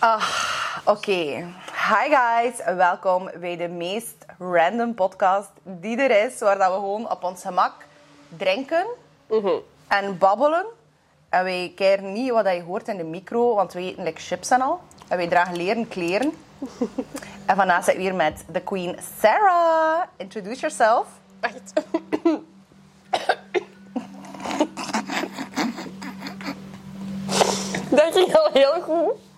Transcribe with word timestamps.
Ah, 0.00 0.24
oké. 0.84 1.46
Hi 1.88 2.08
guys, 2.08 2.76
welkom 2.76 3.30
bij 3.40 3.56
de 3.56 3.68
meest 3.68 4.14
random 4.38 4.94
podcast 4.94 5.50
die 5.62 5.96
er 5.96 6.24
is, 6.26 6.38
waar 6.38 6.58
dat 6.58 6.68
we 6.68 6.74
gewoon 6.74 7.10
op 7.10 7.22
ons 7.22 7.42
gemak 7.42 7.72
drinken 8.28 8.86
en 9.88 10.18
babbelen. 10.18 10.64
En 11.28 11.44
wij 11.44 11.72
keren 11.76 12.12
niet 12.12 12.30
wat 12.30 12.46
je 12.46 12.62
hoort 12.62 12.88
in 12.88 12.96
de 12.96 13.04
micro, 13.04 13.54
want 13.54 13.72
we 13.72 13.80
eten 13.80 14.02
like 14.02 14.20
chips 14.20 14.50
en 14.50 14.60
al. 14.60 14.80
En 15.08 15.16
wij 15.16 15.28
dragen 15.28 15.56
leren 15.56 15.88
kleren. 15.88 16.32
en 17.46 17.56
vandaag 17.56 17.84
zit 17.84 17.94
ik 17.94 18.00
hier 18.00 18.14
met 18.14 18.44
de 18.52 18.60
queen 18.60 18.98
Sarah. 19.20 20.02
Introduce 20.16 20.60
yourself. 20.60 21.06
Echt. 21.40 21.72
Dat 27.90 28.12
ging 28.12 28.36
al 28.36 28.50
heel 28.52 28.80
goed. 28.80 29.29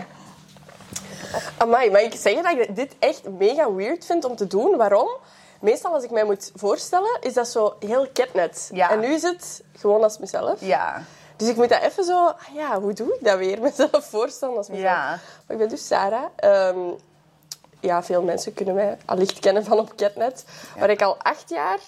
Amai, 1.58 1.90
mag 1.90 2.00
ik 2.00 2.14
zeggen 2.14 2.42
dat 2.42 2.68
ik 2.68 2.76
dit 2.76 2.94
echt 2.98 3.28
mega 3.28 3.72
weird 3.72 4.04
vind 4.04 4.24
om 4.24 4.36
te 4.36 4.46
doen? 4.46 4.76
Waarom? 4.76 5.08
Meestal 5.60 5.92
als 5.92 6.04
ik 6.04 6.10
mij 6.10 6.24
moet 6.24 6.50
voorstellen, 6.54 7.18
is 7.20 7.34
dat 7.34 7.48
zo 7.48 7.76
heel 7.78 8.06
catnet. 8.12 8.70
Ja. 8.72 8.90
En 8.90 9.00
nu 9.00 9.06
is 9.06 9.22
het 9.22 9.62
gewoon 9.76 10.02
als 10.02 10.18
mezelf. 10.18 10.60
Ja. 10.60 11.02
Dus 11.36 11.48
ik 11.48 11.56
moet 11.56 11.68
dat 11.68 11.80
even 11.82 12.04
zo... 12.04 12.26
ah 12.26 12.54
Ja, 12.54 12.80
hoe 12.80 12.92
doe 12.92 13.14
ik 13.14 13.24
dat 13.24 13.38
weer? 13.38 13.60
Mezelf 13.70 14.04
voorstellen 14.04 14.56
als 14.56 14.68
mezelf. 14.68 14.86
Ja. 14.86 15.06
Maar 15.08 15.20
ik 15.46 15.58
ben 15.58 15.68
dus 15.68 15.86
Sarah. 15.86 16.24
Ehm, 16.36 16.78
ja, 17.80 18.02
veel 18.02 18.22
mensen 18.22 18.54
kunnen 18.54 18.74
mij 18.74 18.98
allicht 19.04 19.38
kennen 19.38 19.64
van 19.64 19.78
op 19.78 19.96
Catnet. 19.96 20.44
Waar 20.78 20.90
ik 20.90 21.02
al 21.02 21.16
acht 21.16 21.48
jaar 21.48 21.78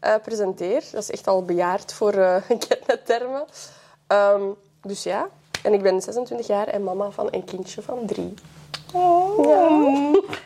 eh, 0.00 0.14
presenteer. 0.22 0.84
Dat 0.92 1.02
is 1.02 1.10
echt 1.10 1.26
al 1.26 1.44
bejaard 1.44 1.92
voor 1.92 2.12
eh 2.12 2.36
Catnet-termen. 2.68 3.44
Ehm, 4.06 4.42
dus 4.82 5.02
ja. 5.02 5.28
En 5.62 5.72
ik 5.72 5.82
ben 5.82 6.00
26 6.02 6.46
jaar 6.46 6.66
en 6.66 6.84
mama 6.84 7.10
van 7.10 7.28
een 7.30 7.44
kindje 7.44 7.82
van 7.82 8.06
drie. 8.06 8.34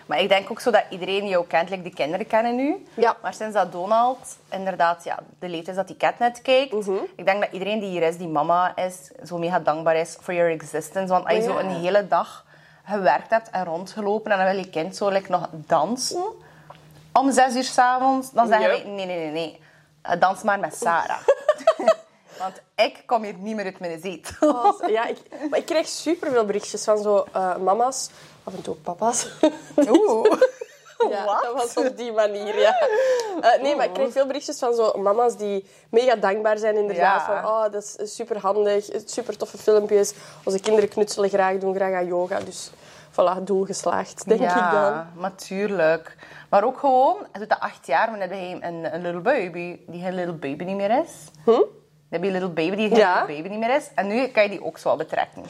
Maar 0.06 0.20
ik 0.20 0.28
denk 0.28 0.50
ook 0.50 0.60
zo 0.60 0.70
dat 0.70 0.84
iedereen 0.90 1.28
jou 1.28 1.46
kent, 1.46 1.70
like 1.70 1.82
de 1.82 1.90
kinderen 1.94 2.26
kennen 2.26 2.56
nu. 2.56 2.86
Ja. 2.94 3.16
Maar 3.22 3.34
sinds 3.34 3.54
dat 3.54 3.72
Donald 3.72 4.18
inderdaad 4.50 5.04
ja, 5.04 5.18
de 5.38 5.48
leeftijd 5.48 5.76
dat 5.76 5.88
hij 5.88 5.96
Catnet 5.96 6.42
kijkt, 6.42 6.72
Mhm. 6.72 6.92
ik 7.16 7.24
denk 7.26 7.40
dat 7.40 7.52
iedereen 7.52 7.78
die 7.80 7.88
hier 7.88 8.02
is, 8.02 8.16
die 8.16 8.28
mama 8.28 8.76
is, 8.76 9.10
zo 9.24 9.38
mega 9.38 9.58
dankbaar 9.58 9.96
is 9.96 10.16
for 10.20 10.34
your 10.34 10.50
existence. 10.52 11.12
Want 11.12 11.24
als 11.24 11.34
je 11.34 11.40
Oh, 11.42 11.48
zo 11.48 11.58
een 11.58 11.70
hele 11.70 12.08
dag 12.08 12.44
gewerkt 12.84 13.30
hebt 13.30 13.50
en 13.50 13.64
rondgelopen 13.64 14.30
en 14.32 14.38
dan 14.38 14.46
wil 14.46 14.56
je 14.56 14.70
kind 14.70 14.96
zo 14.96 15.08
like, 15.08 15.30
nog 15.30 15.48
dansen 15.52 16.22
om 17.12 17.32
zes 17.32 17.54
uur 17.54 17.62
s'avonds, 17.64 18.30
dan 18.32 18.46
zeggen 18.46 18.66
wij, 18.68 18.82
nee, 18.86 19.06
nee, 19.06 19.16
nee, 19.16 19.30
nee, 19.30 19.60
Eh, 20.02 20.20
dans 20.20 20.42
maar 20.42 20.58
met 20.60 20.74
Sarah. 20.76 21.18
Want 22.38 22.60
ik 22.74 23.02
kom 23.06 23.22
hier 23.22 23.34
niet 23.34 23.56
meer 23.56 23.64
uit 23.64 23.78
mijn 23.80 24.00
zetel. 24.00 24.54
Als- 24.56 24.82
ja, 24.86 25.06
ik, 25.06 25.18
maar 25.50 25.58
ik 25.58 25.66
krijg 25.66 25.88
superveel 25.88 26.44
berichtjes 26.44 26.84
van 26.84 26.98
zo 27.02 27.24
eh, 27.32 27.56
mama's, 27.56 28.10
af 28.44 28.54
en 28.54 28.62
toe 28.62 28.74
papa's. 28.74 29.28
Oeh. 29.88 30.32
Ja, 31.10 31.24
Wat? 31.24 31.42
dat 31.42 31.54
was 31.54 31.86
op 31.86 31.96
die 31.96 32.12
manier, 32.12 32.58
ja. 32.58 32.74
Eh, 33.40 33.62
nee, 33.62 33.76
maar 33.76 33.84
ik 33.84 33.92
krijg 33.92 34.12
veel 34.12 34.26
berichtjes 34.26 34.58
van 34.58 34.74
zo 34.74 34.92
mama's 34.98 35.36
die 35.36 35.64
mega 35.90 36.16
dankbaar 36.16 36.58
zijn 36.58 36.76
inderdaad. 36.76 37.26
Ja. 37.26 37.42
Van, 37.42 37.50
oh, 37.50 37.72
dat 37.72 37.94
is 37.98 38.14
super 38.14 38.38
handig, 38.38 38.88
super 39.04 39.36
toffe 39.36 39.58
filmpjes. 39.58 40.12
Onze 40.44 40.60
kinderen 40.60 40.88
knutselen 40.88 41.28
graag, 41.28 41.58
doen 41.58 41.74
graag 41.74 41.94
aan 41.94 42.06
yoga. 42.06 42.38
Dus 42.40 42.70
voilà, 43.12 43.42
doel 43.42 43.64
geslaagd, 43.64 44.28
denk 44.28 44.40
ja, 44.40 44.66
ik 44.66 44.72
dan. 44.72 45.20
maar 45.20 45.34
tuurlijk. 45.34 46.16
Maar 46.50 46.64
ook 46.64 46.78
gewoon, 46.78 47.16
doet 47.32 47.48
dat 47.48 47.60
acht 47.60 47.86
jaar, 47.86 48.10
maar 48.10 48.18
dan 48.18 48.28
heb 48.28 48.38
je 48.38 48.66
een, 48.66 48.94
een 48.94 49.02
little 49.02 49.20
baby 49.20 49.78
die 49.86 50.02
geen 50.02 50.14
little 50.14 50.32
baby 50.34 50.64
niet 50.64 50.76
meer 50.76 51.02
is. 51.04 51.10
Dan 51.44 51.64
heb 52.12 52.20
je 52.22 52.26
een 52.26 52.32
little 52.32 52.48
baby 52.48 52.76
die 52.76 52.94
Ja. 52.96 53.18
little 53.20 53.34
baby 53.36 53.48
niet 53.48 53.58
meer 53.58 53.76
is. 53.76 53.88
En 53.94 54.06
nu 54.06 54.26
kan 54.26 54.42
je 54.42 54.48
die 54.48 54.64
ook 54.64 54.78
zo 54.78 54.88
wel 54.88 54.96
betrekken. 54.96 55.42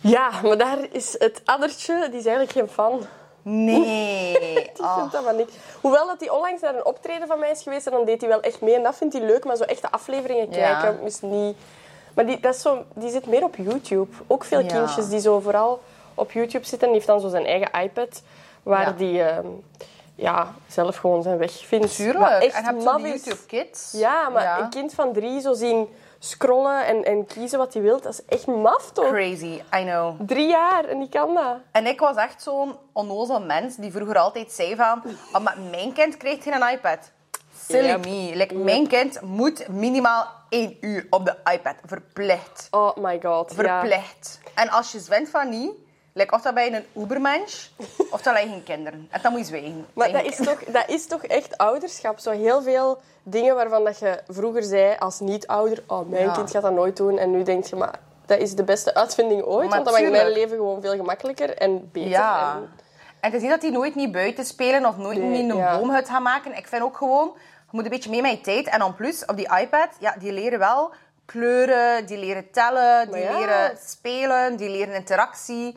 Ja, 0.00 0.30
maar 0.42 0.58
daar 0.58 0.78
is 0.90 1.14
het 1.18 1.42
addertje, 1.44 1.94
die 2.10 2.18
is 2.18 2.26
eigenlijk 2.26 2.52
geen 2.52 2.68
fan. 2.68 3.00
Nee. 3.42 4.38
Die 4.74 4.84
Oh. 4.86 4.96
vindt 4.98 5.12
dat 5.12 5.24
maar 5.24 5.34
niet. 5.34 5.50
Hoewel 5.80 6.06
dat 6.06 6.20
hij 6.20 6.30
onlangs 6.30 6.60
naar 6.62 6.74
een 6.74 6.84
optreden 6.84 7.26
van 7.28 7.38
mij 7.38 7.50
is 7.50 7.62
geweest 7.62 7.86
en 7.86 7.92
dan 7.92 8.04
deed 8.04 8.20
hij 8.20 8.30
wel 8.30 8.40
echt 8.40 8.60
mee. 8.60 8.74
En 8.74 8.82
dat 8.82 8.96
vindt 8.96 9.14
hij 9.14 9.22
leuk, 9.26 9.44
maar 9.44 9.56
zo 9.56 9.62
echte 9.62 9.90
afleveringen 9.90 10.50
Ja. 10.50 10.80
kijken 10.80 11.02
is 11.06 11.20
niet... 11.20 11.56
Maar 12.14 12.26
die, 12.26 12.40
dat 12.40 12.54
is 12.54 12.60
zo, 12.62 12.84
die 12.94 13.10
zit 13.10 13.26
meer 13.26 13.42
op 13.44 13.56
YouTube. 13.56 14.08
Ook 14.26 14.44
veel 14.44 14.60
Ja. 14.60 14.66
kindjes 14.66 15.08
die 15.08 15.20
zo 15.20 15.40
vooral 15.40 15.80
op 16.14 16.32
YouTube 16.32 16.66
zitten. 16.66 16.86
Die 16.88 16.96
heeft 16.96 17.06
dan 17.06 17.20
zo 17.20 17.28
zijn 17.28 17.46
eigen 17.46 17.82
iPad, 17.82 18.22
waar 18.62 18.86
Ja. 18.86 18.92
die 18.92 19.22
ehm, 19.22 19.46
ja, 20.18 20.54
zelf 20.66 20.96
gewoon 20.96 21.22
zijn 21.22 21.38
weg 21.38 21.66
vindt. 21.66 21.94
Tuurlijk. 21.96 22.42
echt 22.42 22.54
En 22.54 22.74
je 22.74 22.96
die 22.96 23.12
is. 23.12 23.24
YouTube 23.24 23.46
Kids. 23.46 23.92
Ja, 23.92 24.28
maar 24.28 24.60
een 24.60 24.70
kind 24.70 24.94
van 24.94 25.12
drie 25.12 25.40
zo 25.40 25.54
zien 25.54 25.88
scrollen 26.18 26.86
en, 26.86 27.04
en 27.04 27.26
kiezen 27.26 27.58
wat 27.58 27.72
hij 27.72 27.82
wil, 27.82 28.00
dat 28.00 28.12
is 28.12 28.24
echt 28.24 28.46
maf 28.46 28.90
toch? 28.92 29.08
Crazy, 29.08 29.62
I 29.74 29.82
know. 29.82 30.20
Drie 30.26 30.48
jaar 30.48 30.84
en 30.84 30.98
die 30.98 31.08
kan 31.08 31.34
dat. 31.34 31.56
En 31.72 31.86
ik 31.86 32.00
was 32.00 32.16
echt 32.16 32.42
zo'n 32.42 32.76
onnozel 32.92 33.40
mens 33.40 33.76
die 33.76 33.92
vroeger 33.92 34.18
altijd 34.18 34.52
zei 34.52 34.76
van... 34.76 35.02
Oh, 35.32 35.40
maar 35.40 35.56
mijn 35.70 35.92
kind 35.92 36.16
krijgt 36.16 36.42
geen 36.42 36.68
iPad. 36.72 37.10
Silly 37.68 37.86
Yep. 37.86 38.04
me. 38.04 38.30
Like, 38.34 38.54
Mijn 38.54 38.86
kind 38.86 39.20
moet 39.20 39.68
minimaal 39.68 40.26
één 40.48 40.76
uur 40.80 41.06
op 41.10 41.24
de 41.24 41.36
iPad. 41.52 41.74
Verplicht. 41.84 42.68
Oh 42.70 42.96
my 42.96 43.20
god. 43.22 43.54
Ja. 43.56 43.80
Verplicht. 43.80 44.40
En 44.54 44.68
als 44.70 44.92
je 44.92 44.98
zwint 45.00 45.28
van 45.28 45.48
niet, 45.48 45.70
like, 46.18 46.34
of 46.34 46.42
dan 46.42 46.54
ben 46.54 46.64
je 46.64 46.76
een 46.76 47.02
ubermensch, 47.02 47.66
of 48.10 48.22
dan 48.22 48.34
heb 48.34 48.42
je 48.44 48.50
geen 48.50 48.62
kinderen. 48.62 49.08
En 49.10 49.20
dan 49.22 49.30
moet 49.32 49.40
je 49.40 49.46
zwijgen. 49.46 49.86
Maar 49.92 50.12
dat 50.12 50.24
is, 50.24 50.36
toch, 50.36 50.64
dat 50.64 50.84
is 50.88 51.06
toch 51.06 51.24
echt 51.24 51.58
ouderschap? 51.58 52.18
Zo 52.18 52.30
heel 52.30 52.62
veel 52.62 52.98
dingen 53.22 53.54
waarvan 53.54 53.84
dat 53.84 53.98
je 53.98 54.20
vroeger 54.28 54.62
zei 54.62 54.96
als 54.98 55.20
niet-ouder... 55.20 55.82
Oh, 55.86 56.08
mijn 56.08 56.24
Ja. 56.24 56.32
kind 56.32 56.50
gaat 56.50 56.62
dat 56.62 56.72
nooit 56.72 56.96
doen. 56.96 57.18
En 57.18 57.30
nu 57.30 57.42
denk 57.42 57.64
je, 57.64 57.76
maar 57.76 57.98
dat 58.26 58.38
is 58.38 58.54
de 58.54 58.64
beste 58.64 58.94
uitvinding 58.94 59.42
ooit. 59.42 59.68
Maar 59.68 59.82
want 59.82 59.84
dan 59.90 60.00
maakt 60.02 60.10
mijn 60.22 60.32
leven 60.32 60.56
gewoon 60.56 60.80
veel 60.80 60.96
gemakkelijker 60.96 61.56
en 61.56 61.88
beter. 61.92 62.10
Ja. 62.10 62.54
En- 62.56 62.68
En 63.20 63.30
te 63.30 63.38
zien 63.40 63.48
dat 63.50 63.60
die 63.60 63.70
nooit 63.70 63.94
niet 63.94 64.12
buiten 64.12 64.44
spelen 64.44 64.86
of 64.86 64.96
nooit 64.96 65.18
Nee, 65.18 65.42
niet 65.42 65.50
een 65.50 65.56
ja. 65.56 65.78
boomhut 65.78 66.08
gaan 66.08 66.22
maken. 66.22 66.56
Ik 66.56 66.66
vind 66.68 66.82
ook 66.82 66.96
gewoon, 66.96 67.32
je 67.36 67.40
moet 67.70 67.84
een 67.84 67.90
beetje 67.90 68.10
mee 68.10 68.22
met 68.22 68.30
je 68.30 68.40
tijd. 68.40 68.66
En 68.68 68.78
dan 68.78 68.94
plus, 68.94 69.24
op 69.24 69.36
die 69.36 69.48
iPad, 69.60 69.88
ja, 69.98 70.14
die 70.18 70.32
leren 70.32 70.58
wel 70.58 70.90
kleuren, 71.24 72.06
die 72.06 72.18
leren 72.18 72.50
tellen, 72.50 73.10
die 73.10 73.22
ja. 73.22 73.38
leren 73.38 73.78
spelen, 73.86 74.56
die 74.56 74.68
leren 74.70 74.94
interactie. 74.94 75.76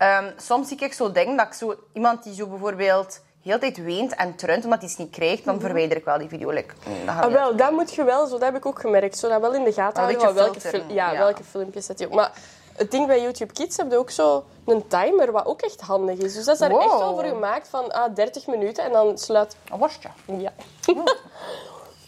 Ehm, 0.00 0.24
soms 0.36 0.68
zie 0.68 0.76
ik 0.78 0.92
zo 0.92 1.12
dingen 1.12 1.36
dat 1.36 1.46
ik 1.46 1.52
zo, 1.52 1.74
iemand 1.92 2.22
die 2.22 2.34
zo 2.34 2.46
bijvoorbeeld 2.46 3.20
heel 3.42 3.52
de 3.52 3.60
tijd 3.60 3.84
weent 3.84 4.14
en 4.14 4.34
trunt 4.36 4.64
omdat 4.64 4.78
hij 4.78 4.88
iets 4.88 4.96
niet 4.98 5.10
krijgt, 5.10 5.44
dan 5.44 5.60
verwijder 5.60 5.96
ik 5.96 6.04
wel 6.04 6.18
die 6.18 6.28
video. 6.28 6.50
Like, 6.50 6.74
mm, 6.86 7.06
dat 7.06 7.14
Ah, 7.24 7.32
wel, 7.32 7.56
dat 7.56 7.70
moet 7.70 7.94
je 7.94 8.04
wel, 8.04 8.26
zo, 8.26 8.32
dat 8.32 8.42
heb 8.42 8.56
ik 8.56 8.66
ook 8.66 8.80
gemerkt. 8.80 9.18
Zo 9.18 9.28
dat 9.28 9.40
wel 9.40 9.54
in 9.54 9.64
de 9.64 9.72
gaten 9.72 10.02
houden 10.02 10.34
welke, 10.34 10.60
fil- 10.60 10.82
ja, 10.88 11.12
ja. 11.12 11.18
welke 11.18 11.44
filmpjes 11.44 11.86
zet 11.86 11.98
je 11.98 12.06
op. 12.06 12.12
Maar 12.14 12.32
het 12.76 12.90
ding 12.90 13.06
bij 13.06 13.20
YouTube 13.22 13.52
Kids 13.52 13.76
heb 13.76 13.90
je 13.90 13.98
ook 13.98 14.10
zo 14.10 14.44
een 14.66 14.86
timer, 14.88 15.32
wat 15.32 15.46
ook 15.46 15.60
echt 15.60 15.80
handig 15.80 16.18
is. 16.18 16.34
Dus 16.34 16.44
dat 16.44 16.54
is 16.54 16.60
daar 16.60 16.70
echt 16.70 16.98
wel 16.98 17.14
voor 17.14 17.24
gemaakt 17.24 17.68
van 17.68 17.92
ah, 17.92 18.14
30 18.14 18.46
minuten 18.46 18.84
en 18.84 18.92
dan 18.92 19.18
sluit... 19.18 19.56
Een 19.72 19.78
worstje. 19.78 20.08
Ja. 20.24 20.52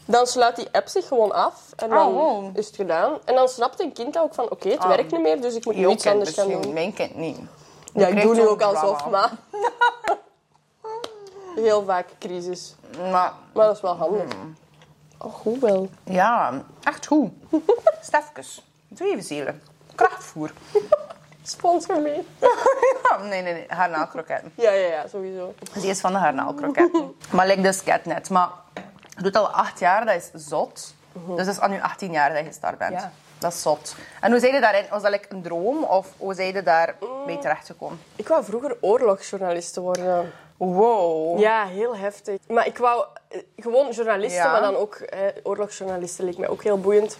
Dan 0.04 0.26
sluit 0.26 0.56
die 0.56 0.69
app 0.72 0.88
zich 0.88 1.06
gewoon 1.08 1.32
af 1.32 1.54
en 1.76 1.88
dan 1.88 2.06
Oh, 2.06 2.14
wow. 2.14 2.58
is 2.58 2.66
het 2.66 2.76
gedaan. 2.76 3.19
En 3.25 3.34
dan 3.34 3.48
snapt 3.48 3.81
een 3.81 3.92
kind 3.92 4.19
ook 4.19 4.34
van, 4.34 4.50
oké, 4.50 4.69
het 4.69 4.78
Ah. 4.78 4.88
werkt 4.88 5.12
niet 5.12 5.20
meer, 5.20 5.41
dus 5.41 5.54
ik 5.54 5.64
moet 5.64 5.76
nu 5.76 5.88
iets 5.88 6.02
kind 6.02 6.14
anders 6.14 6.34
gaan 6.36 6.48
doen. 6.48 6.72
Mijn 6.72 6.92
kind 6.92 7.14
niet. 7.16 7.38
Ja, 7.94 8.06
ik 8.06 8.22
doe 8.22 8.34
nu 8.34 8.47
ook 8.47 8.62
alsof, 8.62 9.10
maar... 9.10 9.30
Heel 11.54 11.84
vaak 11.84 12.06
crisis. 12.19 12.75
Maar 13.10 13.32
Maar 13.53 13.66
dat 13.66 13.75
is 13.75 13.80
wel 13.80 13.97
handig. 13.97 14.32
Hmm. 14.32 14.56
Oh, 15.19 15.34
goed 15.34 15.60
wel. 15.60 15.88
ja, 16.04 16.62
echt 16.82 17.06
goed. 17.06 17.31
Stefkes, 18.00 18.66
doe 18.88 19.06
even 19.06 19.22
zielen. 19.22 19.62
Krachtvoer. 19.94 20.52
Sponsor 21.42 22.00
mee. 22.00 22.26
Ja, 23.02 23.16
nee, 23.19 23.42
nee, 23.42 23.52
nee. 23.52 23.64
Garnaalkroketten. 23.69 24.52
Ja, 24.54 24.70
ja, 24.70 24.86
ja, 24.86 25.08
sowieso. 25.08 25.54
Die 25.72 25.91
is 25.91 26.00
van 26.00 26.12
de 26.12 26.19
garnaalkroketten. 26.19 27.14
maar 27.32 27.47
like 27.47 27.60
dus 27.60 27.82
catnet. 27.82 28.31
Maar 28.31 28.48
je 29.16 29.22
doet 29.22 29.36
al 29.36 29.48
acht 29.48 29.78
jaar, 29.78 30.04
dat 30.04 30.14
is 30.14 30.31
zot. 30.48 30.94
Dus 31.12 31.36
dat 31.36 31.47
is 31.47 31.60
al 31.60 31.69
nu 31.69 31.81
18 31.81 32.12
jaar 32.12 32.28
dat 32.28 32.38
je 32.38 32.44
gestart 32.44 32.78
bent. 32.78 32.92
Ja. 32.92 33.12
Dat 33.42 33.53
is 33.53 33.62
zot. 33.62 33.94
En 34.20 34.30
hoe 34.30 34.41
zei 34.41 34.54
je 34.54 34.60
daarin? 34.60 34.84
Was 34.91 35.03
dat 35.03 35.10
like 35.10 35.26
een 35.28 35.42
droom? 35.42 35.84
Of 35.84 36.08
hoe 36.16 36.34
zei 36.34 36.53
je 36.53 36.62
daar 36.62 36.94
mee 37.26 37.38
terechtgekomen? 37.38 37.98
Ik 38.16 38.28
wou 38.28 38.44
vroeger 38.44 38.76
oorlogsjournalist 38.80 39.76
worden. 39.76 40.32
Wow. 40.56 41.38
Ja, 41.38 41.66
heel 41.66 41.96
heftig. 41.96 42.38
Maar 42.49 42.66
ik 42.66 42.78
wou 42.78 43.05
eh, 43.28 43.40
gewoon 43.56 43.90
journalisten, 43.90 44.43
Ja. 44.43 44.52
maar 44.52 44.61
dan 44.61 44.76
ook 44.76 44.94
eh, 44.94 45.20
oorlogsjournalisten 45.43 46.25
leek 46.25 46.38
mij 46.38 46.49
ook 46.49 46.62
heel 46.62 46.81
boeiend. 46.81 47.19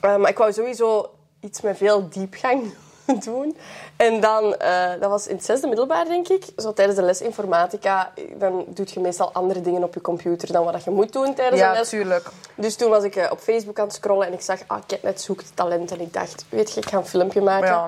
Eh, 0.00 0.16
maar 0.16 0.30
ik 0.30 0.38
wou 0.38 0.52
sowieso 0.52 1.14
iets 1.40 1.60
met 1.60 1.76
veel 1.76 2.08
diepgang 2.08 2.74
doen. 3.24 3.56
En 3.96 4.20
dan, 4.20 4.54
eh, 4.56 4.90
dat 5.00 5.10
was 5.10 5.26
in 5.26 5.36
het 5.36 5.44
zesde 5.44 5.66
middelbaar, 5.66 6.04
denk 6.04 6.28
ik. 6.28 6.44
Zo 6.56 6.72
tijdens 6.72 6.96
de 6.98 7.04
les 7.04 7.20
informatica, 7.20 8.12
dan 8.34 8.64
doe 8.68 8.86
je 8.88 9.00
meestal 9.00 9.32
andere 9.32 9.60
dingen 9.60 9.82
op 9.82 9.94
je 9.94 10.00
computer 10.00 10.52
dan 10.52 10.64
wat 10.64 10.84
je 10.84 10.90
moet 10.90 11.12
doen 11.12 11.34
tijdens 11.34 11.60
Ja, 11.60 11.70
een 11.70 11.76
les. 11.78 11.88
tuurlijk. 11.88 12.26
Dus 12.54 12.76
toen 12.76 12.90
was 12.90 13.04
ik 13.04 13.16
eh, 13.16 13.30
op 13.30 13.38
Facebook 13.38 13.78
aan 13.78 13.86
het 13.86 13.94
scrollen 13.94 14.26
en 14.26 14.32
ik 14.32 14.40
zag, 14.40 14.58
ah, 14.66 14.78
Catnet 14.86 15.20
zoekt 15.20 15.50
talent. 15.56 15.90
En 15.90 16.00
ik 16.00 16.12
dacht, 16.12 16.44
weet 16.48 16.72
je, 16.72 16.80
ik 16.80 16.88
ga 16.88 16.96
een 16.96 17.06
filmpje 17.06 17.40
maken. 17.40 17.68
Ja. 17.68 17.86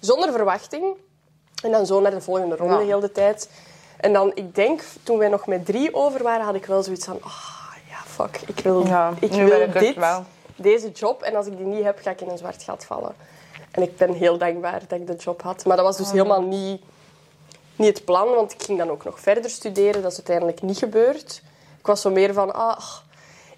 Zonder 0.00 0.32
verwachting. 0.32 0.84
En 1.62 1.70
dan 1.70 1.86
zo 1.86 2.00
naar 2.00 2.10
de 2.10 2.20
volgende 2.20 2.56
ronde 2.56 2.74
Ja. 2.74 2.80
heel 2.80 3.00
de 3.00 3.12
tijd. 3.12 3.50
En 3.96 4.12
dan, 4.12 4.30
ik 4.34 4.54
denk, 4.54 4.82
toen 5.02 5.18
wij 5.18 5.28
nog 5.28 5.46
met 5.46 5.66
drie 5.66 5.94
over 5.94 6.22
waren, 6.22 6.44
had 6.44 6.54
ik 6.54 6.66
wel 6.66 6.82
zoiets 6.82 7.04
van... 7.04 7.18
Ah, 7.22 7.32
ja, 7.88 7.96
fuck. 8.06 8.40
Ik 8.46 8.58
wil, 8.64 8.86
Ja, 8.86 9.12
ik 9.20 9.32
wil 9.32 9.60
ik 9.60 9.78
dit, 9.78 9.96
wel. 9.96 10.24
deze 10.56 10.90
job. 10.90 11.22
En 11.22 11.36
als 11.36 11.46
ik 11.46 11.56
die 11.56 11.66
niet 11.66 11.84
heb, 11.84 11.98
ga 12.02 12.10
ik 12.10 12.20
in 12.20 12.28
een 12.28 12.38
zwart 12.38 12.62
gat 12.62 12.84
vallen. 12.84 13.14
En 13.74 13.82
ik 13.82 13.96
ben 13.96 14.12
heel 14.12 14.38
dankbaar 14.38 14.82
dat 14.88 14.98
ik 15.00 15.06
de 15.06 15.14
job 15.16 15.42
had. 15.42 15.64
Maar 15.64 15.76
dat 15.76 15.86
was 15.86 15.96
dus 15.96 16.06
Oh. 16.06 16.12
helemaal 16.12 16.42
niet, 16.42 16.82
niet 17.76 17.88
het 17.96 18.04
plan, 18.04 18.28
want 18.28 18.52
ik 18.52 18.62
ging 18.62 18.78
dan 18.78 18.90
ook 18.90 19.04
nog 19.04 19.20
verder 19.20 19.50
studeren. 19.50 20.02
Dat 20.02 20.10
is 20.10 20.16
uiteindelijk 20.16 20.62
niet 20.62 20.78
gebeurd. 20.78 21.42
Ik 21.78 21.86
was 21.86 22.00
zo 22.00 22.10
meer 22.10 22.32
van, 22.32 22.54
ah, 22.54 22.80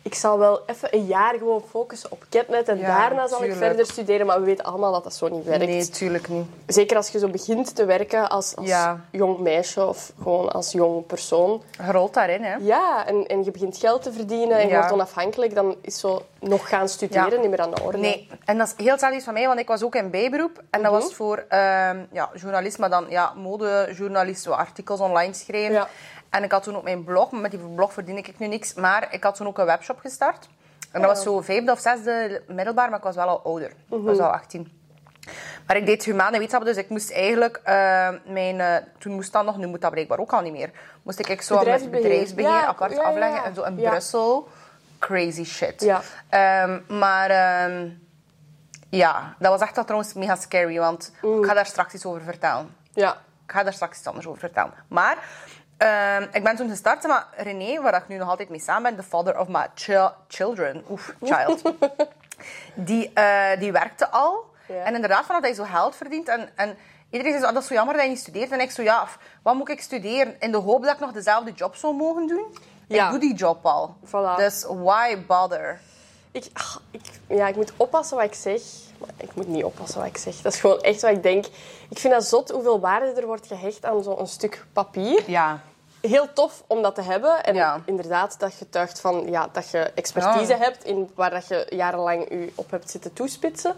ik 0.06 0.14
zal 0.14 0.38
wel 0.38 0.60
even 0.66 0.88
een 0.94 1.06
jaar 1.06 1.34
gewoon 1.38 1.62
focussen 1.70 2.10
op 2.12 2.24
Catnet 2.30 2.68
en 2.68 2.78
Ja, 2.78 2.86
daarna 2.98 3.26
zal 3.28 3.44
ik 3.44 3.54
verder 3.54 3.86
studeren. 3.86 4.26
Maar 4.26 4.38
we 4.40 4.44
weten 4.46 4.64
allemaal 4.64 4.92
dat 4.92 5.04
dat 5.04 5.14
zo 5.14 5.28
niet 5.28 5.44
werkt. 5.44 5.66
Nee, 5.66 5.88
tuurlijk 5.88 6.28
niet. 6.28 6.46
Zeker 6.66 6.96
als 6.96 7.08
je 7.08 7.18
zo 7.18 7.28
begint 7.28 7.74
te 7.76 7.84
werken 7.84 8.28
als, 8.30 8.56
als 8.56 8.66
Ja. 8.66 9.00
jong 9.10 9.38
meisje 9.38 9.86
of 9.86 10.12
gewoon 10.22 10.52
als 10.52 10.72
jong 10.72 11.06
persoon. 11.06 11.62
Je 11.86 11.92
rolt 11.92 12.14
daarin, 12.14 12.42
hè. 12.42 12.54
Ja, 12.60 13.06
en, 13.06 13.26
en 13.26 13.44
je 13.44 13.50
begint 13.50 13.76
geld 13.76 14.02
te 14.02 14.12
verdienen 14.12 14.56
en 14.58 14.62
je 14.66 14.72
Ja. 14.72 14.78
wordt 14.78 14.92
onafhankelijk. 14.92 15.54
Dan 15.54 15.76
is 15.80 16.00
zo 16.00 16.22
nog 16.40 16.68
gaan 16.68 16.88
studeren 16.88 17.40
niet 17.40 17.50
meer 17.50 17.60
aan 17.60 17.70
de 17.74 17.82
orde. 17.82 17.98
Nee, 17.98 18.28
en 18.44 18.58
dat 18.58 18.66
is 18.66 18.74
heel 18.84 18.90
hetzelfde 18.92 19.20
van 19.20 19.32
mij, 19.32 19.46
want 19.46 19.58
ik 19.58 19.68
was 19.68 19.82
ook 19.82 19.94
in 19.94 20.10
bijberoep. 20.10 20.62
En 20.70 20.82
dat 20.82 20.92
Mhm. 20.92 21.00
was 21.00 21.14
voor 21.14 21.44
ehm, 21.48 21.98
ja, 22.12 22.30
journalist, 22.34 22.78
maar 22.78 22.90
dan 22.90 23.06
ja, 23.08 23.32
modejournalist, 23.36 24.42
zo 24.42 24.50
artikels 24.50 25.00
online 25.00 25.34
schrijven. 25.34 25.86
En 26.30 26.42
ik 26.42 26.52
had 26.52 26.62
toen 26.62 26.76
ook 26.76 26.82
mijn 26.82 27.04
blog, 27.04 27.30
maar 27.30 27.40
met 27.40 27.50
die 27.50 27.60
blog 27.60 27.92
verdien 27.92 28.16
ik 28.16 28.38
nu 28.38 28.46
niks. 28.46 28.74
Maar 28.74 29.08
ik 29.10 29.22
had 29.24 29.34
toen 29.34 29.46
ook 29.46 29.58
een 29.58 29.64
webshop 29.66 29.98
gestart. 29.98 30.48
En 30.92 31.00
dat 31.02 31.10
was 31.10 31.22
zo 31.22 31.40
vijfde 31.40 31.72
of 31.72 31.78
zesde 31.80 32.42
middelbaar, 32.48 32.88
maar 32.88 32.98
ik 32.98 33.04
was 33.04 33.14
wel 33.14 33.28
al 33.28 33.40
ouder. 33.44 33.68
Ik 33.68 33.74
was 34.02 34.18
al 34.18 34.30
18. 34.32 34.80
Maar 35.66 35.76
ik 35.76 35.86
deed 35.86 36.04
humane 36.04 36.30
wetenschappen, 36.30 36.74
dus 36.74 36.82
ik 36.82 36.88
moest 36.90 37.10
eigenlijk 37.12 37.60
eh, 37.64 38.08
mijn... 38.26 38.60
eh, 38.60 38.76
toen 38.98 39.12
moest 39.12 39.32
dat 39.32 39.44
nog, 39.44 39.56
nu 39.56 39.66
moet 39.66 39.80
dat 39.80 39.90
blijkbaar 39.90 40.18
ook 40.18 40.32
al 40.32 40.40
niet 40.40 40.52
meer. 40.52 40.70
Moest 41.02 41.18
ik, 41.18 41.28
ik 41.28 41.42
zo 41.42 41.64
met 41.64 41.90
bedrijfsbeheer 41.90 42.50
Ja, 42.50 42.66
apart 42.66 42.92
ja, 42.92 43.00
ja, 43.00 43.08
afleggen. 43.08 43.44
En 43.44 43.54
zo 43.54 43.62
in. 43.62 43.74
Brussel. 43.74 44.48
Crazy 44.98 45.44
shit. 45.44 45.82
Ehm, 46.28 46.78
maar 46.88 47.30
ehm, 47.30 47.88
ja, 48.88 49.34
dat 49.38 49.50
was 49.50 49.60
echt 49.60 49.74
wel 49.74 49.84
trouwens 49.84 50.12
mega 50.14 50.34
scary, 50.36 50.78
want 50.78 51.12
Mm. 51.22 51.38
ik 51.38 51.46
ga 51.46 51.54
daar 51.54 51.66
straks 51.66 51.94
iets 51.94 52.04
over 52.06 52.22
vertellen. 52.22 52.74
Ja. 52.92 53.12
Ik 53.46 53.52
ga 53.52 53.62
daar 53.62 53.72
straks 53.72 53.98
iets 53.98 54.06
anders 54.06 54.26
over 54.26 54.38
vertellen. 54.40 54.72
Maar 54.88 55.16
ehm, 55.76 56.26
ik 56.32 56.42
ben 56.44 56.56
toen 56.56 56.68
gestart 56.68 57.06
met 57.06 57.24
René, 57.36 57.80
waar 57.82 57.94
ik 57.94 58.08
nu 58.08 58.16
nog 58.16 58.28
altijd 58.28 58.48
mee 58.48 58.60
samen 58.60 58.82
ben, 58.82 58.96
the 58.96 59.08
father 59.08 59.38
of 59.38 59.48
my 59.48 59.66
chi- 59.74 60.12
children. 60.28 60.84
Oef, 60.90 61.14
child. 61.22 61.62
die, 62.74 63.10
eh, 63.12 63.58
die 63.58 63.72
werkte 63.72 64.10
al. 64.10 64.44
En 64.84 64.94
inderdaad, 64.94 65.24
van 65.26 65.34
dat 65.34 65.44
hij 65.44 65.54
zo 65.54 65.64
geld 65.64 65.96
verdient. 65.96 66.28
En, 66.28 66.48
en 66.54 66.76
iedereen 67.10 67.32
zei 67.32 67.42
zo, 67.42 67.48
ah, 67.48 67.54
dat 67.54 67.62
is 67.62 67.68
zo 67.68 67.74
jammer 67.74 67.94
dat 67.94 68.02
je 68.04 68.08
niet 68.08 68.18
studeert. 68.18 68.50
En 68.50 68.60
ik 68.60 68.70
zo, 68.70 68.82
ja, 68.82 69.06
wat 69.42 69.54
moet 69.54 69.68
ik 69.68 69.80
studeren? 69.80 70.36
In 70.40 70.50
de 70.52 70.56
hoop 70.58 70.82
dat 70.84 70.94
ik 70.94 71.00
nog 71.00 71.12
dezelfde 71.12 71.52
job 71.52 71.74
zou 71.76 71.94
mogen 71.94 72.26
doen. 72.26 72.56
Ja. 72.88 73.04
Ik 73.04 73.10
doe 73.10 73.20
die 73.20 73.34
job 73.34 73.66
al. 73.66 73.96
Voilà. 74.06 74.36
Dus 74.36 74.64
why 74.68 75.18
bother? 75.26 75.80
Ik, 76.32 76.46
ach, 76.52 76.82
ik, 76.90 77.00
ja, 77.28 77.46
ik 77.48 77.56
moet 77.56 77.72
oppassen 77.76 78.16
wat 78.16 78.26
ik 78.26 78.34
zeg. 78.34 78.62
Ik 79.16 79.34
moet 79.34 79.48
niet 79.48 79.64
oppassen 79.64 79.98
wat 79.98 80.08
ik 80.08 80.16
zeg. 80.16 80.36
Dat 80.40 80.52
is 80.52 80.60
gewoon 80.60 80.80
echt 80.80 81.02
wat 81.02 81.10
ik 81.10 81.22
denk. 81.22 81.44
Ik 81.90 81.98
vind 81.98 82.12
dat 82.12 82.24
zot 82.24 82.50
hoeveel 82.50 82.80
waarde 82.80 83.06
er 83.20 83.26
wordt 83.26 83.46
gehecht 83.46 83.84
aan 83.84 84.02
zo'n 84.02 84.26
stuk 84.26 84.64
papier. 84.72 85.22
Ja. 85.26 85.60
Heel 86.00 86.32
tof 86.32 86.62
om 86.66 86.82
dat 86.82 86.94
te 86.94 87.02
hebben. 87.02 87.44
En 87.44 87.54
Ja. 87.54 87.80
inderdaad, 87.84 88.38
dat 88.38 88.52
getuigt 88.52 89.00
van 89.00 89.26
ja, 89.30 89.48
dat 89.52 89.70
je 89.70 89.78
expertise 89.78 90.52
Ja. 90.52 90.58
hebt 90.58 90.84
in 90.84 91.10
waar 91.14 91.30
dat 91.30 91.48
je 91.48 91.66
jarenlang 91.70 92.28
je 92.28 92.52
op 92.54 92.70
hebt 92.70 92.90
zitten 92.90 93.12
toespitsen. 93.12 93.74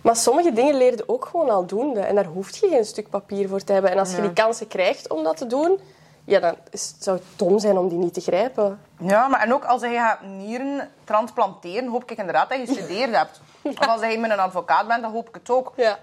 Maar 0.00 0.16
sommige 0.16 0.52
dingen 0.52 0.74
leer 0.74 0.96
je 0.96 1.08
ook 1.08 1.24
gewoon 1.24 1.50
al 1.50 1.66
doen. 1.66 1.96
En 1.96 2.14
daar 2.14 2.24
hoef 2.24 2.56
je 2.56 2.68
geen 2.68 2.84
stuk 2.84 3.08
papier 3.10 3.48
voor 3.48 3.64
te 3.64 3.72
hebben. 3.72 3.90
En 3.90 3.98
als 3.98 4.14
je 4.14 4.20
die 4.20 4.32
kansen 4.32 4.68
krijgt 4.68 5.08
om 5.08 5.22
dat 5.24 5.36
te 5.36 5.46
doen, 5.46 5.78
ja, 6.24 6.40
dan 6.40 6.56
is, 6.70 6.94
zou 6.98 7.16
het 7.16 7.26
dom 7.36 7.58
zijn 7.58 7.78
om 7.78 7.88
die 7.88 7.98
niet 7.98 8.14
te 8.14 8.20
grijpen. 8.20 8.80
Ja, 8.98 9.28
maar 9.28 9.40
en 9.40 9.54
ook 9.54 9.64
als 9.64 9.82
je 9.82 9.88
gaat 9.88 10.22
nieren 10.22 10.90
transplanteren, 11.04 11.88
hoop 11.88 12.10
ik 12.10 12.18
inderdaad 12.18 12.48
dat 12.48 12.58
je 12.58 12.66
gestudeerd 12.66 13.16
hebt. 13.16 13.40
Of 13.62 13.86
als 13.86 14.00
je 14.00 14.18
met 14.18 14.30
een 14.30 14.38
advocaat 14.38 14.86
bent, 14.86 15.02
dan 15.02 15.12
hoop 15.12 15.28
ik 15.28 15.34
het 15.34 15.50
ook. 15.50 15.72
Ja. 15.76 15.98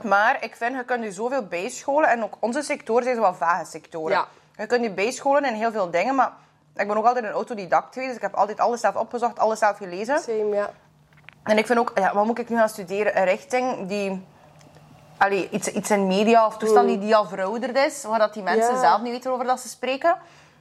Maar 0.00 0.44
ik 0.44 0.56
vind, 0.56 0.76
je 0.76 0.84
kunt 0.84 1.04
je 1.04 1.12
zoveel 1.12 1.46
bijscholen. 1.46 2.08
En 2.08 2.22
ook 2.22 2.36
onze 2.38 2.62
sectoren 2.62 3.02
zijn 3.02 3.16
zo 3.16 3.22
wat 3.22 3.36
vage 3.36 3.64
sectoren. 3.64 4.16
Ja. 4.16 4.26
Je 4.56 4.66
kunt 4.66 4.84
je 4.84 4.90
bijscholen 4.90 5.44
in 5.44 5.54
heel 5.54 5.72
veel 5.72 5.90
dingen, 5.90 6.14
maar 6.14 6.32
ik 6.76 6.86
ben 6.86 6.96
ook 6.96 7.06
altijd 7.06 7.24
een 7.24 7.30
autodidact 7.30 7.92
geweest. 7.92 8.08
Dus 8.08 8.16
ik 8.16 8.22
heb 8.22 8.34
altijd 8.34 8.60
alles 8.60 8.80
zelf 8.80 8.96
opgezocht, 8.96 9.38
alles 9.38 9.58
zelf 9.58 9.76
gelezen. 9.76 10.18
Same, 10.18 10.54
ja. 10.54 10.70
En 11.42 11.58
ik 11.58 11.66
vind 11.66 11.78
ook, 11.78 11.92
ja, 11.94 12.14
wat 12.14 12.24
moet 12.24 12.38
ik 12.38 12.48
nu 12.48 12.56
gaan 12.56 12.68
studeren? 12.68 13.16
Een 13.16 13.24
richting 13.24 13.88
die... 13.88 14.26
Allee, 15.22 15.48
iets, 15.50 15.68
iets 15.68 15.90
in 15.90 16.06
media 16.06 16.46
of 16.46 16.56
toestand 16.56 16.86
die, 16.88 16.98
die 16.98 17.16
al 17.16 17.24
verouderd 17.26 17.76
is, 17.76 18.04
waar 18.04 18.18
dat 18.18 18.34
die 18.34 18.42
mensen 18.42 18.74
Ja. 18.74 18.80
zelf 18.80 19.02
niet 19.02 19.12
weten 19.12 19.32
over 19.32 19.44
dat 19.44 19.60
ze 19.60 19.68
spreken. 19.68 20.16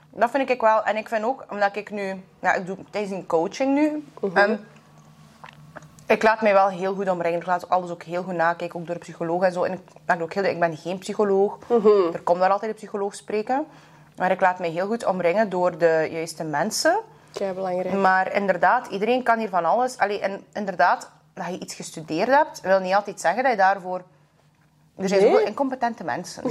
Dat 0.09 0.29
vind 0.31 0.49
ik 0.49 0.61
wel. 0.61 0.83
En 0.83 0.95
ik 0.97 1.07
vind 1.07 1.23
ook, 1.23 1.45
omdat 1.49 1.75
ik 1.75 1.91
nu... 1.91 2.23
Ja, 2.39 2.53
ik 2.53 2.65
doe 2.65 2.77
tijdens 2.89 3.13
een 3.13 3.25
coaching 3.25 3.73
nu. 3.73 4.05
ehm, 4.33 4.55
ik 6.07 6.23
laat 6.23 6.41
mij 6.41 6.53
wel 6.53 6.67
heel 6.67 6.93
goed 6.93 7.09
omringen. 7.09 7.39
Ik 7.39 7.45
laat 7.45 7.69
alles 7.69 7.89
ook 7.89 8.03
heel 8.03 8.23
goed 8.23 8.33
nakijken, 8.35 8.79
ook 8.79 8.85
door 8.85 8.95
de 8.95 9.01
psycholoog 9.01 9.43
en 9.43 9.51
zo. 9.53 9.63
En 9.63 9.73
ik 9.73 9.79
ben 10.05 10.21
ook 10.21 10.33
heel... 10.33 10.43
Ik 10.43 10.59
ben 10.59 10.77
geen 10.77 10.97
psycholoog. 10.97 11.57
Er 12.13 12.21
komt 12.23 12.39
wel 12.39 12.49
altijd 12.49 12.71
een 12.71 12.77
psycholoog 12.77 13.15
spreken. 13.15 13.65
Maar 14.17 14.31
ik 14.31 14.41
laat 14.41 14.59
mij 14.59 14.69
heel 14.69 14.87
goed 14.87 15.05
omringen 15.05 15.49
door 15.49 15.77
de 15.77 16.07
juiste 16.11 16.43
mensen. 16.43 16.99
Kei 17.33 17.53
belangrijk. 17.53 17.93
Maar 17.95 18.33
inderdaad, 18.33 18.87
iedereen 18.87 19.23
kan 19.23 19.39
hier 19.39 19.49
van 19.49 19.65
alles. 19.65 19.97
Allee, 19.97 20.19
en 20.19 20.43
inderdaad, 20.53 21.09
dat 21.33 21.45
je 21.45 21.59
iets 21.59 21.73
gestudeerd 21.73 22.29
hebt, 22.29 22.61
wil 22.61 22.79
niet 22.79 22.93
altijd 22.93 23.19
zeggen 23.21 23.43
dat 23.43 23.51
je 23.51 23.57
daarvoor... 23.57 24.01
Er 24.95 25.07
zijn 25.07 25.21
Nee. 25.23 25.43
incompetente 25.45 26.03
mensen. 26.03 26.43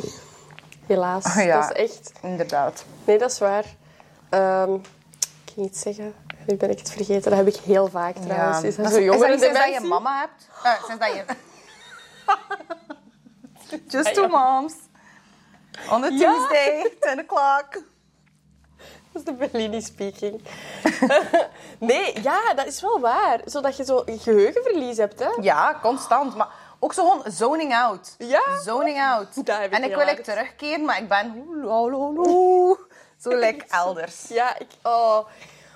Helaas. 0.86 1.34
Ja. 1.34 1.60
Dat 1.60 1.76
is 1.76 1.82
echt... 1.90 2.12
Inderdaad. 2.22 2.84
Nee, 3.04 3.18
dat 3.18 3.30
is 3.30 3.38
waar. 3.38 3.64
Ehm, 4.28 4.74
ik 4.74 5.54
kan 5.54 5.62
niet 5.64 5.76
zeggen. 5.76 6.14
Nu 6.46 6.56
ben 6.56 6.70
ik 6.70 6.78
het 6.78 6.90
vergeten. 6.90 7.30
Dat 7.30 7.38
heb 7.38 7.46
ik 7.46 7.56
heel 7.56 7.88
vaak 7.88 8.16
trouwens. 8.16 8.62
Is 8.62 8.76
dat 8.76 8.84
Dat 8.84 8.94
zo 8.94 8.98
is, 9.00 9.04
is 9.04 9.10
dat 9.10 9.18
jongeren 9.20 9.38
sinds 9.38 9.58
dat 9.58 9.82
je 9.82 9.88
mama 9.88 10.18
hebt? 10.20 10.48
Eh, 10.62 10.84
sinds 10.84 11.06
dat 11.06 11.14
je... 11.14 11.24
Just 13.98 14.14
two 14.14 14.28
moms. 14.28 14.74
On 15.90 16.04
a 16.04 16.08
Ja. 16.08 16.34
Tuesday, 16.34 16.96
10 17.00 17.20
o'clock. 17.20 17.82
Dat 19.12 19.22
is 19.22 19.24
de 19.24 19.32
Bellini 19.32 19.80
speaking. 19.80 20.42
nee, 21.78 22.22
ja, 22.22 22.54
dat 22.54 22.66
is 22.66 22.80
wel 22.80 23.00
waar. 23.00 23.40
Zodat 23.44 23.76
je 23.76 23.84
zo 23.84 24.02
geheugenverlies 24.06 24.96
hebt, 24.96 25.18
hè? 25.18 25.28
Ja, 25.40 25.78
constant. 25.82 26.36
Maar 26.36 26.48
ook 26.80 26.92
zo 26.92 27.08
gewoon 27.08 27.32
zoning 27.32 27.74
out. 27.74 28.14
Ja. 28.18 28.60
Zoning 28.64 29.00
out. 29.00 29.46
Dat 29.46 29.56
heb 29.56 29.66
ik 29.66 29.72
en 29.72 29.84
ik 29.84 29.94
wil 29.94 30.06
ik 30.06 30.24
terugkeren, 30.24 30.84
maar 30.84 30.98
ik 30.98 31.08
ben... 31.08 31.44
Zo 33.18 33.34
lekker 33.38 33.66
elders. 33.70 34.28
Ja, 34.28 34.58
ik... 34.58 34.66
Oh. 34.82 35.18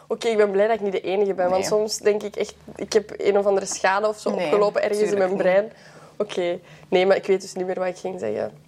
Oké, 0.08 0.28
ik 0.28 0.36
ben 0.36 0.50
blij 0.50 0.66
dat 0.66 0.76
ik 0.76 0.82
niet 0.82 0.92
de 0.92 1.00
enige 1.00 1.34
ben. 1.34 1.50
Want 1.50 1.66
soms 1.66 1.98
denk 1.98 2.22
ik 2.22 2.36
echt... 2.36 2.54
Ik 2.76 2.92
heb 2.92 3.14
een 3.16 3.38
of 3.38 3.46
andere 3.46 3.66
schade 3.66 4.08
of 4.08 4.18
zo 4.18 4.30
Nee, 4.30 4.44
opgelopen 4.44 4.82
ergens 4.82 5.10
in 5.10 5.18
mijn 5.18 5.36
brein. 5.36 5.72
Oké. 6.16 6.58
Nee, 6.88 7.06
maar 7.06 7.16
ik 7.16 7.26
weet 7.26 7.40
dus 7.40 7.54
niet 7.54 7.66
meer 7.66 7.78
wat 7.78 7.88
ik 7.88 7.98
ging 7.98 8.20
zeggen. 8.20 8.62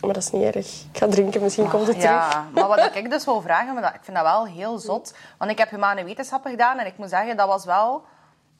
Maar 0.00 0.12
dat 0.12 0.22
is 0.22 0.30
niet 0.30 0.54
erg. 0.54 0.66
Ik 0.92 0.98
ga 0.98 1.06
drinken, 1.06 1.42
misschien 1.42 1.68
komt 1.68 1.86
het 1.86 2.00
terug. 2.00 2.10
Ja, 2.10 2.46
maar 2.52 2.68
wat 2.68 2.90
ik 2.96 3.10
dus 3.10 3.24
wil 3.24 3.40
vragen, 3.40 3.74
maar 3.74 3.94
ik 3.94 4.00
vind 4.02 4.16
dat 4.16 4.26
wel 4.26 4.46
heel 4.46 4.78
zot. 4.78 5.14
Want 5.38 5.50
ik 5.50 5.58
heb 5.58 5.70
humane 5.70 6.04
wetenschappen 6.04 6.50
gedaan 6.50 6.78
en 6.78 6.86
ik 6.86 6.96
moet 6.96 7.08
zeggen, 7.08 7.36
dat 7.36 7.46
was 7.46 7.64
wel... 7.64 8.02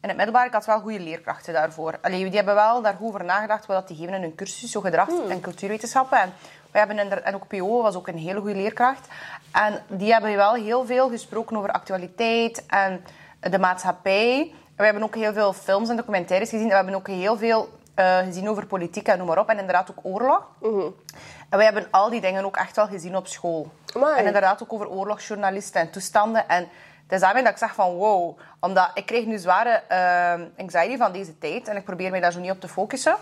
In 0.02 0.08
het 0.08 0.16
middelbaar, 0.16 0.46
ik 0.46 0.52
had 0.52 0.66
wel 0.66 0.80
goede 0.80 1.00
leerkrachten 1.00 1.52
daarvoor. 1.52 1.98
Allee, 2.00 2.24
die 2.24 2.36
hebben 2.36 2.54
wel 2.54 2.82
daar 2.82 2.94
goed 2.94 3.06
over 3.08 3.24
nagedacht 3.24 3.66
wat 3.66 3.88
die 3.88 3.96
geven 3.96 4.14
in 4.14 4.22
hun 4.22 4.34
cursus, 4.34 4.70
zo 4.70 4.80
gedrags- 4.80 5.28
en 5.28 5.40
cultuurwetenschappen. 5.40 6.18
En, 6.20 6.32
we 6.70 6.78
hebben 6.78 6.98
inder- 6.98 7.22
en 7.22 7.34
ook 7.34 7.46
PO 7.48 7.82
was 7.82 7.94
ook 7.94 8.08
een 8.08 8.18
hele 8.18 8.40
goede 8.40 8.54
leerkracht. 8.54 9.08
En 9.52 9.82
die 9.88 10.12
hebben 10.12 10.36
wel 10.36 10.54
heel 10.54 10.86
veel 10.86 11.08
gesproken 11.08 11.56
over 11.56 11.70
actualiteit 11.72 12.66
en 12.66 13.04
de 13.40 13.58
maatschappij. 13.58 14.40
En 14.40 14.76
we 14.76 14.84
hebben 14.84 15.02
ook 15.02 15.14
heel 15.14 15.32
veel 15.32 15.52
films 15.52 15.88
en 15.88 15.96
documentaires 15.96 16.48
gezien. 16.48 16.64
En 16.64 16.70
we 16.70 16.76
hebben 16.76 16.94
ook 16.94 17.06
heel 17.06 17.36
veel 17.36 17.68
eh, 17.94 18.18
gezien 18.18 18.48
over 18.48 18.66
politiek 18.66 19.08
en 19.08 19.18
noem 19.18 19.26
maar 19.26 19.38
op. 19.38 19.48
En 19.48 19.58
inderdaad 19.58 19.90
ook 19.90 19.98
oorlog. 20.02 20.46
En 21.48 21.58
wij 21.58 21.64
hebben 21.64 21.86
al 21.90 22.10
die 22.10 22.20
dingen 22.20 22.44
ook 22.44 22.56
echt 22.56 22.76
wel 22.76 22.86
gezien 22.86 23.16
op 23.16 23.26
school. 23.26 23.72
Amai. 23.94 24.18
En 24.18 24.26
inderdaad 24.26 24.62
ook 24.62 24.72
over 24.72 24.88
oorlogsjournalisten 24.88 25.80
en 25.80 25.90
toestanden. 25.90 26.48
En 26.48 26.68
het 27.02 27.12
is 27.12 27.20
daarmee 27.20 27.42
dat 27.42 27.52
ik 27.52 27.58
zeg 27.58 27.74
van 27.74 27.94
wow. 27.94 28.38
Omdat 28.60 28.90
ik 28.94 29.06
kreeg 29.06 29.24
nu 29.26 29.38
zware 29.38 29.82
eh, 29.88 30.32
anxiety 30.56 30.96
van 30.96 31.12
deze 31.12 31.38
tijd. 31.38 31.68
En 31.68 31.76
ik 31.76 31.84
probeer 31.84 32.10
mij 32.10 32.20
daar 32.20 32.32
zo 32.32 32.40
niet 32.40 32.50
op 32.50 32.60
te 32.60 32.68
focussen. 32.68 33.16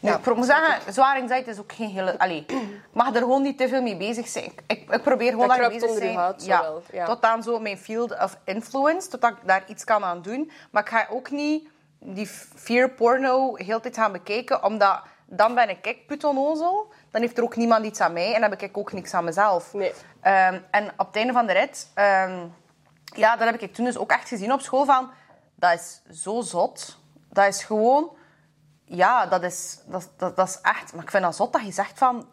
Nu, 0.00 0.10
Ja, 0.10 0.16
ik 0.18 0.34
moet 0.36 0.46
zeggen, 0.46 0.92
zware 0.92 1.20
anxiety 1.20 1.50
is 1.50 1.58
ook 1.60 1.72
geen 1.72 1.88
hele... 1.90 2.18
Allee, 2.18 2.44
ik 2.46 2.54
mag 2.92 3.08
er 3.14 3.20
gewoon 3.20 3.42
niet 3.42 3.58
te 3.58 3.68
veel 3.68 3.82
mee 3.82 3.96
bezig 3.96 4.28
zijn. 4.28 4.52
Ik, 4.66 4.90
ik 4.90 5.02
probeer 5.02 5.30
gewoon 5.30 5.48
Dat 5.48 5.56
kruipt 5.56 5.74
bezig 5.74 5.90
te 5.90 5.96
zijn. 5.96 6.16
wel, 6.62 6.82
ja. 6.92 7.04
Tot 7.04 7.22
aan 7.22 7.42
zo 7.42 7.58
mijn 7.58 7.78
field 7.78 8.18
of 8.22 8.38
influence. 8.44 9.08
Totdat 9.08 9.30
ik 9.30 9.36
daar 9.44 9.62
iets 9.66 9.84
kan 9.84 10.04
aan 10.04 10.22
doen. 10.22 10.50
Maar 10.70 10.82
ik 10.82 10.88
ga 10.88 11.06
ook 11.10 11.30
niet 11.30 11.68
die 11.98 12.26
fear 12.54 12.90
porno 12.90 13.54
heel 13.56 13.76
de 13.76 13.82
tijd 13.82 13.96
gaan 13.96 14.12
bekijken. 14.12 14.64
Omdat 14.64 15.02
dan 15.26 15.54
ben 15.54 15.68
ik 15.68 15.86
ik 15.86 16.06
putonozel. 16.06 16.92
Dan 17.10 17.20
heeft 17.20 17.38
er 17.38 17.44
ook 17.44 17.56
niemand 17.56 17.84
iets 17.84 18.00
aan 18.00 18.12
mij. 18.12 18.34
En 18.34 18.40
dan 18.40 18.50
heb 18.50 18.62
ik 18.62 18.76
ook 18.76 18.92
niks 18.92 19.14
aan 19.14 19.24
mezelf. 19.24 19.72
Nee. 19.72 19.92
Ehm, 20.20 20.58
en 20.70 20.90
op 20.96 21.06
het 21.06 21.16
einde 21.16 21.32
van 21.32 21.46
de 21.46 21.52
rit... 21.52 21.90
ehm, 21.94 22.38
ja, 23.16 23.36
dat 23.36 23.50
heb 23.50 23.60
ik 23.60 23.74
toen 23.74 23.84
dus 23.84 23.98
ook 23.98 24.10
echt 24.10 24.28
gezien 24.28 24.52
op 24.52 24.60
school 24.60 24.84
van... 24.84 25.10
Dat 25.54 25.72
is 25.72 26.02
zo 26.22 26.40
zot. 26.40 26.98
Dat 27.30 27.46
is 27.46 27.64
gewoon... 27.64 28.10
Ja, 28.84 29.26
dat 29.26 29.42
is, 29.42 29.78
dat, 29.86 30.10
dat, 30.16 30.36
dat 30.36 30.48
is 30.48 30.58
echt... 30.62 30.94
Maar 30.94 31.02
ik 31.04 31.10
vind 31.10 31.22
dat 31.22 31.36
zot 31.36 31.52
dat 31.52 31.64
je 31.64 31.72
zegt 31.72 31.98
van... 31.98 32.26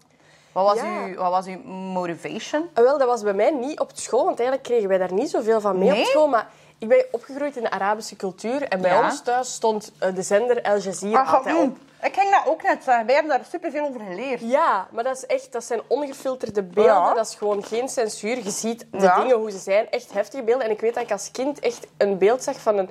Wat 0.51 0.65
was, 0.65 0.75
Ja. 0.77 1.03
uw, 1.03 1.15
wat 1.15 1.31
was 1.31 1.45
uw 1.45 1.59
motivation? 1.69 2.69
Ah, 2.73 2.83
Wel, 2.83 2.97
dat 2.97 3.07
was 3.07 3.21
bij 3.23 3.33
mij 3.33 3.51
niet 3.51 3.79
op 3.79 3.91
school, 3.93 4.25
want 4.25 4.39
eigenlijk 4.39 4.67
kregen 4.69 4.87
wij 4.89 4.97
daar 4.97 5.13
niet 5.13 5.29
zoveel 5.29 5.61
van 5.61 5.77
mee 5.77 5.89
Nee? 5.89 5.99
op 6.01 6.05
school. 6.07 6.27
Maar 6.27 6.47
ik 6.77 6.87
ben 6.87 7.05
opgegroeid 7.11 7.55
in 7.55 7.63
de 7.63 7.71
Arabische 7.71 8.15
cultuur 8.15 8.63
en 8.67 8.81
bij 8.81 8.91
Ja. 8.91 9.03
ons 9.03 9.21
thuis 9.23 9.53
stond 9.53 9.91
eh, 9.99 10.15
de 10.15 10.21
zender 10.21 10.61
Al 10.61 10.77
Jazeera 10.77 11.21
Ach, 11.21 11.35
altijd 11.35 11.57
op. 11.57 11.77
Ik 12.01 12.13
ging 12.15 12.31
dat 12.31 12.45
ook 12.45 12.63
net 12.63 12.83
zeggen. 12.83 13.05
Wij 13.05 13.15
hebben 13.15 13.37
daar 13.37 13.45
superveel 13.49 13.85
over 13.87 13.99
geleerd. 14.01 14.41
Ja, 14.41 14.87
maar 14.91 15.03
dat, 15.03 15.15
is 15.17 15.25
echt, 15.25 15.51
dat 15.51 15.63
zijn 15.63 15.81
ongefilterde 15.87 16.63
beelden. 16.63 16.93
Ja. 16.93 17.13
Dat 17.13 17.27
is 17.27 17.35
gewoon 17.35 17.63
geen 17.63 17.89
censuur. 17.89 18.43
Je 18.43 18.49
ziet 18.51 18.85
de 18.91 18.97
Ja. 18.99 19.19
dingen 19.21 19.37
hoe 19.37 19.51
ze 19.51 19.57
zijn. 19.57 19.89
Echt 19.89 20.13
heftige 20.13 20.43
beelden. 20.43 20.65
En 20.65 20.71
ik 20.71 20.81
weet 20.81 20.93
dat 20.93 21.03
ik 21.03 21.11
als 21.11 21.31
kind 21.31 21.59
echt 21.59 21.87
een 21.97 22.17
beeld 22.17 22.43
zag 22.43 22.59
van 22.59 22.77
een... 22.77 22.89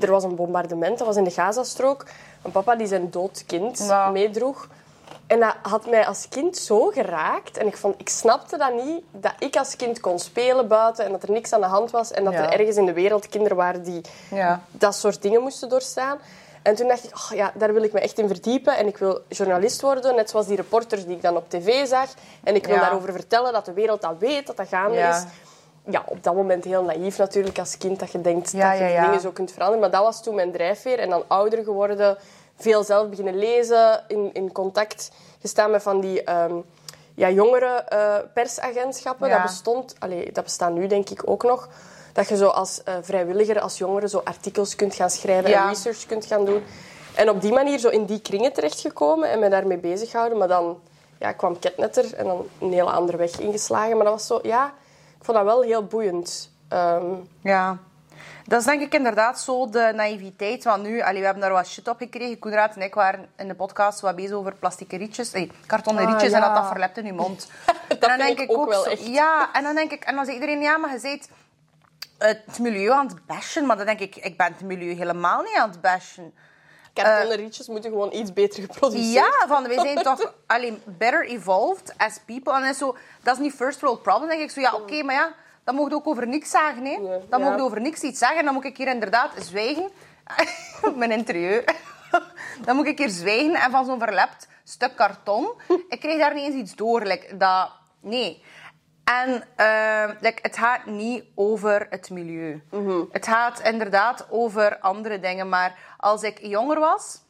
Er 0.00 0.10
was 0.10 0.24
een 0.24 0.34
bombardement, 0.36 0.98
dat 0.98 1.06
was 1.06 1.16
in 1.16 1.24
de 1.24 1.30
Gazastrook. 1.30 2.04
Een 2.42 2.50
papa 2.50 2.74
die 2.76 2.86
zijn 2.86 3.10
dood 3.10 3.44
kind 3.46 3.78
Ja. 3.78 4.10
meedroeg. 4.10 4.68
En 5.26 5.40
dat 5.40 5.54
had 5.62 5.86
mij 5.90 6.06
als 6.06 6.28
kind 6.28 6.56
zo 6.56 6.86
geraakt. 6.86 7.56
En 7.58 7.66
ik, 7.66 7.76
vond, 7.76 8.00
ik 8.00 8.08
snapte 8.08 8.56
dat 8.56 8.84
niet, 8.84 9.04
dat 9.10 9.32
ik 9.38 9.56
als 9.56 9.76
kind 9.76 10.00
kon 10.00 10.18
spelen 10.18 10.68
buiten 10.68 11.04
en 11.04 11.10
dat 11.12 11.22
er 11.22 11.30
niks 11.30 11.52
aan 11.52 11.60
de 11.60 11.66
hand 11.66 11.90
was. 11.90 12.10
En 12.10 12.24
dat 12.24 12.32
Ja. 12.32 12.38
er 12.52 12.60
ergens 12.60 12.76
in 12.76 12.86
de 12.86 12.92
wereld 12.92 13.28
kinderen 13.28 13.56
waren 13.56 13.82
die 13.82 14.00
Ja. 14.30 14.60
dat 14.70 14.94
soort 14.94 15.22
dingen 15.22 15.42
moesten 15.42 15.68
doorstaan. 15.68 16.18
En 16.62 16.74
toen 16.74 16.88
dacht 16.88 17.04
ik, 17.04 17.14
oh 17.14 17.36
ja, 17.36 17.52
daar 17.54 17.72
wil 17.72 17.82
ik 17.82 17.92
me 17.92 18.00
echt 18.00 18.18
in 18.18 18.26
verdiepen. 18.26 18.76
En 18.76 18.86
ik 18.86 18.96
wil 18.98 19.20
journalist 19.28 19.80
worden, 19.80 20.14
net 20.14 20.30
zoals 20.30 20.46
die 20.46 20.56
reporters 20.56 21.04
die 21.06 21.16
ik 21.16 21.22
dan 21.22 21.36
op 21.36 21.50
tv 21.50 21.86
zag. 21.86 22.08
En 22.44 22.54
ik 22.54 22.66
wil 22.66 22.74
Ja. 22.74 22.80
daarover 22.80 23.12
vertellen 23.12 23.52
dat 23.52 23.64
de 23.64 23.72
wereld 23.72 24.00
dat 24.00 24.14
weet, 24.18 24.46
dat 24.46 24.56
dat 24.56 24.68
gaande 24.68 24.96
Ja. 24.96 25.16
is. 25.16 25.24
Ja, 25.86 26.02
op 26.06 26.22
dat 26.24 26.34
moment 26.34 26.64
heel 26.64 26.82
naïef 26.84 27.18
natuurlijk 27.18 27.58
als 27.58 27.78
kind, 27.78 27.98
dat 28.00 28.12
je 28.12 28.20
denkt 28.20 28.50
Ja, 28.52 28.70
dat 28.70 28.78
je 28.78 29.00
dingen 29.00 29.20
zo 29.20 29.30
kunt 29.30 29.52
veranderen. 29.52 29.80
Maar 29.80 29.90
dat 29.90 30.02
was 30.02 30.22
toen 30.22 30.34
mijn 30.34 30.52
drijfveer. 30.52 30.98
En 30.98 31.10
dan 31.10 31.24
ouder 31.26 31.64
geworden, 31.64 32.18
veel 32.56 32.84
zelf 32.84 33.08
beginnen 33.08 33.38
lezen, 33.38 34.04
in, 34.08 34.30
in 34.32 34.52
contact 34.52 35.10
gestaan 35.40 35.70
met 35.70 35.82
van 35.82 36.00
die... 36.00 36.22
ehm, 36.24 36.54
ja, 37.14 37.30
jongere 37.30 37.66
eh, 37.66 38.14
persagentschappen, 38.34 39.28
Ja. 39.28 39.34
dat 39.34 39.42
bestond, 39.42 39.94
allee, 39.98 40.32
dat 40.32 40.44
bestaat 40.44 40.72
nu 40.72 40.86
denk 40.86 41.10
ik 41.10 41.22
ook 41.24 41.42
nog. 41.42 41.68
Dat 42.12 42.28
je 42.28 42.36
zo 42.36 42.46
als 42.46 42.82
eh, 42.82 42.94
vrijwilliger, 43.02 43.60
als 43.60 43.78
jongere, 43.78 44.08
zo 44.08 44.20
artikels 44.24 44.76
kunt 44.76 44.94
gaan 44.94 45.10
schrijven 45.10 45.50
Ja. 45.50 45.62
en 45.62 45.68
research 45.68 46.06
kunt 46.06 46.24
gaan 46.26 46.44
doen. 46.44 46.62
En 47.14 47.28
op 47.30 47.40
die 47.40 47.52
manier 47.52 47.78
zo 47.78 47.88
in 47.88 48.04
die 48.04 48.20
kringen 48.20 48.52
terechtgekomen 48.52 49.30
en 49.30 49.38
me 49.38 49.48
daarmee 49.48 49.78
bezighouden. 49.78 50.38
Maar 50.38 50.48
dan 50.48 50.78
ja, 51.18 51.32
kwam 51.32 51.58
Ketnetter 51.58 52.14
en 52.14 52.24
dan 52.24 52.46
een 52.60 52.72
hele 52.72 52.90
andere 52.90 53.16
weg 53.16 53.40
ingeslagen. 53.40 53.96
Maar 53.96 54.04
dat 54.04 54.14
was 54.14 54.26
zo, 54.26 54.38
ja, 54.42 54.66
ik 55.18 55.24
vond 55.24 55.36
dat 55.36 55.46
wel 55.46 55.62
heel 55.62 55.84
boeiend. 55.84 56.50
Ehm, 56.68 57.04
Ja. 57.42 57.78
Dat 58.46 58.60
is 58.60 58.66
denk 58.66 58.80
ik 58.80 58.94
inderdaad 58.94 59.40
zo 59.40 59.68
de 59.70 59.92
naïviteit. 59.94 60.64
Want 60.64 60.82
nu, 60.82 61.00
allee, 61.02 61.18
we 61.18 61.24
hebben 61.24 61.42
daar 61.42 61.52
wat 61.52 61.66
shit 61.66 61.88
op 61.88 61.98
gekregen. 61.98 62.38
Koenraad 62.38 62.74
en 62.74 62.82
ik 62.82 62.94
waren 62.94 63.28
in 63.36 63.48
de 63.48 63.54
podcast 63.54 64.00
wat 64.00 64.16
bezig 64.16 64.36
over 64.36 64.54
plastieke 64.54 64.96
rietjes. 64.96 65.32
Hey, 65.32 65.50
kartonnen 65.66 66.04
Ah, 66.04 66.10
rietjes 66.10 66.32
en 66.32 66.40
dat 66.40 66.54
dat 66.54 66.66
verlept 66.66 66.98
in 66.98 67.04
je 67.04 67.12
mond. 67.12 67.50
en 67.88 68.20
vind 68.20 68.38
ik 68.40 68.56
ook 68.56 68.68
wel 68.68 68.82
zo, 68.82 68.90
echt. 68.90 69.06
Ja, 69.06 69.48
en 69.52 69.62
dan 69.62 69.74
denk 69.74 69.92
ik... 69.92 70.04
En 70.04 70.14
dan 70.14 70.24
zei 70.24 70.36
iedereen, 70.36 70.60
ja, 70.60 70.76
maar 70.76 70.92
je 70.92 71.00
bent 71.00 71.28
het 72.22 72.58
milieu 72.58 72.90
aan 72.90 73.06
het 73.06 73.26
bashen. 73.26 73.66
Maar 73.66 73.76
dan 73.76 73.86
denk 73.86 74.00
ik, 74.00 74.16
ik 74.16 74.36
ben 74.36 74.46
het 74.46 74.60
milieu 74.60 74.94
helemaal 74.94 75.42
niet 75.42 75.56
aan 75.56 75.70
het 75.70 75.80
bashen. 75.80 76.34
kartonnen 76.92 77.36
rietjes 77.36 77.68
moeten 77.68 77.90
gewoon 77.90 78.12
iets 78.12 78.32
beter 78.32 78.62
geproduceerd 78.62 79.06
Eh, 79.06 79.12
Ja, 79.12 79.46
van 79.46 79.62
we 79.62 79.74
zijn 79.74 80.02
toch 80.02 80.34
alleen 80.46 80.82
better 80.84 81.26
evolved 81.26 81.94
as 81.96 82.18
people. 82.26 82.66
En 82.66 82.74
zo, 82.74 82.96
dat 83.22 83.34
is 83.34 83.40
niet 83.42 83.54
first 83.54 83.80
world 83.80 84.02
problem. 84.02 84.28
Dan 84.28 84.36
denk 84.38 84.50
ik 84.50 84.54
zo, 84.54 84.60
ja, 84.60 84.74
oké, 84.74 85.02
maar 85.02 85.14
ja, 85.14 85.34
dan 85.64 85.76
je 85.76 85.94
ook 85.94 86.06
over 86.06 86.26
niks 86.28 86.50
zeggen. 86.50 86.84
Hè. 86.84 86.96
Nee, 86.96 87.20
Dan 87.28 87.40
ja. 87.40 87.56
je 87.56 87.62
over 87.62 87.80
niks 87.80 88.00
iets 88.00 88.18
zeggen. 88.18 88.44
Dan 88.44 88.54
moet 88.54 88.64
ik 88.64 88.76
hier 88.76 88.88
inderdaad 88.88 89.30
zwijgen. 89.38 89.90
Mijn 90.96 91.10
interieur. 91.10 91.64
Dan 92.64 92.76
moet 92.76 92.86
ik 92.86 92.98
hier 92.98 93.08
zwijgen 93.08 93.54
en 93.54 93.70
van 93.70 93.84
zo'n 93.84 93.98
verlept 93.98 94.48
stuk 94.64 94.96
karton. 94.96 95.52
Ik 95.88 96.00
krijg 96.00 96.18
daar 96.18 96.34
niet 96.34 96.44
eens 96.44 96.54
iets 96.54 96.74
door. 96.74 97.02
like, 97.02 97.36
dat, 97.36 97.70
nee. 98.00 98.42
En 99.20 99.44
like, 100.20 100.38
het 100.42 100.56
gaat 100.56 100.86
niet 100.86 101.24
over 101.34 101.86
het 101.90 102.10
milieu. 102.10 102.62
Het 103.12 103.26
gaat 103.26 103.60
inderdaad 103.60 104.26
over 104.30 104.78
andere 104.78 105.20
dingen. 105.20 105.48
Maar 105.48 105.74
als 105.96 106.22
ik 106.22 106.38
jonger 106.40 106.78
was, 106.80 107.20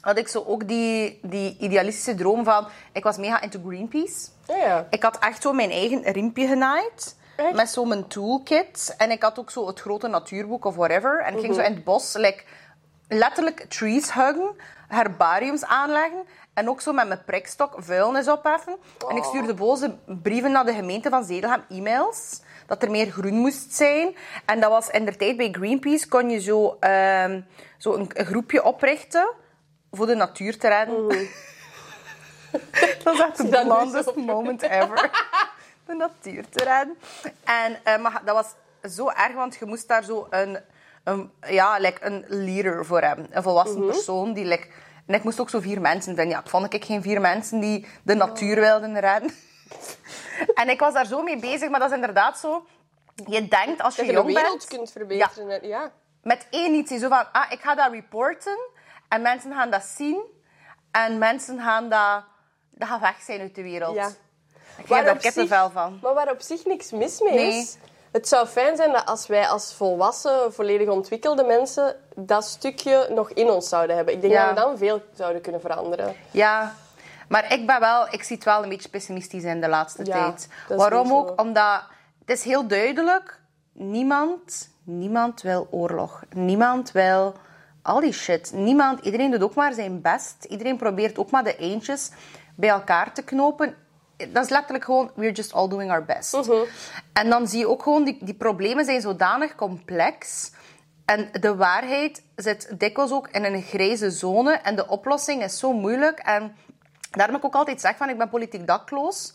had 0.00 0.18
ik 0.18 0.28
zo 0.28 0.44
ook 0.46 0.68
die, 0.68 1.18
die 1.22 1.56
idealistische 1.58 2.14
droom 2.14 2.44
van... 2.44 2.68
Ik 2.92 3.02
was 3.04 3.16
mega 3.16 3.40
into 3.40 3.60
Greenpeace. 3.66 4.28
Ja, 4.46 4.56
ja. 4.56 4.86
Ik 4.90 5.02
had 5.02 5.18
echt 5.18 5.42
zo 5.42 5.52
mijn 5.52 5.70
eigen 5.70 6.02
riempje 6.02 6.46
genaaid. 6.46 7.16
Echt? 7.36 7.54
Met 7.54 7.70
zo 7.70 7.84
mijn 7.84 8.06
toolkit. 8.08 8.94
En 8.98 9.10
ik 9.10 9.22
had 9.22 9.38
ook 9.38 9.50
zo 9.50 9.66
het 9.66 9.80
grote 9.80 10.08
natuurboek 10.08 10.64
of 10.64 10.74
whatever. 10.74 11.22
En 11.22 11.34
ik 11.34 11.40
ging 11.40 11.54
zo 11.54 11.60
Mhm. 11.60 11.68
in 11.68 11.74
het 11.74 11.84
bos 11.84 12.14
like, 12.14 12.42
letterlijk 13.08 13.60
trees 13.68 14.12
huggen. 14.14 14.56
Herbariums 14.88 15.64
aanleggen. 15.64 16.22
En 16.60 16.68
ook 16.68 16.80
zo 16.80 16.92
met 16.92 17.08
mijn 17.08 17.24
prikstok 17.24 17.74
vuilnis 17.76 18.28
opheffen. 18.28 18.76
En 19.08 19.16
ik 19.16 19.24
stuurde 19.24 19.54
boze 19.54 19.96
brieven 20.22 20.52
naar 20.52 20.64
de 20.64 20.72
gemeente 20.72 21.10
van 21.10 21.24
Zedelgem, 21.24 21.64
e-mails. 21.68 22.40
Dat 22.66 22.82
er 22.82 22.90
meer 22.90 23.10
groen 23.10 23.34
moest 23.34 23.72
zijn. 23.72 24.16
En 24.44 24.60
dat 24.60 24.70
was 24.70 24.88
in 24.88 25.04
de 25.04 25.16
tijd 25.16 25.36
bij 25.36 25.48
Greenpeace 25.52 26.08
kon 26.08 26.30
je 26.30 26.40
zo, 26.40 26.76
ehm, 26.80 27.40
zo 27.78 27.94
een, 27.94 28.10
een 28.12 28.26
groepje 28.26 28.64
oprichten 28.64 29.32
voor 29.90 30.06
de 30.06 30.14
natuur 30.14 30.58
te 30.58 30.68
redden. 30.68 31.08
dat 33.04 33.14
is 33.14 33.20
echt 33.20 33.36
de 33.36 33.60
blandest 33.64 34.14
moment 34.14 34.62
ever. 34.62 35.10
de 35.86 35.94
natuur 35.94 36.48
te 36.48 36.64
redden. 36.64 36.98
En 37.44 37.78
eh, 37.82 37.98
maar 37.98 38.22
dat 38.24 38.34
was 38.34 38.92
zo 38.94 39.08
erg, 39.08 39.34
want 39.34 39.56
je 39.56 39.66
moest 39.66 39.88
daar 39.88 40.04
zo 40.04 40.26
een, 40.30 40.58
een, 41.04 41.30
ja, 41.48 41.78
like 41.78 42.04
een 42.04 42.24
leader 42.28 42.86
voor 42.86 43.00
hebben. 43.00 43.26
Een 43.30 43.42
volwassen 43.42 43.86
persoon 43.86 44.32
die... 44.32 44.44
Like, 44.44 44.66
en 45.10 45.16
ik 45.16 45.24
moest 45.24 45.40
ook 45.40 45.50
zo 45.50 45.60
vier 45.60 45.80
mensen 45.80 46.14
vinden. 46.16 46.28
Ja, 46.28 46.40
ik 46.40 46.48
vond 46.48 46.74
ik 46.74 46.84
geen 46.84 47.02
vier 47.02 47.20
mensen 47.20 47.60
die 47.60 47.86
de 48.02 48.14
natuur 48.14 48.60
wilden 48.60 49.00
redden. 49.00 49.34
en 50.60 50.68
ik 50.68 50.80
was 50.80 50.92
daar 50.94 51.06
zo 51.06 51.22
mee 51.22 51.38
bezig, 51.38 51.68
maar 51.70 51.80
dat 51.80 51.88
is 51.88 51.94
inderdaad 51.94 52.38
zo... 52.38 52.66
Je 53.26 53.48
denkt 53.48 53.82
als 53.82 53.96
je, 53.96 54.02
Dat 54.02 54.10
je 54.10 54.16
de 54.16 54.18
jong 54.22 54.26
wereld 54.34 54.58
bent... 54.58 54.66
kunt 54.66 54.90
verbeteren. 54.92 55.48
Ja. 55.68 55.78
ja. 55.82 55.92
Met 56.22 56.46
één 56.50 56.74
iets. 56.74 56.90
Zo 56.90 57.08
van, 57.08 57.32
ah, 57.32 57.50
ik 57.52 57.60
ga 57.60 57.74
dat 57.74 57.92
reporten. 57.92 58.58
En 59.08 59.22
mensen 59.22 59.52
gaan 59.54 59.70
dat 59.70 59.82
zien. 59.84 60.20
En 60.90 61.18
mensen 61.18 61.60
gaan 61.60 61.88
dat... 61.88 62.24
Dat 62.70 62.88
gaat 62.88 63.00
weg 63.00 63.20
zijn 63.20 63.40
uit 63.40 63.54
de 63.54 63.62
wereld. 63.62 63.94
Ja. 63.94 64.08
Ik 64.76 64.88
heb 64.88 65.04
daar 65.04 65.20
zich- 65.20 65.22
kippenvel 65.34 65.70
van. 65.70 65.98
Maar 66.02 66.14
waar 66.14 66.30
op 66.30 66.40
zich 66.40 66.64
niks 66.64 66.90
mis 66.90 67.20
mee 67.20 67.32
Nee. 67.34 67.58
is. 67.60 67.76
Het 68.10 68.28
zou 68.28 68.46
fijn 68.46 68.76
zijn 68.76 68.92
dat 68.92 69.06
als 69.06 69.26
wij 69.26 69.48
als 69.48 69.74
volwassen, 69.74 70.52
volledig 70.52 70.88
ontwikkelde 70.88 71.44
mensen 71.44 71.96
dat 72.16 72.44
stukje 72.44 73.06
nog 73.10 73.30
in 73.30 73.50
ons 73.50 73.68
zouden 73.68 73.96
hebben. 73.96 74.14
Ik 74.14 74.20
denk 74.20 74.32
Ja. 74.32 74.46
dat 74.46 74.54
we 74.54 74.60
dan 74.60 74.78
veel 74.78 75.02
zouden 75.14 75.42
kunnen 75.42 75.60
veranderen. 75.60 76.14
Ja, 76.30 76.74
maar 77.28 77.52
ik 77.52 77.66
ben 77.66 77.80
wel, 77.80 78.06
ik 78.10 78.22
zie 78.22 78.36
het 78.36 78.44
wel 78.44 78.62
een 78.62 78.68
beetje 78.68 78.88
pessimistisch 78.88 79.44
in 79.44 79.60
de 79.60 79.68
laatste 79.68 80.04
Ja, 80.04 80.12
tijd. 80.12 80.48
Waarom 80.68 81.12
ook? 81.12 81.40
Omdat 81.40 81.82
het 82.20 82.30
is 82.38 82.44
heel 82.44 82.66
duidelijk, 82.66 83.38
niemand, 83.72 84.68
niemand 84.84 85.42
wil 85.42 85.66
oorlog. 85.70 86.22
Niemand 86.34 86.92
wil 86.92 87.34
al 87.82 88.00
die 88.00 88.12
shit. 88.12 88.52
Niemand, 88.54 89.04
iedereen 89.04 89.30
doet 89.30 89.42
ook 89.42 89.54
maar 89.54 89.72
zijn 89.72 90.00
best. 90.00 90.44
Iedereen 90.44 90.76
probeert 90.76 91.18
ook 91.18 91.30
maar 91.30 91.44
de 91.44 91.56
eentjes 91.56 92.10
bij 92.54 92.68
elkaar 92.68 93.12
te 93.12 93.22
knopen. 93.22 93.76
Dat 94.28 94.44
is 94.44 94.50
letterlijk 94.50 94.84
gewoon, 94.84 95.10
we're 95.14 95.32
just 95.32 95.52
all 95.52 95.68
doing 95.68 95.90
our 95.90 96.04
best. 96.04 96.34
En 97.12 97.30
dan 97.30 97.48
zie 97.48 97.58
je 97.58 97.68
ook 97.68 97.82
gewoon, 97.82 98.04
die, 98.04 98.18
die 98.20 98.34
problemen 98.34 98.84
zijn 98.84 99.00
zodanig 99.00 99.54
complex. 99.54 100.50
En 101.04 101.28
de 101.40 101.56
waarheid 101.56 102.22
zit 102.36 102.78
dikwijls 102.78 103.12
ook 103.12 103.28
in 103.28 103.44
een 103.44 103.62
grijze 103.62 104.10
zone. 104.10 104.52
En 104.52 104.76
de 104.76 104.88
oplossing 104.88 105.42
is 105.42 105.58
zo 105.58 105.72
moeilijk. 105.72 106.18
En 106.18 106.56
daarom 107.10 107.36
ik 107.36 107.44
ook 107.44 107.54
altijd 107.54 107.80
zeg 107.80 107.96
van, 107.96 108.08
ik 108.08 108.18
ben 108.18 108.28
politiek 108.28 108.66
dakloos. 108.66 109.34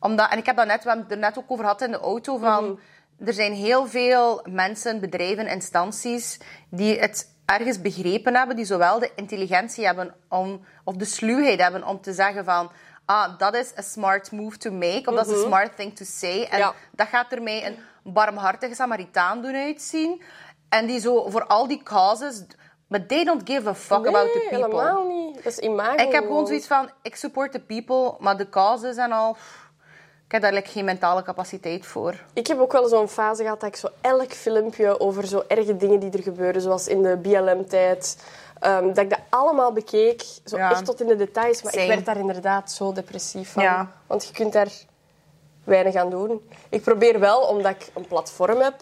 Omdat, 0.00 0.30
en 0.30 0.38
ik 0.38 0.46
heb 0.46 0.56
dat 0.56 0.66
net, 0.66 0.82
we 0.82 0.88
hebben 0.88 1.06
het 1.06 1.14
er 1.14 1.20
net 1.20 1.38
ook 1.38 1.50
over 1.50 1.64
gehad 1.64 1.82
in 1.82 1.90
de 1.90 1.98
auto, 1.98 2.36
van... 2.36 2.80
Er 3.24 3.32
zijn 3.32 3.52
heel 3.52 3.86
veel 3.86 4.44
mensen, 4.48 5.00
bedrijven, 5.00 5.46
instanties 5.46 6.40
die 6.70 6.98
het 6.98 7.34
ergens 7.44 7.80
begrepen 7.80 8.34
hebben, 8.34 8.56
die 8.56 8.64
zowel 8.64 8.98
de 8.98 9.10
intelligentie 9.14 9.86
hebben 9.86 10.14
om, 10.28 10.64
of 10.84 10.96
de 10.96 11.04
sluwheid 11.04 11.60
hebben 11.60 11.86
om 11.86 12.00
te 12.00 12.12
zeggen 12.12 12.44
van 12.44 12.70
ah, 13.10 13.38
dat 13.38 13.54
is 13.54 13.72
a 13.78 13.82
smart 13.82 14.30
move 14.32 14.56
to 14.58 14.70
make, 14.70 15.02
of 15.04 15.14
dat 15.14 15.26
is 15.28 15.34
a 15.42 15.46
smart 15.46 15.76
thing 15.76 15.96
to 15.96 16.04
say. 16.04 16.42
En 16.50 16.58
Ja. 16.58 16.72
dat 16.92 17.06
gaat 17.06 17.32
er 17.32 17.42
mij 17.42 17.66
een 17.66 17.78
barmhartige 18.12 18.74
Samaritaan 18.74 19.42
doen 19.42 19.54
uitzien. 19.54 20.22
En 20.68 20.86
die 20.86 21.00
zo 21.00 21.28
voor 21.30 21.46
al 21.46 21.66
die 21.68 21.82
causes... 21.82 22.42
But 22.88 23.08
they 23.08 23.24
don't 23.24 23.42
give 23.50 23.68
a 23.68 23.74
fuck 23.74 24.06
about 24.06 24.32
the 24.32 24.38
Nee, 24.50 24.60
people. 24.60 24.80
helemaal 24.82 25.06
niet. 25.06 25.34
Dat 25.34 25.52
is 25.52 25.58
imago. 25.58 25.94
Ik 26.02 26.12
heb 26.12 26.24
gewoon 26.26 26.46
zoiets 26.46 26.66
van, 26.66 26.90
ik 27.02 27.16
support 27.16 27.52
the 27.52 27.60
people, 27.60 28.14
maar 28.18 28.36
de 28.36 28.48
causes 28.48 28.96
en 28.96 29.12
al... 29.12 29.36
Ik 30.24 30.32
heb 30.32 30.42
daar 30.42 30.52
like, 30.52 30.70
geen 30.70 30.84
mentale 30.84 31.22
capaciteit 31.22 31.86
voor. 31.86 32.14
Ik 32.32 32.46
heb 32.46 32.58
ook 32.58 32.72
wel 32.72 32.88
zo'n 32.88 33.08
fase 33.08 33.42
gehad 33.42 33.60
dat 33.60 33.68
ik 33.68 33.76
zo 33.76 33.88
elk 34.00 34.32
filmpje 34.32 35.00
over 35.00 35.26
zo 35.26 35.44
erge 35.48 35.76
dingen 35.76 36.00
die 36.00 36.10
er 36.10 36.22
gebeuren, 36.22 36.60
zoals 36.62 36.86
in 36.88 37.02
de 37.02 37.16
BLM-tijd, 37.16 38.24
ehm, 38.60 38.86
dat 38.86 38.98
ik 38.98 39.10
dat 39.10 39.20
allemaal 39.28 39.72
bekeek, 39.72 40.22
zo 40.44 40.56
Ja. 40.56 40.70
echt 40.70 40.84
tot 40.84 41.00
in 41.00 41.06
de 41.06 41.16
details. 41.16 41.62
Maar 41.62 41.72
Same. 41.72 41.84
ik 41.84 41.90
werd 41.90 42.04
daar 42.06 42.16
inderdaad 42.18 42.72
zo 42.72 42.92
depressief 42.92 43.52
van. 43.52 43.62
Ja. 43.62 43.90
Want 44.06 44.26
je 44.26 44.32
kunt 44.32 44.52
daar 44.52 44.70
weinig 45.64 45.94
aan 45.94 46.10
doen. 46.10 46.50
Ik 46.68 46.82
probeer 46.82 47.20
wel, 47.20 47.40
omdat 47.40 47.70
ik 47.70 47.90
een 47.94 48.06
platform 48.06 48.60
heb, 48.60 48.74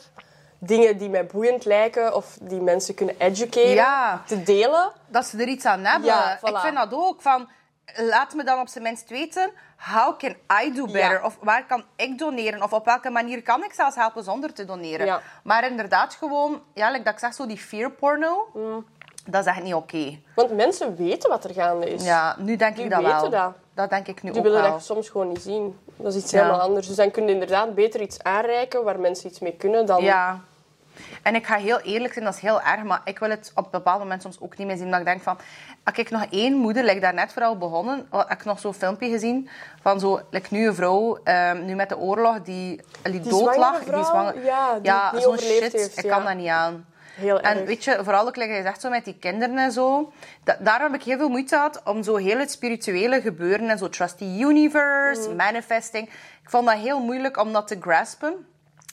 dingen 0.58 0.98
die 0.98 1.08
mij 1.08 1.26
boeiend 1.26 1.64
lijken 1.64 2.14
of 2.14 2.38
die 2.40 2.60
mensen 2.60 2.94
kunnen 2.94 3.14
educeren, 3.18 3.74
Ja. 3.74 4.22
te 4.26 4.42
delen. 4.42 4.92
Dat 5.06 5.26
ze 5.26 5.38
er 5.38 5.48
iets 5.48 5.64
aan 5.64 5.84
hebben. 5.84 6.08
Ja, 6.08 6.32
Ik 6.42 6.56
vind 6.58 6.74
dat 6.76 6.92
ook. 6.94 7.22
Van, 7.22 7.48
laat 7.96 8.34
me 8.34 8.44
dan 8.44 8.60
op 8.60 8.68
zijn 8.68 8.84
minst 8.84 9.08
weten, 9.08 9.50
how 9.92 10.18
can 10.18 10.36
I 10.62 10.72
do 10.74 10.84
better? 10.84 11.10
Ja. 11.20 11.24
Of 11.24 11.36
waar 11.40 11.66
kan 11.66 11.84
ik 11.96 12.18
doneren? 12.18 12.62
Of 12.62 12.72
op 12.72 12.84
welke 12.84 13.10
manier 13.10 13.42
kan 13.42 13.64
ik 13.64 13.72
zelfs 13.72 13.96
helpen 13.96 14.24
zonder 14.24 14.52
te 14.52 14.64
doneren? 14.64 15.06
Ja. 15.06 15.20
Maar 15.42 15.70
inderdaad 15.70 16.14
gewoon, 16.14 16.62
ja, 16.74 16.90
like 16.90 17.02
dat 17.04 17.12
ik 17.12 17.18
zeg, 17.18 17.34
zo 17.34 17.46
die 17.46 17.58
fear 17.58 17.90
porno. 17.90 18.48
Dat 19.30 19.40
is 19.40 19.46
echt 19.46 19.62
niet 19.62 19.74
oké. 19.74 20.18
Want 20.34 20.56
mensen 20.56 20.96
weten 20.96 21.30
wat 21.30 21.44
er 21.44 21.54
gaande 21.54 21.90
is. 21.92 22.04
Ja, 22.04 22.36
nu 22.38 22.56
denk 22.56 22.74
Die 22.76 22.84
ik 22.84 22.90
dat 22.90 23.02
weten 23.02 23.20
wel. 23.20 23.30
dat. 23.30 23.52
Dat 23.74 23.90
denk 23.90 24.06
ik 24.06 24.22
nu 24.22 24.30
Die 24.30 24.38
ook 24.38 24.46
willen 24.46 24.62
wel. 24.62 24.70
dat 24.70 24.84
soms 24.84 25.08
gewoon 25.08 25.28
niet 25.28 25.42
zien. 25.42 25.78
Dat 25.96 26.14
is 26.14 26.22
iets 26.22 26.30
Ja. 26.32 26.38
helemaal 26.42 26.60
anders. 26.60 26.86
Dus 26.86 26.96
dan 26.96 27.10
kun 27.10 27.26
je 27.26 27.32
inderdaad 27.32 27.74
beter 27.74 28.00
iets 28.00 28.22
aanreiken 28.22 28.84
waar 28.84 29.00
mensen 29.00 29.28
iets 29.30 29.38
mee 29.38 29.52
kunnen 29.56 29.86
dan... 29.86 30.02
Ja. 30.02 30.40
En 31.22 31.34
ik 31.34 31.46
ga 31.46 31.56
heel 31.56 31.78
eerlijk 31.80 32.12
zijn, 32.12 32.24
dat 32.24 32.34
is 32.34 32.40
heel 32.40 32.60
erg, 32.60 32.82
maar 32.82 33.00
ik 33.04 33.18
wil 33.18 33.30
het 33.30 33.52
op 33.54 33.64
een 33.64 33.70
bepaald 33.70 33.98
moment 33.98 34.22
soms 34.22 34.36
ook 34.40 34.56
niet 34.56 34.66
meer 34.66 34.76
zien. 34.76 34.84
Omdat 34.84 35.00
ik 35.00 35.06
denk 35.06 35.22
van, 35.22 35.38
als 35.84 35.96
ik 35.96 36.10
nog 36.10 36.26
één 36.30 36.54
moeder, 36.54 36.84
like 36.84 37.00
daarnet 37.00 37.32
vooral 37.32 37.56
begonnen, 37.58 38.06
heb 38.10 38.30
ik 38.38 38.44
nog 38.44 38.58
zo'n 38.58 38.74
filmpje 38.74 39.08
gezien 39.10 39.48
van 39.82 40.00
zo, 40.00 40.20
like 40.30 40.46
nu 40.50 40.66
een 40.66 40.74
vrouw, 40.74 41.18
ehm, 41.24 41.64
nu 41.64 41.74
met 41.74 41.88
de 41.88 41.98
oorlog, 41.98 42.42
die, 42.42 42.80
die, 43.02 43.12
Die 43.20 43.30
dood 43.30 43.56
lag. 43.56 43.78
die 43.84 44.04
zwanger, 44.04 44.44
ja, 44.44 44.78
die 44.78 44.92
niet 45.12 45.22
zo'n 45.22 45.38
shit, 45.38 45.72
heeft, 45.72 45.98
ik 45.98 46.04
ja. 46.04 46.16
kan 46.16 46.24
dat 46.24 46.34
niet 46.34 46.48
aan. 46.48 46.86
Heel 47.18 47.40
erg. 47.40 47.56
En 47.56 47.64
weet 47.64 47.84
je, 47.84 47.98
vooral 48.02 48.26
ook, 48.26 48.36
like 48.36 48.52
je 48.52 48.62
zegt, 48.62 48.80
zo 48.80 48.90
met 48.90 49.04
die 49.04 49.16
kinderen 49.20 49.58
en 49.58 49.72
zo. 49.72 50.12
Da 50.44 50.56
daar 50.60 50.80
heb 50.80 50.94
ik 50.94 51.02
heel 51.02 51.18
veel 51.18 51.28
moeite 51.28 51.54
gehad 51.54 51.80
om 51.84 52.02
zo 52.02 52.16
heel 52.16 52.38
het 52.38 52.50
spirituele 52.50 53.20
gebeuren 53.20 53.68
en 53.68 53.78
zo 53.78 53.88
Trust 53.88 54.18
the 54.18 54.24
Universe, 54.38 55.28
Mm. 55.28 55.36
manifesting. 55.36 56.08
Ik 56.42 56.50
vond 56.50 56.66
dat 56.66 56.76
heel 56.76 57.00
moeilijk 57.00 57.36
om 57.36 57.52
dat 57.52 57.68
te 57.68 57.76
graspen. 57.80 58.46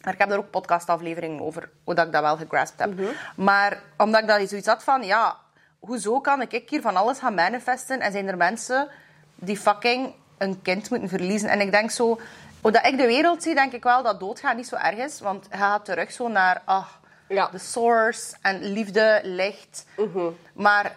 Maar 0.04 0.14
ik 0.14 0.20
heb 0.20 0.30
daar 0.30 0.38
ook 0.38 0.50
podcastafleveringen 0.50 1.42
over, 1.42 1.70
hoe 1.84 1.94
dat 1.94 2.06
ik 2.06 2.12
dat 2.12 2.22
wel 2.22 2.38
gegraspt 2.38 2.80
heb. 2.80 2.94
Mhm. 2.96 3.06
Maar 3.36 3.82
omdat 3.98 4.22
ik 4.22 4.28
dat 4.28 4.50
zoiets 4.50 4.68
had 4.68 4.84
van, 4.84 5.04
ja, 5.04 5.36
hoezo 5.80 6.20
kan 6.20 6.42
ik 6.42 6.70
hier 6.70 6.82
van 6.82 6.96
alles 6.96 7.20
gaan 7.20 7.34
manifesten 7.34 8.00
en 8.00 8.12
zijn 8.12 8.28
er 8.28 8.38
mensen 8.38 8.88
die 9.36 9.58
fucking 9.58 10.14
een 10.38 10.62
kind 10.62 10.90
moeten 10.90 11.10
verliezen? 11.10 11.50
En 11.50 11.62
ik 11.62 11.72
denk 11.72 11.92
zo, 11.92 12.20
hoe 12.62 12.72
dat 12.72 12.86
ik 12.86 12.98
de 12.98 13.06
wereld 13.06 13.44
zie, 13.44 13.56
denk 13.56 13.72
ik 13.74 13.84
wel 13.84 14.04
dat 14.04 14.20
doodgaan 14.20 14.56
niet 14.56 14.68
zo 14.68 14.76
erg 14.76 14.98
is. 14.98 15.20
Want 15.20 15.48
je 15.52 15.58
gaat 15.58 15.86
terug 15.86 16.12
zo 16.12 16.28
naar, 16.28 16.62
ah, 16.66 16.86
Ja. 17.28 17.50
de 17.52 17.58
source 17.58 18.36
en 18.42 18.64
liefde, 18.64 19.20
licht. 19.24 19.86
Mhm. 19.98 20.30
Maar 20.54 20.96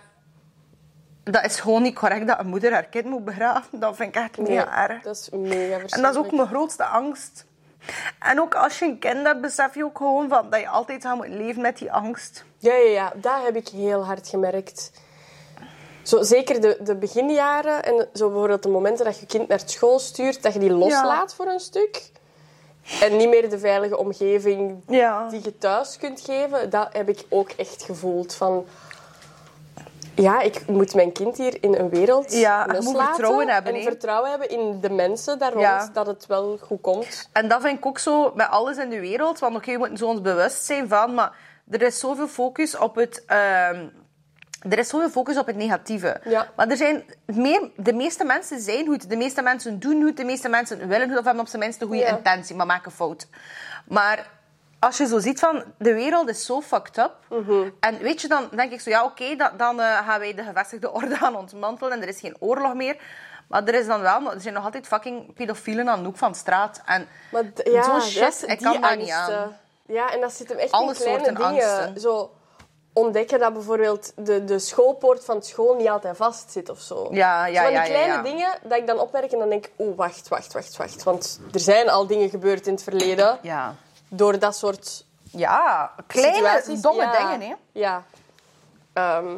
dat 1.25 1.45
is 1.45 1.61
gewoon 1.61 1.83
niet 1.83 1.95
correct 1.95 2.27
dat 2.27 2.39
een 2.39 2.47
moeder 2.47 2.73
haar 2.73 2.85
kind 2.87 3.05
moet 3.05 3.25
begraven. 3.25 3.81
Dat 3.81 3.97
vind 3.97 4.17
ik 4.17 4.23
echt 4.23 4.37
Nee, 4.37 4.57
mega 4.57 4.89
erg. 4.89 5.03
dat 5.03 5.17
is 5.17 5.29
mega 5.31 5.49
verschrikkelijk. 5.51 5.93
En 5.95 6.03
dat 6.03 6.11
is 6.15 6.19
ook 6.19 6.33
mijn 6.33 6.49
grootste 6.49 6.85
angst. 6.85 7.47
En 8.19 8.41
ook 8.41 8.55
als 8.55 8.79
je 8.79 8.85
een 8.85 8.99
kind 8.99 9.27
hebt, 9.27 9.41
besef 9.41 9.75
je 9.75 9.85
ook 9.85 9.97
gewoon 9.97 10.29
van 10.29 10.51
dat 10.51 10.61
je 10.61 10.69
altijd 10.69 11.03
gaat 11.05 11.17
moeten 11.17 11.37
leven 11.37 11.63
met 11.63 11.79
die 11.79 11.93
angst. 11.93 12.45
Ja, 12.59 12.75
ja, 12.75 12.91
ja, 12.91 13.13
dat 13.15 13.43
heb 13.45 13.57
ik 13.57 13.69
heel 13.69 14.05
hard 14.05 14.29
gemerkt. 14.29 14.91
Zo, 16.03 16.23
zeker 16.23 16.61
de, 16.61 16.79
de 16.81 16.97
beginjaren 16.97 17.85
en 17.85 18.09
zo 18.15 18.29
bijvoorbeeld 18.29 18.63
de 18.63 18.69
momenten 18.69 19.05
dat 19.05 19.19
je 19.21 19.27
kind 19.27 19.49
naar 19.49 19.61
school 19.65 19.99
stuurt, 19.99 20.43
dat 20.43 20.53
je 20.53 20.59
die 20.59 20.73
loslaat 20.73 21.35
voor 21.35 21.47
een 21.47 21.61
stuk. 21.61 22.11
En 23.01 23.17
niet 23.17 23.29
meer 23.29 23.51
de 23.51 23.59
veilige 23.59 23.97
omgeving 23.99 24.83
Ja. 24.89 25.29
die 25.29 25.41
je 25.43 25.59
thuis 25.59 25.97
kunt 25.99 26.21
geven, 26.21 26.71
dat 26.71 26.89
heb 26.93 27.09
ik 27.09 27.25
ook 27.29 27.51
echt 27.51 27.83
gevoeld. 27.83 28.35
Van, 28.35 28.67
ja, 30.15 30.41
ik 30.41 30.67
moet 30.67 30.95
mijn 30.95 31.13
kind 31.13 31.37
hier 31.37 31.57
in 31.61 31.75
een 31.75 31.89
wereld 31.89 32.33
Ja, 32.33 32.67
loslaten 32.67 33.05
vertrouwen 33.07 33.49
hebben, 33.49 33.75
En 33.75 33.83
vertrouwen 33.83 34.31
hebben 34.31 34.49
in 34.51 34.81
de 34.81 34.91
mensen 34.91 35.39
daar 35.39 35.51
rond, 35.53 35.63
Ja. 35.65 35.91
dat 35.93 36.07
het 36.07 36.27
wel 36.27 36.59
goed 36.63 36.81
komt. 36.81 37.29
En 37.33 37.49
dat 37.49 37.61
vind 37.61 37.79
ik 37.79 37.87
ook 37.87 37.99
zo 37.99 38.33
met 38.35 38.49
alles 38.49 38.77
in 38.77 38.91
de 38.91 39.01
wereld. 39.01 39.39
Want 39.39 39.57
oké, 39.57 39.73
we 39.73 39.79
moeten 39.79 39.97
zo 39.97 40.07
ons 40.07 40.21
bewust 40.21 40.65
zijn 40.65 40.89
van... 40.89 41.15
Maar 41.15 41.33
er 41.71 41.83
is 41.83 41.99
zoveel 41.99 42.29
focus 42.29 42.77
op 42.77 42.95
het... 42.95 43.25
ehm, 43.27 43.87
er 44.71 44.79
is 44.79 44.89
zoveel 44.89 45.11
focus 45.11 45.39
op 45.39 45.47
het 45.47 45.57
negatieve. 45.57 46.21
Ja. 46.25 46.49
Maar 46.57 46.69
er 46.69 46.77
zijn 46.77 47.05
meer, 47.25 47.71
de 47.77 47.93
meeste 47.93 48.25
mensen 48.25 48.61
zijn 48.61 48.87
goed. 48.87 49.11
De 49.11 49.17
meeste 49.17 49.43
mensen 49.43 49.79
doen 49.79 50.03
goed. 50.03 50.17
De 50.17 50.25
meeste 50.25 50.49
mensen 50.49 50.89
willen 50.89 51.09
goed. 51.09 51.19
Of 51.19 51.25
hebben 51.25 51.43
op 51.43 51.49
zijn 51.49 51.63
minst 51.63 51.81
een 51.81 51.87
goede 51.87 52.03
Ja. 52.03 52.17
intentie. 52.17 52.57
Maar 52.57 52.67
maken 52.67 52.93
fout. 52.93 53.27
Maar 53.89 54.27
als 54.79 54.97
je 54.97 55.07
zo 55.07 55.19
ziet 55.19 55.39
van... 55.39 55.65
De 55.79 55.95
wereld 55.95 56.29
is 56.29 56.45
zo 56.47 56.61
fucked 56.61 56.99
up. 56.99 57.15
Mhm. 57.29 57.69
En 57.81 57.99
weet 57.99 58.21
je, 58.21 58.29
dan 58.29 58.49
denk 58.55 58.73
ik 58.73 58.81
zo... 58.81 58.91
Ja, 58.91 59.05
oké, 59.05 59.37
dan, 59.37 59.51
dan 59.57 59.81
eh, 59.81 60.07
gaan 60.07 60.21
wij 60.21 60.35
de 60.35 60.43
gevestigde 60.43 60.93
orde 60.93 61.15
gaan 61.17 61.37
ontmantelen. 61.37 61.93
En 61.93 62.03
er 62.03 62.09
is 62.09 62.21
geen 62.21 62.37
oorlog 62.39 62.75
meer. 62.75 62.97
Maar 63.49 63.65
er, 63.65 63.75
is 63.75 63.87
dan 63.87 64.01
wel, 64.01 64.33
er 64.35 64.41
zijn 64.41 64.55
nog 64.55 64.65
altijd 64.65 64.87
fucking 64.87 65.35
pedofielen 65.35 65.89
aan 65.89 65.99
de 65.99 66.05
hoek 66.07 66.17
van 66.17 66.33
de 66.33 66.39
straat. 66.39 66.83
En 66.85 67.09
ja, 67.65 67.83
zo'n 67.83 68.01
shit, 68.01 68.45
ik 68.47 68.59
kan 68.59 68.81
daar 68.81 68.97
niet 68.97 69.11
aan. 69.11 69.57
Ja, 69.87 70.13
en 70.13 70.21
dat 70.21 70.33
zit 70.33 70.49
hem 70.49 70.59
echt 70.59 70.71
Alle 70.73 70.89
in 70.89 70.97
kleine 70.97 71.17
soorten 71.25 71.35
dingen. 71.35 71.51
angsten. 71.51 72.01
Zo 72.01 72.31
ontdekken 72.99 73.39
dat 73.39 73.53
bijvoorbeeld 73.53 74.13
de, 74.17 74.45
de 74.45 74.59
schoolpoort 74.59 75.25
van 75.25 75.43
school 75.43 75.75
niet 75.75 75.89
altijd 75.89 76.17
vast 76.17 76.51
zit 76.53 76.69
of 76.71 76.81
zo. 76.81 77.09
Ja, 77.11 77.47
ja, 77.47 77.55
Zo 77.55 77.61
van 77.63 77.67
die 77.69 77.77
ja, 77.77 77.83
ja, 77.83 77.89
kleine 77.89 78.13
ja. 78.13 78.23
dingen 78.23 78.59
dat 78.63 78.79
ik 78.79 78.87
dan 78.87 78.99
opmerk 78.99 79.33
en 79.33 79.39
dan 79.39 79.49
denk 79.49 79.71
oeh, 79.79 79.97
wacht, 79.97 80.29
wacht, 80.29 80.53
wacht, 80.53 80.77
wacht. 80.77 81.03
Want 81.03 81.41
er 81.53 81.61
zijn 81.61 81.89
al 81.91 82.07
dingen 82.07 82.29
gebeurd 82.31 82.67
in 82.67 82.73
het 82.73 82.83
verleden 82.83 83.39
Ja. 83.43 83.75
door 84.09 84.39
dat 84.39 84.57
soort 84.57 85.05
Ja, 85.31 85.91
kleine, 86.07 86.35
situaties. 86.37 86.81
domme 86.81 87.11
dingen, 87.19 87.41
hè. 87.49 87.55
Ja. 87.73 88.03
Ehm, 88.93 89.37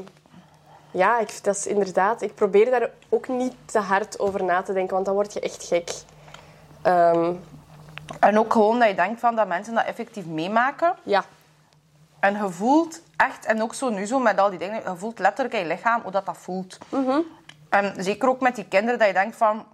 ja, 0.90 1.18
ik, 1.18 1.44
dat 1.44 1.56
is 1.56 1.66
inderdaad... 1.66 2.22
Ik 2.22 2.34
probeer 2.34 2.70
daar 2.70 2.90
ook 3.08 3.28
niet 3.28 3.54
te 3.64 3.78
hard 3.78 4.18
over 4.18 4.44
na 4.44 4.62
te 4.62 4.72
denken, 4.72 4.94
want 4.94 5.06
dan 5.06 5.14
word 5.14 5.32
je 5.32 5.40
echt 5.40 5.64
gek. 5.64 5.90
Ehm, 6.82 7.32
En 8.20 8.38
ook 8.38 8.52
gewoon 8.52 8.78
dat 8.78 8.88
je 8.88 8.94
denkt 8.94 9.20
van 9.20 9.36
dat 9.36 9.46
mensen 9.46 9.74
dat 9.74 9.84
effectief 9.84 10.26
meemaken. 10.26 10.94
ja. 11.02 11.24
En 12.20 12.32
je 12.32 12.50
voelt 12.50 13.02
echt, 13.16 13.44
en 13.44 13.62
ook 13.62 13.74
zo 13.74 13.88
nu 13.88 14.06
zo 14.06 14.18
met 14.18 14.38
al 14.38 14.50
die 14.50 14.58
dingen, 14.58 14.82
je 14.82 14.96
voelt 14.96 15.18
letterlijk 15.18 15.54
in 15.54 15.60
je 15.60 15.66
lichaam 15.66 16.02
hoe 16.02 16.10
dat, 16.10 16.26
dat 16.26 16.36
voelt. 16.36 16.78
En 17.68 17.94
zeker 17.96 18.28
ook 18.28 18.40
met 18.40 18.54
die 18.54 18.64
kinderen, 18.64 18.98
dat 18.98 19.08
je 19.08 19.14
denkt 19.14 19.36
van... 19.36 19.66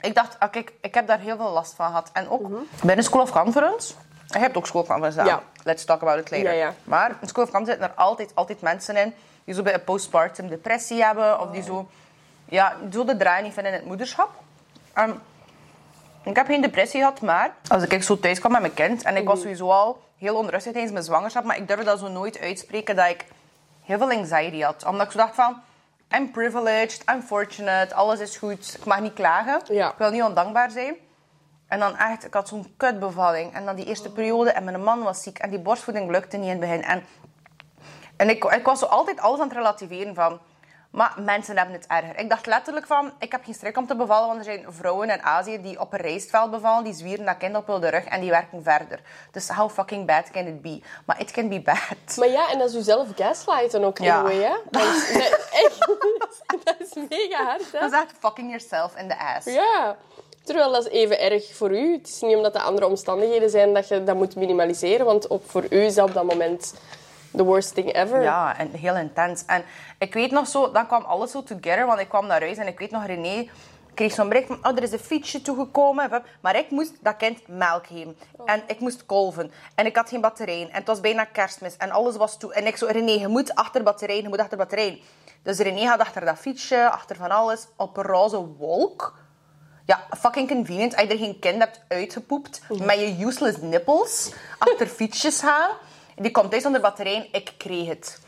Ik 0.00 0.14
dacht, 0.14 0.38
ah, 0.38 0.50
kijk, 0.50 0.72
ik 0.80 0.94
heb 0.94 1.06
daar 1.06 1.18
heel 1.18 1.36
veel 1.36 1.50
last 1.50 1.74
van 1.74 1.86
gehad. 1.86 2.10
En 2.12 2.28
ook 2.28 2.48
binnen 2.82 3.04
School 3.04 3.22
of 3.22 3.30
Conference... 3.30 3.94
Je 4.28 4.38
hebt 4.38 4.56
ook 4.56 4.66
School 4.66 4.80
of 4.80 4.88
Conference 4.88 5.18
gedaan. 5.18 5.36
Ja. 5.36 5.62
Let's 5.62 5.84
talk 5.84 6.02
about 6.02 6.18
it 6.18 6.30
later. 6.30 6.46
Ja, 6.46 6.52
ja. 6.52 6.74
Maar 6.84 7.16
in 7.20 7.28
School 7.28 7.44
of 7.44 7.50
Conference 7.50 7.70
zitten 7.70 7.88
er 7.88 8.04
altijd, 8.04 8.34
altijd 8.34 8.60
mensen 8.60 8.96
in... 8.96 9.14
die 9.44 9.54
zo 9.54 9.62
bij 9.62 9.74
een 9.74 9.84
postpartum 9.84 10.48
depressie 10.48 11.04
hebben. 11.04 11.40
Of 11.40 11.50
die 11.50 11.62
zo, 11.62 11.88
ja, 12.44 12.76
zo 12.92 13.04
de 13.04 13.16
draai 13.16 13.42
niet 13.42 13.52
vinden 13.52 13.72
in 13.72 13.78
het 13.78 13.86
moederschap. 13.86 14.30
Ehm, 14.92 15.12
ik 16.28 16.36
heb 16.36 16.46
geen 16.46 16.60
depressie 16.60 17.00
gehad, 17.00 17.20
maar 17.20 17.54
als 17.68 17.82
ik 17.82 18.02
zo 18.02 18.18
thuis 18.18 18.38
kwam 18.38 18.52
met 18.52 18.60
mijn 18.60 18.74
kind 18.74 19.02
en 19.02 19.16
ik 19.16 19.26
was 19.26 19.40
sowieso 19.40 19.70
al 19.70 20.02
heel 20.16 20.36
onrustig 20.36 20.72
tijdens 20.72 20.92
mijn 20.92 21.04
zwangerschap, 21.04 21.44
maar 21.44 21.56
ik 21.56 21.66
durfde 21.66 21.84
dat 21.84 21.98
zo 21.98 22.08
nooit 22.08 22.40
uitspreken 22.40 22.96
dat 22.96 23.08
ik 23.08 23.24
heel 23.82 23.98
veel 23.98 24.10
anxiety 24.10 24.60
had. 24.60 24.84
Omdat 24.84 25.06
ik 25.06 25.12
zo 25.12 25.18
dacht 25.18 25.34
van, 25.34 25.60
I'm 26.14 26.30
privileged, 26.30 27.02
I'm 27.12 27.22
fortunate, 27.22 27.94
alles 27.94 28.20
is 28.20 28.36
goed, 28.36 28.76
ik 28.78 28.84
mag 28.84 29.00
niet 29.00 29.12
klagen. 29.12 29.60
Ja. 29.68 29.90
Ik 29.90 29.98
wil 29.98 30.10
niet 30.10 30.22
ondankbaar 30.22 30.70
zijn. 30.70 30.94
En 31.68 31.78
dan 31.78 31.96
echt, 31.96 32.24
ik 32.24 32.34
had 32.34 32.48
zo'n 32.48 32.74
kutbevalling. 32.76 33.54
En 33.54 33.64
dan 33.64 33.76
die 33.76 33.84
eerste 33.84 34.12
periode 34.12 34.50
en 34.50 34.64
mijn 34.64 34.82
man 34.82 35.02
was 35.02 35.22
ziek 35.22 35.38
en 35.38 35.50
die 35.50 35.58
borstvoeding 35.58 36.10
lukte 36.10 36.36
niet 36.36 36.44
in 36.44 36.50
het 36.50 36.60
begin. 36.60 36.82
En, 36.82 37.04
en 38.16 38.28
ik, 38.28 38.44
ik 38.44 38.64
was 38.64 38.78
zo 38.78 38.86
altijd 38.86 39.20
alles 39.20 39.40
aan 39.40 39.48
het 39.48 39.56
relativeren 39.56 40.14
van... 40.14 40.40
Maar 40.90 41.14
mensen 41.18 41.56
hebben 41.56 41.74
het 41.74 41.86
erger. 41.86 42.18
Ik 42.18 42.28
dacht 42.28 42.46
letterlijk 42.46 42.86
van, 42.86 43.12
ik 43.18 43.32
heb 43.32 43.44
geen 43.44 43.54
strik 43.54 43.76
om 43.76 43.86
te 43.86 43.96
bevallen, 43.96 44.26
want 44.26 44.38
er 44.38 44.44
zijn 44.44 44.66
vrouwen 44.68 45.10
in 45.10 45.22
Azië 45.22 45.60
die 45.62 45.80
op 45.80 45.92
een 45.92 45.98
rijstveld 46.00 46.50
bevallen, 46.50 46.84
die 46.84 46.92
zwieren 46.92 47.24
dat 47.24 47.36
kind 47.36 47.56
op 47.56 47.66
hun 47.66 47.90
rug 47.90 48.04
en 48.04 48.20
die 48.20 48.30
werken 48.30 48.62
verder. 48.62 49.00
Dus 49.32 49.48
how 49.48 49.70
fucking 49.70 50.06
bad 50.06 50.30
can 50.30 50.46
it 50.46 50.62
be? 50.62 50.82
Maar 51.06 51.20
it 51.20 51.30
can 51.30 51.48
be 51.48 51.60
bad. 51.60 52.16
Maar 52.16 52.28
ja, 52.28 52.50
en 52.50 52.58
dat 52.58 52.68
is 52.68 52.74
jezelf 52.74 53.08
gaslighten 53.16 53.84
ook 53.84 53.98
Ja. 53.98 54.26
hè? 54.26 54.48
Want, 54.70 55.10
nee, 55.14 55.28
echt, 55.50 55.78
dat 56.64 56.76
is 56.78 56.94
mega 57.08 57.44
hard, 57.44 57.72
hè? 57.72 57.80
Dat 57.80 57.92
is 57.92 57.98
echt 57.98 58.12
fucking 58.18 58.48
yourself 58.48 58.96
in 58.96 59.08
the 59.08 59.18
ass. 59.18 59.46
Ja. 59.46 59.96
Terwijl 60.44 60.72
dat 60.72 60.86
is 60.86 60.92
even 60.92 61.20
erg 61.20 61.54
voor 61.54 61.70
u. 61.70 61.92
Het 61.92 62.08
is 62.08 62.20
niet 62.20 62.36
omdat 62.36 62.54
er 62.54 62.60
andere 62.60 62.86
omstandigheden 62.86 63.50
zijn 63.50 63.74
dat 63.74 63.88
je 63.88 64.04
dat 64.04 64.16
moet 64.16 64.36
minimaliseren, 64.36 65.06
want 65.06 65.26
op, 65.26 65.50
voor 65.50 65.64
u 65.70 65.84
is 65.84 65.94
dat 65.94 66.08
op 66.08 66.14
dat 66.14 66.24
moment 66.24 66.74
the 67.36 67.44
worst 67.44 67.74
thing 67.74 67.92
ever. 67.92 68.22
Ja, 68.22 68.58
en 68.58 68.70
heel 68.70 68.96
intens. 68.96 69.44
En 69.46 69.64
ik 69.98 70.14
weet 70.14 70.30
nog 70.30 70.48
zo, 70.48 70.72
dan 70.72 70.86
kwam 70.86 71.02
alles 71.02 71.30
zo 71.30 71.42
together, 71.42 71.86
want 71.86 72.00
ik 72.00 72.08
kwam 72.08 72.26
naar 72.26 72.40
huis 72.40 72.56
en 72.56 72.66
ik 72.66 72.78
weet 72.78 72.90
nog, 72.90 73.06
René 73.06 73.48
kreeg 73.98 74.12
zo'n 74.12 74.28
bericht 74.28 74.46
van, 74.46 74.58
oh, 74.62 74.76
er 74.76 74.82
is 74.82 74.92
een 74.92 74.98
fietsje 74.98 75.42
toegekomen. 75.42 76.22
Maar 76.40 76.56
ik 76.56 76.70
moest 76.70 76.92
dat 77.00 77.16
kind 77.16 77.38
melk 77.46 77.86
geven. 77.86 78.16
En 78.44 78.62
ik 78.66 78.80
moest 78.80 79.06
kolven. 79.06 79.52
En 79.74 79.86
ik 79.86 79.96
had 79.96 80.08
geen 80.08 80.20
batterij. 80.20 80.60
En 80.60 80.78
het 80.78 80.86
was 80.86 81.00
bijna 81.00 81.24
kerstmis. 81.24 81.76
En 81.76 81.90
alles 81.90 82.16
was 82.16 82.38
toe. 82.38 82.54
En 82.54 82.66
ik 82.66 82.76
zo, 82.76 82.86
René, 82.86 83.10
je 83.10 83.28
moet 83.28 83.54
achter 83.54 83.82
batterij, 83.82 84.22
je 84.22 84.28
moet 84.28 84.38
achter 84.38 84.58
batterij. 84.58 85.02
Dus 85.42 85.58
René 85.58 85.80
gaat 85.80 86.00
achter 86.00 86.24
dat 86.24 86.38
fietsje, 86.38 86.90
achter 86.90 87.16
van 87.16 87.30
alles, 87.30 87.66
op 87.76 87.96
een 87.96 88.02
roze 88.04 88.46
wolk. 88.58 89.18
Ja, 89.84 90.06
fucking 90.18 90.48
convenient. 90.48 90.96
Als 90.96 91.02
je 91.06 91.12
er 91.12 91.18
geen 91.18 91.38
kind 91.38 91.58
hebt 91.58 91.80
uitgepoept 91.88 92.60
met 92.68 92.98
je 92.98 93.24
useless 93.24 93.58
nipples 93.60 94.32
achter 94.58 94.86
fietsjes 94.86 95.40
gaan. 95.40 95.70
Die 96.18 96.30
komt 96.30 96.50
thuis 96.50 96.66
onder 96.66 96.80
batterij. 96.80 97.28
Ik 97.32 97.52
kreeg 97.56 97.88
het. 97.88 98.20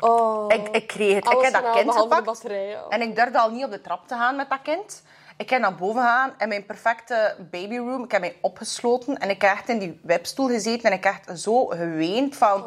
Oh. 0.00 0.44
Ik, 0.48 0.68
ik 0.68 0.86
kreeg 0.86 1.14
het. 1.14 1.24
Ik 1.32 1.40
heb 1.40 1.52
dat 1.52 1.70
kind 1.72 1.94
gepakt. 1.94 2.24
batterijen. 2.24 2.80
En 2.88 3.02
ik 3.02 3.16
durfde 3.16 3.38
al 3.38 3.50
niet 3.50 3.64
op 3.64 3.70
de 3.70 3.80
trap 3.80 4.08
te 4.08 4.14
gaan 4.14 4.36
met 4.36 4.50
dat 4.50 4.62
kind. 4.62 5.02
Ik 5.36 5.50
heb 5.50 5.60
naar 5.60 5.74
boven 5.74 6.00
gegaan 6.00 6.34
in 6.38 6.48
mijn 6.48 6.66
perfecte 6.66 7.36
babyroom. 7.50 8.04
Ik 8.04 8.10
heb 8.10 8.20
mij 8.20 8.36
opgesloten 8.40 9.18
en 9.18 9.30
ik 9.30 9.42
heb 9.42 9.50
echt 9.50 9.68
in 9.68 9.78
die 9.78 10.00
webstoel 10.02 10.48
gezeten. 10.48 10.90
En 10.90 10.96
ik 10.96 11.04
heb 11.04 11.14
echt 11.14 11.40
zo 11.40 11.66
geweend 11.66 12.36
van... 12.36 12.64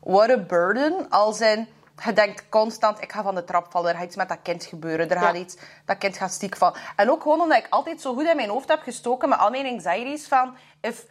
What 0.00 0.30
a 0.30 0.38
burden. 0.38 1.08
Als 1.08 1.40
in... 1.40 1.68
Je 2.04 2.12
denkt 2.12 2.48
constant, 2.48 3.02
ik 3.02 3.12
ga 3.12 3.22
van 3.22 3.34
de 3.34 3.44
trap 3.44 3.66
vallen. 3.70 3.90
Er 3.90 3.96
gaat 3.96 4.04
iets 4.06 4.16
met 4.16 4.28
dat 4.28 4.38
kind 4.42 4.64
gebeuren. 4.64 5.10
Er 5.10 5.18
gaat 5.18 5.34
Ja. 5.34 5.40
iets... 5.40 5.56
Dat 5.84 5.98
kind 5.98 6.16
gaat 6.16 6.32
ziek 6.32 6.56
vallen. 6.56 6.78
En 6.96 7.10
ook 7.10 7.22
gewoon 7.22 7.40
omdat 7.40 7.58
ik 7.58 7.66
altijd 7.70 8.00
zo 8.00 8.14
goed 8.14 8.28
in 8.28 8.36
mijn 8.36 8.48
hoofd 8.48 8.68
heb 8.68 8.82
gestoken 8.82 9.28
met 9.28 9.38
al 9.38 9.50
mijn 9.50 9.66
anxieties 9.66 10.28
van... 10.28 10.56
If 10.80 11.06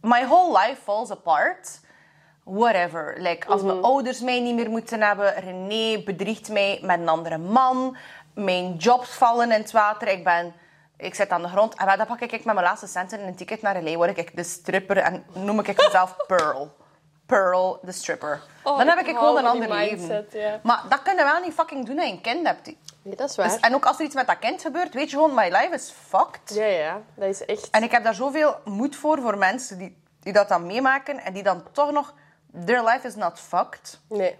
my 0.00 0.26
whole 0.26 0.58
life 0.58 0.80
falls 0.82 1.10
apart... 1.10 1.80
whatever. 2.46 3.14
Like, 3.18 3.46
als 3.46 3.62
mijn 3.62 3.82
ouders 3.82 4.20
mij 4.20 4.40
niet 4.40 4.54
meer 4.54 4.70
moeten 4.70 5.02
hebben, 5.02 5.34
René 5.34 6.02
bedriegt 6.02 6.48
mij 6.48 6.78
met 6.82 7.00
een 7.00 7.08
andere 7.08 7.38
man, 7.38 7.96
mijn 8.34 8.76
jobs 8.76 9.08
vallen 9.08 9.52
in 9.52 9.60
het 9.60 9.72
water, 9.72 10.08
ik 10.08 10.24
ben... 10.24 10.54
Ik 10.98 11.14
zit 11.14 11.30
aan 11.30 11.42
de 11.42 11.48
grond 11.48 11.74
en 11.74 11.96
dan 11.96 12.06
pak 12.06 12.20
ik 12.20 12.30
met 12.30 12.44
mijn 12.44 12.66
laatste 12.66 12.86
centen 12.86 13.26
een 13.26 13.34
ticket 13.34 13.62
naar 13.62 13.82
LA. 13.82 13.96
Word 13.96 14.18
ik 14.18 14.36
de 14.36 14.42
stripper 14.42 14.96
en 14.96 15.24
noem 15.32 15.58
ik 15.58 15.76
mezelf 15.76 16.16
Pearl. 16.26 16.74
Pearl, 17.26 17.78
de 17.82 17.92
stripper. 17.92 18.42
Oh, 18.62 18.78
dan 18.78 18.88
heb 18.88 18.98
ik 18.98 19.16
gewoon 19.16 19.36
een 19.36 19.46
ander 19.46 19.68
leven. 19.68 19.98
mindset, 19.98 20.32
ja. 20.32 20.60
Maar 20.62 20.82
dat 20.88 21.02
kun 21.02 21.16
je 21.16 21.22
wel 21.22 21.40
niet 21.40 21.52
fucking 21.52 21.86
doen 21.86 21.98
als 21.98 22.06
je 22.06 22.12
een 22.12 22.20
kind 22.20 22.46
hebt. 22.46 22.66
Nee, 23.02 23.16
dat 23.16 23.30
is 23.30 23.36
waar. 23.36 23.48
Dus- 23.48 23.60
en 23.60 23.74
ook 23.74 23.86
als 23.86 23.98
er 23.98 24.04
iets 24.04 24.14
met 24.14 24.26
dat 24.26 24.38
kind 24.38 24.62
gebeurt, 24.62 24.94
weet 24.94 25.10
je 25.10 25.16
gewoon, 25.16 25.34
my 25.34 25.48
life 25.48 25.70
is 25.70 25.94
fucked. 26.08 26.54
Ja, 26.54 26.64
ja, 26.64 27.00
dat 27.14 27.28
is 27.28 27.44
echt... 27.44 27.70
En 27.70 27.82
ik 27.82 27.90
heb 27.90 28.04
daar 28.04 28.14
zoveel 28.14 28.54
moed 28.64 28.96
voor, 28.96 29.20
voor 29.20 29.38
mensen 29.38 29.78
die, 29.78 30.02
die 30.20 30.32
dat 30.32 30.48
dan 30.48 30.66
meemaken 30.66 31.18
en 31.18 31.32
die 31.32 31.42
dan 31.42 31.62
toch 31.72 31.90
nog... 31.90 32.14
Their 32.64 32.82
life 32.84 33.06
is 33.06 33.14
not 33.14 33.40
fucked. 33.40 34.00
Nee. 34.08 34.36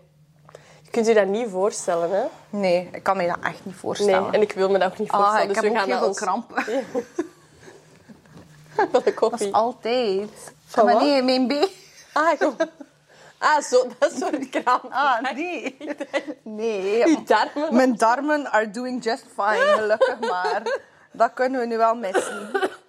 Je 0.83 0.90
kunt 0.90 1.07
je 1.07 1.14
dat 1.14 1.27
niet 1.27 1.51
voorstellen, 1.51 2.11
hè? 2.11 2.25
Nee, 2.51 2.88
ik 2.92 3.03
kan 3.03 3.16
me 3.16 3.27
dat 3.27 3.37
echt 3.42 3.55
niet 3.55 3.64
Nee, 3.64 3.75
voorstellen. 3.75 4.33
en 4.33 4.40
ik 4.40 4.53
wil 4.53 4.71
me 4.71 4.79
dat 4.79 4.90
ook 4.92 4.99
niet 4.99 5.11
ah, 5.11 5.16
voorstellen. 5.19 5.42
ik 5.42 5.55
dus 5.55 5.57
heb 5.57 5.64
we 5.64 5.71
ook 5.71 5.77
gaan 5.79 5.88
heel 5.88 5.99
veel 5.99 6.09
ons- 6.09 6.19
krampen. 6.19 6.64
Van 8.75 8.85
de 8.85 8.88
Dat 8.92 9.07
is 9.07 9.14
koffie. 9.14 9.55
altijd. 9.55 10.31
Van 10.66 10.85
maar 10.85 10.95
wat? 10.95 11.03
nee, 11.03 11.23
mijn 11.23 11.47
been. 11.49 11.69
Ah, 12.12 12.38
kom. 12.38 12.57
Ah, 13.38 13.61
zo, 13.62 13.87
dat 13.99 14.12
soort 14.12 14.49
kramp. 14.49 14.85
Ah, 14.92 15.21
nee. 15.35 15.77
Nee. 16.42 16.97
Je 16.99 17.23
darmen. 17.25 17.75
Mijn 17.75 17.97
darmen 17.97 18.53
are 18.53 18.71
doing 18.71 19.05
just 19.05 19.25
fine, 19.35 19.73
gelukkig 19.77 20.21
maar. 20.21 20.62
Dat 21.12 21.33
kunnen 21.35 21.61
we 21.61 21.66
nu 21.66 21.77
wel 21.77 21.95
missen. 21.95 22.51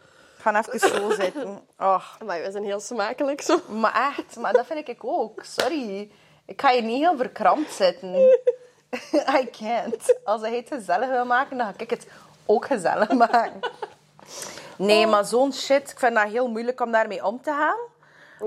Ik 0.47 0.65
ga 0.65 0.73
even 0.73 0.95
zo 0.95 1.11
zitten. 1.11 1.61
Oh. 1.79 2.03
Maar 2.25 2.41
wij 2.41 2.51
zijn 2.51 2.63
heel 2.63 2.79
smakelijk 2.79 3.41
zo. 3.41 3.59
Maar 3.67 4.15
echt, 4.17 4.35
maar 4.35 4.53
dat 4.53 4.65
vind 4.65 4.87
ik 4.87 4.97
ook. 5.01 5.43
Sorry. 5.43 6.11
Ik 6.45 6.61
ga 6.61 6.71
hier 6.71 6.83
niet 6.83 6.97
heel 6.97 7.17
verkrampt 7.17 7.71
zitten. 7.71 8.13
I 9.39 9.49
can't. 9.51 10.19
Als 10.23 10.41
hij 10.41 10.55
het 10.55 10.67
gezellig 10.67 11.09
wil 11.09 11.25
maken, 11.25 11.57
dan 11.57 11.67
ga 11.67 11.73
ik 11.77 11.89
het 11.89 12.07
ook 12.45 12.65
gezellig 12.65 13.11
maken. 13.11 13.59
Nee, 14.77 15.07
maar 15.07 15.25
zo'n 15.25 15.53
shit, 15.53 15.91
ik 15.91 15.99
vind 15.99 16.15
dat 16.15 16.29
heel 16.29 16.47
moeilijk 16.47 16.81
om 16.81 16.91
daarmee 16.91 17.25
om 17.25 17.41
te 17.41 17.51
gaan. 17.51 17.77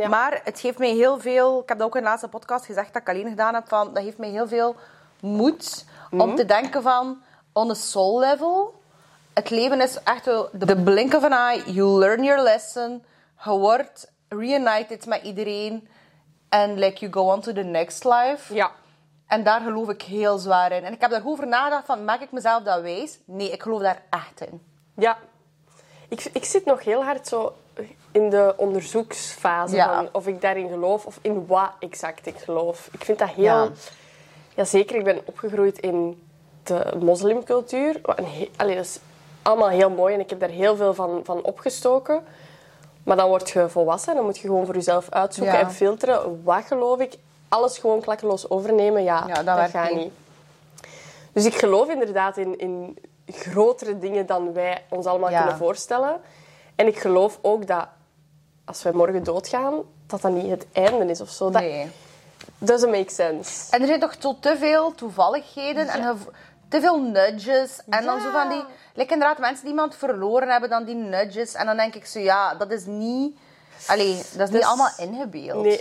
Ja. 0.00 0.08
Maar 0.08 0.40
het 0.44 0.60
geeft 0.60 0.78
mij 0.78 0.90
heel 0.90 1.18
veel... 1.18 1.60
Ik 1.60 1.68
heb 1.68 1.78
dat 1.78 1.86
ook 1.86 1.96
in 1.96 2.02
de 2.02 2.08
laatste 2.08 2.28
podcast 2.28 2.64
gezegd 2.64 2.92
dat 2.92 3.02
ik 3.02 3.08
alleen 3.08 3.28
gedaan 3.28 3.54
heb. 3.54 3.68
Van, 3.68 3.94
dat 3.94 4.02
geeft 4.02 4.18
mij 4.18 4.28
heel 4.28 4.48
veel 4.48 4.76
moed 5.20 5.84
om 6.10 6.36
te 6.36 6.44
denken 6.44 6.82
van... 6.82 7.22
On 7.52 7.70
a 7.70 7.74
soul 7.74 8.18
level... 8.18 8.79
Het 9.40 9.50
leven 9.50 9.80
is 9.80 10.02
echt 10.02 10.24
wel 10.24 10.48
de 10.52 10.76
blink 10.76 11.14
of 11.14 11.24
an 11.24 11.32
eye. 11.32 11.72
You 11.72 11.98
learn 11.98 12.24
your 12.24 12.42
lesson. 12.42 13.04
Je 13.44 13.50
wordt 13.50 14.12
reunited 14.28 15.06
met 15.06 15.22
iedereen. 15.22 15.88
En 16.48 16.78
like, 16.78 16.98
you 16.98 17.12
go 17.12 17.20
on 17.32 17.40
to 17.40 17.52
the 17.52 17.62
next 17.62 18.04
life. 18.04 18.54
Ja. 18.54 18.70
En 19.26 19.42
daar 19.44 19.60
geloof 19.60 19.88
ik 19.88 20.02
heel 20.02 20.38
zwaar 20.38 20.72
in. 20.72 20.84
En 20.84 20.92
ik 20.92 21.00
heb 21.00 21.10
daarover 21.10 21.46
nagedacht 21.46 21.86
van, 21.86 22.04
maak 22.04 22.20
ik 22.20 22.32
mezelf 22.32 22.62
dat 22.62 22.80
wijs? 22.82 23.18
Nee, 23.24 23.50
ik 23.50 23.62
geloof 23.62 23.80
daar 23.80 24.02
echt 24.10 24.40
in. 24.50 24.62
Ja. 24.96 25.18
Ik, 26.08 26.30
ik 26.32 26.44
zit 26.44 26.64
nog 26.64 26.84
heel 26.84 27.04
hard 27.04 27.28
zo 27.28 27.54
in 28.12 28.30
de 28.30 28.54
onderzoeksfase 28.56 29.76
Ja. 29.76 29.94
van 29.94 30.08
of 30.12 30.26
ik 30.26 30.40
daarin 30.40 30.68
geloof 30.68 31.06
of 31.06 31.18
in 31.22 31.46
wat 31.46 31.70
exact 31.78 32.26
ik 32.26 32.36
geloof. 32.38 32.88
Ik 32.92 33.04
vind 33.04 33.18
dat 33.18 33.28
heel... 33.28 33.44
Ja. 33.44 33.68
Ja. 34.54 34.64
zeker. 34.64 34.96
Ik 34.96 35.04
ben 35.04 35.20
opgegroeid 35.24 35.78
in 35.78 36.22
de 36.62 36.92
moslimcultuur. 36.98 38.00
Allee, 38.56 38.76
dat 38.76 38.84
is 38.84 38.98
allemaal 39.42 39.68
heel 39.68 39.90
mooi 39.90 40.14
en 40.14 40.20
ik 40.20 40.30
heb 40.30 40.40
daar 40.40 40.48
heel 40.48 40.76
veel 40.76 40.94
van, 40.94 41.20
van 41.24 41.42
opgestoken. 41.42 42.22
Maar 43.02 43.16
dan 43.16 43.28
word 43.28 43.50
je 43.50 43.68
volwassen 43.68 44.10
en 44.10 44.16
dan 44.16 44.24
moet 44.24 44.38
je 44.38 44.46
gewoon 44.46 44.64
voor 44.66 44.74
jezelf 44.74 45.10
uitzoeken 45.10 45.54
Ja. 45.54 45.60
en 45.60 45.70
filteren. 45.72 46.42
Wat 46.44 46.64
geloof 46.64 47.00
ik? 47.00 47.14
Alles 47.48 47.78
gewoon 47.78 48.00
klakkeloos 48.00 48.50
overnemen, 48.50 49.02
ja, 49.02 49.24
Ja, 49.26 49.42
dat 49.42 49.70
gaat 49.70 49.94
niet. 49.94 50.12
Dus 51.32 51.44
ik 51.44 51.54
geloof 51.54 51.88
inderdaad 51.88 52.36
in, 52.36 52.58
in 52.58 52.98
grotere 53.26 53.98
dingen 53.98 54.26
dan 54.26 54.52
wij 54.52 54.84
ons 54.88 55.06
allemaal 55.06 55.30
Ja. 55.30 55.38
kunnen 55.38 55.56
voorstellen. 55.56 56.20
En 56.74 56.86
ik 56.86 56.98
geloof 56.98 57.38
ook 57.42 57.66
dat 57.66 57.86
als 58.64 58.82
wij 58.82 58.92
morgen 58.92 59.24
doodgaan, 59.24 59.74
dat 60.06 60.20
dat 60.20 60.32
niet 60.32 60.50
het 60.50 60.66
einde 60.72 61.04
is 61.04 61.20
of 61.20 61.28
zo. 61.28 61.50
Dat 61.50 61.62
Nee. 61.62 61.90
doesn't 62.58 62.90
make 62.90 63.10
sense. 63.10 63.70
En 63.72 63.80
er 63.80 63.86
zijn 63.86 64.00
toch 64.00 64.14
zo 64.18 64.36
te 64.40 64.56
veel 64.58 64.94
toevalligheden 64.94 65.88
en 65.88 66.18
te 66.70 66.80
veel 66.80 67.00
nudges. 67.00 67.80
En 67.88 68.04
dan 68.04 68.16
Ja. 68.16 68.22
zo 68.22 68.30
van 68.30 68.48
die... 68.48 68.64
Like 68.94 69.12
inderdaad, 69.12 69.38
mensen 69.38 69.60
die 69.64 69.70
iemand 69.74 69.94
verloren 69.94 70.48
hebben, 70.48 70.70
dan 70.70 70.84
die 70.84 70.94
nudges. 70.94 71.54
En 71.54 71.66
dan 71.66 71.76
denk 71.76 71.94
ik 71.94 72.06
zo, 72.06 72.18
ja, 72.18 72.54
dat 72.54 72.70
is 72.70 72.84
niet... 72.86 73.36
Allee, 73.86 74.14
dat 74.16 74.24
is 74.24 74.36
niet 74.36 74.50
Dus- 74.52 74.64
allemaal 74.64 74.90
ingebeeld. 74.98 75.64
Nee. 75.64 75.80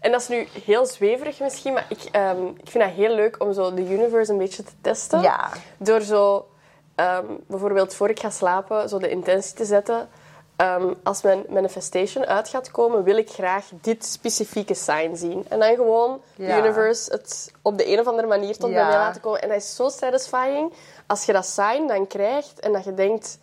En 0.00 0.10
dat 0.12 0.20
is 0.20 0.28
nu 0.28 0.48
heel 0.64 0.86
zweverig 0.86 1.40
misschien, 1.40 1.72
maar 1.72 1.86
ik, 1.88 2.02
ehm, 2.12 2.46
ik 2.46 2.70
vind 2.70 2.84
dat 2.84 2.92
heel 2.92 3.14
leuk 3.14 3.42
om 3.42 3.52
zo 3.52 3.74
de 3.74 3.80
universe 3.90 4.32
een 4.32 4.38
beetje 4.38 4.62
te 4.62 4.72
testen. 4.80 5.20
Ja. 5.20 5.48
Door 5.76 6.00
zo, 6.00 6.48
ehm, 6.94 7.24
bijvoorbeeld 7.46 7.94
voor 7.94 8.08
ik 8.08 8.20
ga 8.20 8.30
slapen, 8.30 8.88
zo 8.88 8.98
de 8.98 9.08
intentie 9.10 9.54
te 9.54 9.64
zetten. 9.64 10.08
Ehm, 10.56 10.92
als 11.02 11.22
mijn 11.22 11.44
manifestation 11.48 12.26
uit 12.26 12.48
gaat 12.48 12.70
komen, 12.70 13.02
wil 13.04 13.16
ik 13.16 13.30
graag 13.30 13.66
dit 13.80 14.04
specifieke 14.06 14.74
sign 14.74 15.14
zien. 15.14 15.46
En 15.48 15.58
dan 15.58 15.74
gewoon 15.74 16.20
Ja. 16.36 16.46
de 16.54 16.62
universe 16.62 17.12
het 17.12 17.52
op 17.62 17.78
de 17.78 17.88
een 17.92 18.00
of 18.00 18.06
andere 18.06 18.28
manier 18.28 18.56
tot 18.56 18.72
bij 18.72 18.84
mij 18.84 18.96
laten 18.96 19.20
komen. 19.20 19.42
En 19.42 19.48
dat 19.48 19.56
is 19.56 19.74
zo 19.76 19.88
satisfying 19.88 20.72
als 21.06 21.24
je 21.24 21.32
dat 21.32 21.46
sign 21.46 21.86
dan 21.86 22.06
krijgt 22.06 22.60
en 22.60 22.72
dat 22.72 22.84
je 22.84 22.94
denkt... 22.94 23.38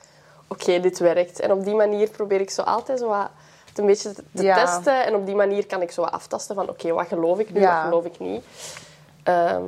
Oké, 0.48 0.80
dit 0.80 1.00
werkt. 1.00 1.40
En 1.40 1.52
op 1.52 1.64
die 1.66 1.76
manier 1.76 2.10
probeer 2.10 2.42
ik 2.42 2.50
zo 2.50 2.62
altijd 2.62 3.00
zo 3.00 3.08
wat 3.08 3.30
het 3.70 3.78
een 3.78 3.86
beetje 3.86 4.14
te 4.14 4.44
Ja. 4.44 4.56
testen. 4.66 5.06
En 5.06 5.16
op 5.16 5.26
die 5.26 5.36
manier 5.36 5.66
kan 5.66 5.82
ik 5.82 5.92
zo 5.92 6.02
wat 6.02 6.12
aftasten 6.12 6.56
van... 6.56 6.70
Oké, 6.70 6.92
wat 6.92 7.08
geloof 7.08 7.40
ik 7.40 7.54
nu, 7.54 7.62
wat 7.62 7.78
geloof 7.84 8.06
ik 8.06 8.20
niet? 8.20 8.44
Ehm, 9.24 9.64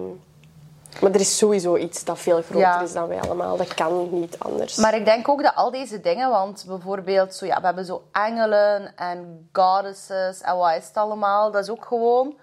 maar 1.01 1.11
er 1.11 1.19
is 1.19 1.37
sowieso 1.37 1.75
iets 1.77 2.03
dat 2.03 2.19
veel 2.19 2.41
groter 2.41 2.59
Ja. 2.59 2.81
is 2.81 2.93
dan 2.93 3.07
wij 3.07 3.19
allemaal. 3.21 3.57
Dat 3.57 3.73
kan 3.73 4.07
niet 4.11 4.35
anders. 4.39 4.75
Maar 4.75 4.95
ik 4.95 5.05
denk 5.05 5.29
ook 5.29 5.43
dat 5.43 5.55
al 5.55 5.71
deze 5.71 6.01
dingen, 6.01 6.29
want 6.29 6.63
bijvoorbeeld, 6.67 7.33
zo, 7.35 7.45
ja, 7.45 7.59
we 7.59 7.65
hebben 7.65 7.85
zo 7.85 8.03
engelen 8.11 8.95
en 8.95 9.49
goddesses 9.53 10.41
en 10.41 10.57
wat 10.57 10.75
is 10.75 10.87
het 10.87 10.97
allemaal, 10.97 11.51
dat 11.51 11.63
is 11.63 11.69
ook 11.69 11.85
gewoon 11.85 12.35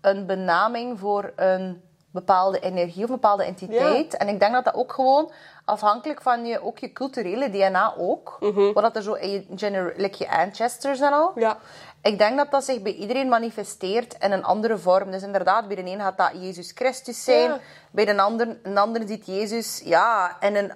een 0.00 0.26
benaming 0.26 0.98
voor 0.98 1.32
een 1.36 1.82
bepaalde 2.12 2.58
energie 2.60 3.02
of 3.04 3.08
een 3.08 3.14
bepaalde 3.14 3.44
entiteit. 3.44 4.16
En 4.16 4.28
ik 4.28 4.40
denk 4.40 4.52
dat 4.52 4.64
dat 4.64 4.74
ook 4.74 4.92
gewoon 4.92 5.30
afhankelijk 5.64 6.22
van 6.22 6.46
je, 6.46 6.62
ook 6.64 6.78
je 6.78 6.92
culturele 6.92 7.50
DNA 7.50 7.94
ook, 7.98 8.36
wat 8.74 8.82
dat 8.82 8.96
er 8.96 9.02
zo 9.02 9.12
in 9.12 9.30
je, 9.30 9.44
gener- 9.56 9.94
like 9.96 10.16
je 10.18 10.30
ancestors 10.38 11.00
en 11.00 11.12
al. 11.12 11.32
Ja. 11.34 11.58
Ik 12.02 12.18
denk 12.18 12.36
dat 12.36 12.50
dat 12.50 12.64
zich 12.64 12.82
bij 12.82 12.92
iedereen 12.92 13.28
manifesteert 13.28 14.16
in 14.20 14.32
een 14.32 14.44
andere 14.44 14.78
vorm. 14.78 15.10
Dus 15.10 15.22
inderdaad, 15.22 15.66
bij 15.66 15.76
de 15.76 15.90
een 15.90 16.00
gaat 16.00 16.16
dat 16.16 16.30
Jezus 16.32 16.72
Christus 16.74 17.24
zijn. 17.24 17.50
Ja. 17.50 17.58
Bij 17.90 18.04
de 18.04 18.22
ander, 18.22 18.58
een 18.62 18.78
ander 18.78 19.02
ziet 19.06 19.26
Jezus 19.26 19.80
ja, 19.84 20.36
in 20.40 20.56
een 20.56 20.72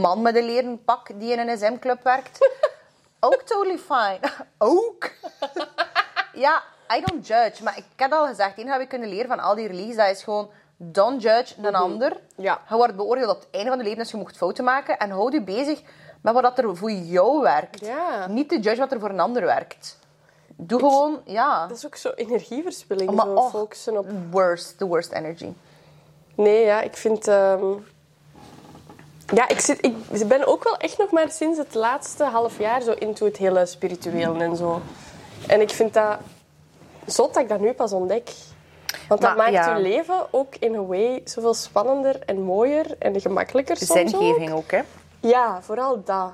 man 0.00 0.22
met 0.22 0.36
een 0.36 0.44
leren 0.44 0.84
pak 0.84 1.20
die 1.20 1.32
in 1.32 1.48
een 1.48 1.58
SM-club 1.58 2.02
werkt. 2.02 2.50
ook 3.20 3.42
totally 3.42 3.78
fine. 3.78 4.20
ook? 4.58 5.10
ja, 6.44 6.62
I 6.96 7.02
don't 7.04 7.26
judge. 7.26 7.62
Maar 7.62 7.76
ik 7.76 7.84
heb 7.96 8.12
al 8.12 8.26
gezegd, 8.26 8.58
één 8.58 8.68
heb 8.68 8.80
ik 8.80 8.88
kunnen 8.88 9.08
leren 9.08 9.28
van 9.28 9.40
al 9.40 9.54
die 9.54 9.66
religies, 9.66 9.96
dat 9.96 10.10
is 10.10 10.22
gewoon 10.22 10.50
don't 10.76 11.22
judge 11.22 11.54
een 11.62 11.74
ander. 11.74 12.10
Mhm. 12.10 12.42
Ja. 12.42 12.60
Je 12.68 12.74
wordt 12.74 12.96
beoordeeld 12.96 13.30
op 13.30 13.40
het 13.40 13.48
einde 13.50 13.68
van 13.68 13.78
je 13.78 13.84
leven, 13.84 13.98
dus 13.98 14.10
je 14.10 14.16
mocht 14.16 14.36
fouten 14.36 14.64
maken. 14.64 14.98
En 14.98 15.10
houd 15.10 15.32
je 15.32 15.42
bezig 15.42 15.82
met 16.22 16.34
wat 16.34 16.42
dat 16.42 16.58
er 16.58 16.76
voor 16.76 16.90
jou 16.90 17.40
werkt. 17.42 17.86
Ja. 17.86 18.26
Niet 18.26 18.48
te 18.48 18.60
judge 18.60 18.80
wat 18.80 18.92
er 18.92 19.00
voor 19.00 19.10
een 19.10 19.20
ander 19.20 19.44
werkt. 19.44 19.98
Doe 20.56 20.78
gewoon, 20.78 21.20
ja. 21.24 21.66
Dat 21.66 21.76
is 21.76 21.86
ook 21.86 21.96
zo 21.96 22.10
energieverspilling, 22.10 23.10
Maar, 23.10 23.26
zo 23.26 23.34
oh. 23.34 23.50
focussen 23.50 23.98
op... 23.98 24.06
Worst, 24.30 24.78
the 24.78 24.86
worst 24.86 25.12
energy. 25.12 25.52
Nee, 26.34 26.64
ja, 26.64 26.80
ik 26.80 26.96
vind... 26.96 27.28
ehm, 27.28 27.64
Ja, 29.34 29.48
ik, 29.48 29.60
zit, 29.60 29.84
ik 29.84 30.28
ben 30.28 30.46
ook 30.46 30.64
wel 30.64 30.76
echt 30.76 30.98
nog 30.98 31.10
maar 31.10 31.30
sinds 31.30 31.58
het 31.58 31.74
laatste 31.74 32.24
half 32.24 32.58
jaar 32.58 32.82
zo 32.82 32.92
into 32.92 33.26
het 33.26 33.36
hele 33.36 33.66
spiritueel 33.66 34.40
en 34.40 34.56
zo. 34.56 34.80
En 35.46 35.60
ik 35.60 35.70
vind 35.70 35.94
dat 35.94 36.18
zot 37.06 37.34
dat 37.34 37.42
ik 37.42 37.48
dat 37.48 37.60
nu 37.60 37.72
pas 37.72 37.92
ontdek. 37.92 38.30
Want 39.08 39.20
dat 39.20 39.36
Maar, 39.36 39.52
maakt 39.52 39.66
ja. 39.66 39.76
je 39.76 39.82
leven 39.82 40.26
ook 40.30 40.54
in 40.58 40.74
een 40.74 40.86
way 40.86 41.20
zoveel 41.24 41.54
spannender 41.54 42.20
en 42.26 42.40
mooier 42.42 42.96
en 42.98 43.20
gemakkelijker 43.20 43.76
soms 43.76 44.14
ook. 44.14 44.20
Zingeving 44.20 44.52
ook, 44.52 44.70
hè. 44.70 44.80
Ja, 45.20 45.62
vooral 45.62 46.02
dat. 46.04 46.32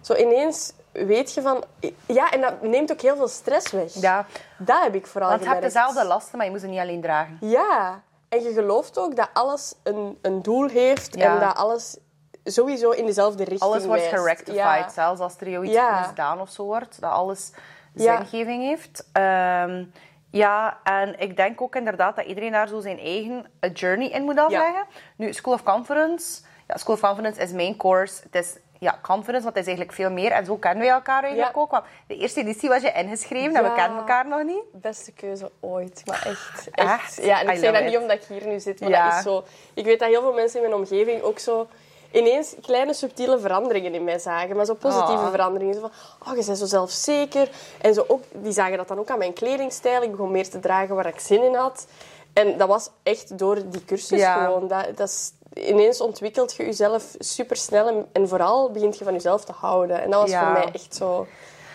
Zo 0.00 0.14
ineens 0.14 0.72
weet 0.94 1.34
je 1.34 1.42
van... 1.42 1.64
Ja, 2.06 2.30
en 2.30 2.40
dat 2.40 2.62
neemt 2.62 2.92
ook 2.92 3.00
heel 3.00 3.16
veel 3.16 3.28
stress 3.28 3.70
weg. 3.72 3.94
Ja, 3.94 4.26
Dat 4.58 4.82
heb 4.82 4.94
ik 4.94 5.06
vooral 5.06 5.28
want 5.30 5.42
je 5.42 5.46
hebt 5.48 5.58
gemerkt. 5.60 5.80
dezelfde 5.80 6.08
lasten, 6.08 6.36
maar 6.36 6.46
je 6.46 6.52
moet 6.52 6.60
ze 6.60 6.66
niet 6.66 6.80
alleen 6.80 7.00
dragen. 7.00 7.36
Ja, 7.40 8.02
en 8.28 8.42
je 8.42 8.52
gelooft 8.52 8.98
ook 8.98 9.16
dat 9.16 9.28
alles 9.32 9.74
een, 9.82 10.18
een 10.22 10.42
doel 10.42 10.68
heeft 10.68 11.14
Ja. 11.16 11.34
en 11.34 11.40
dat 11.40 11.56
alles 11.56 11.96
sowieso 12.44 12.90
in 12.90 13.06
dezelfde 13.06 13.38
richting 13.44 13.60
Alles 13.70 13.84
wordt 13.86 14.00
wijst. 14.10 14.16
gerectified, 14.18 14.54
Ja. 14.60 14.88
zelfs 14.88 15.20
als 15.20 15.36
er 15.40 15.48
jou 15.48 15.64
iets 15.64 15.74
Ja. 15.74 16.00
misdaan 16.00 16.40
of 16.40 16.50
zo 16.50 16.64
wordt. 16.64 17.00
Dat 17.00 17.10
alles 17.10 17.50
zingeving 17.94 18.62
heeft. 18.62 19.08
Ehm, 19.12 19.84
ja, 20.30 20.78
en 20.84 21.20
ik 21.20 21.36
denk 21.36 21.60
ook 21.60 21.76
inderdaad 21.76 22.16
dat 22.16 22.24
iedereen 22.26 22.52
daar 22.52 22.68
zo 22.68 22.80
zijn 22.80 22.98
eigen 22.98 23.46
eh, 23.60 23.70
journey 23.74 24.08
in 24.08 24.22
moet 24.22 24.38
afleggen. 24.38 24.84
Nu, 25.16 25.32
School 25.32 25.54
of 25.54 25.62
Conference... 25.62 26.42
Ja, 26.66 26.76
School 26.76 26.94
of 26.94 27.00
Conference 27.00 27.40
is 27.40 27.50
mijn 27.52 27.76
course. 27.76 28.22
Het 28.22 28.34
is 28.34 28.56
ja, 28.78 28.98
confidence, 29.02 29.42
want 29.44 29.56
het 29.56 29.66
is 29.66 29.66
eigenlijk 29.66 29.92
veel 29.96 30.10
meer. 30.10 30.30
En 30.30 30.44
zo 30.44 30.56
kennen 30.56 30.82
wij 30.84 30.92
elkaar 30.92 31.22
eigenlijk 31.22 31.54
Ja. 31.54 31.60
ook. 31.60 31.70
Want 31.70 31.84
de 32.06 32.16
eerste 32.16 32.40
editie 32.40 32.68
was 32.68 32.82
je 32.82 32.92
ingeschreven 32.92 33.54
en 33.56 33.62
we 33.62 33.68
Ja. 33.68 33.74
kennen 33.74 33.98
elkaar 33.98 34.28
nog 34.28 34.42
niet. 34.42 34.62
Beste 34.72 35.12
keuze 35.12 35.50
ooit, 35.60 36.02
maar 36.04 36.22
echt. 36.26 36.68
Echt? 36.70 37.24
Ja, 37.24 37.40
en 37.40 37.48
ik 37.48 37.56
zeg 37.58 37.72
dat 37.72 37.80
it. 37.82 37.86
niet 37.88 37.96
omdat 37.98 38.16
ik 38.16 38.24
hier 38.28 38.46
nu 38.46 38.60
zit, 38.60 38.80
maar 38.80 38.88
Ja. 38.90 39.08
dat 39.08 39.18
is 39.18 39.22
zo... 39.24 39.44
Ik 39.74 39.84
weet 39.84 39.98
dat 39.98 40.08
heel 40.08 40.20
veel 40.20 40.32
mensen 40.32 40.62
in 40.62 40.68
mijn 40.68 40.80
omgeving 40.80 41.22
ook 41.22 41.38
zo 41.38 41.66
ineens 42.10 42.54
kleine 42.62 42.94
subtiele 42.94 43.38
veranderingen 43.38 43.94
in 43.94 44.04
mij 44.04 44.18
zagen. 44.18 44.56
Maar 44.56 44.64
zo 44.64 44.74
positieve 44.74 45.22
Oh. 45.22 45.30
veranderingen. 45.30 45.74
Zo 45.74 45.80
van, 45.80 45.90
oh, 46.28 46.38
je 46.38 46.44
bent 46.44 46.58
zo 46.58 46.66
zelfzeker. 46.66 47.48
En 47.80 47.94
zo 47.94 48.04
ook, 48.08 48.22
die 48.32 48.52
zagen 48.52 48.76
dat 48.76 48.88
dan 48.88 48.98
ook 48.98 49.10
aan 49.10 49.18
mijn 49.18 49.32
kledingstijl. 49.32 50.02
Ik 50.02 50.10
begon 50.10 50.30
meer 50.30 50.48
te 50.50 50.60
dragen 50.60 50.94
waar 50.94 51.06
ik 51.06 51.20
zin 51.20 51.42
in 51.42 51.54
had. 51.54 51.86
En 52.32 52.58
dat 52.58 52.68
was 52.68 52.90
echt 53.02 53.38
door 53.38 53.68
die 53.70 53.84
cursus 53.84 54.18
Ja. 54.20 54.44
gewoon. 54.44 54.68
Dat, 54.68 54.96
dat 54.96 55.08
is, 55.08 55.32
ineens 55.54 56.00
ontwikkelt 56.00 56.54
je 56.56 56.64
jezelf 56.64 57.04
supersnel 57.18 57.88
en, 57.88 58.06
en 58.12 58.28
vooral 58.28 58.70
begint 58.70 58.98
je 58.98 59.04
van 59.04 59.12
jezelf 59.12 59.44
te 59.44 59.52
houden. 59.52 60.02
En 60.02 60.10
dat 60.10 60.20
was 60.20 60.30
Ja. 60.30 60.42
voor 60.44 60.52
mij 60.52 60.68
echt 60.72 60.94
zo... 60.94 61.26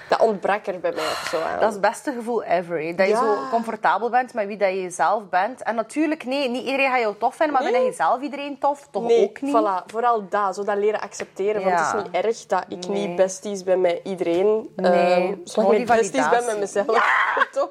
Dat 0.10 0.20
ontbrak 0.22 0.68
er 0.68 0.80
bij 0.80 0.92
mij 0.92 1.04
zo 1.30 1.42
aan. 1.42 1.60
Dat 1.60 1.68
is 1.68 1.74
het 1.74 1.82
beste 1.82 2.12
gevoel 2.12 2.44
ever. 2.44 2.80
hè. 2.82 2.96
Dat 2.96 3.08
je 3.08 3.16
zo 3.16 3.36
comfortabel 3.52 4.10
bent 4.10 4.34
met 4.34 4.48
wie 4.48 4.58
dat 4.58 4.70
je 4.74 4.90
zelf 4.90 5.24
bent. 5.30 5.64
En 5.64 5.76
natuurlijk, 5.76 6.24
nee, 6.26 6.50
niet 6.50 6.66
iedereen 6.66 6.90
gaat 6.92 7.00
jou 7.00 7.16
tof 7.20 7.36
vinden, 7.36 7.56
maar 7.56 7.64
Nee. 7.64 7.74
vind 7.82 7.86
je 7.86 7.94
zelf 8.04 8.22
iedereen 8.22 8.60
tof? 8.60 8.88
Toch 8.92 9.04
Nee, 9.04 9.24
ook 9.30 9.42
niet? 9.42 9.56
voilà. 9.58 9.86
Vooral 9.86 10.24
dat. 10.30 10.56
Zo 10.56 10.64
dat 10.64 10.78
leren 10.78 11.02
accepteren. 11.02 11.64
Want 11.64 11.80
het 11.80 11.88
is 11.96 12.04
niet 12.04 12.26
erg 12.26 12.46
dat 12.46 12.64
ik 12.68 12.88
Nee. 12.88 13.08
niet 13.08 13.16
besties 13.16 13.64
ben 13.64 13.82
met 13.82 14.00
iedereen. 14.04 14.70
Nee, 14.76 14.92
zolang 15.22 15.44
gewoon 15.54 15.72
ik 15.72 15.78
die 15.78 15.96
besties 15.98 16.30
ben 16.30 16.46
met 16.46 16.60
mezelf. 16.60 16.88
Toch? 17.52 17.70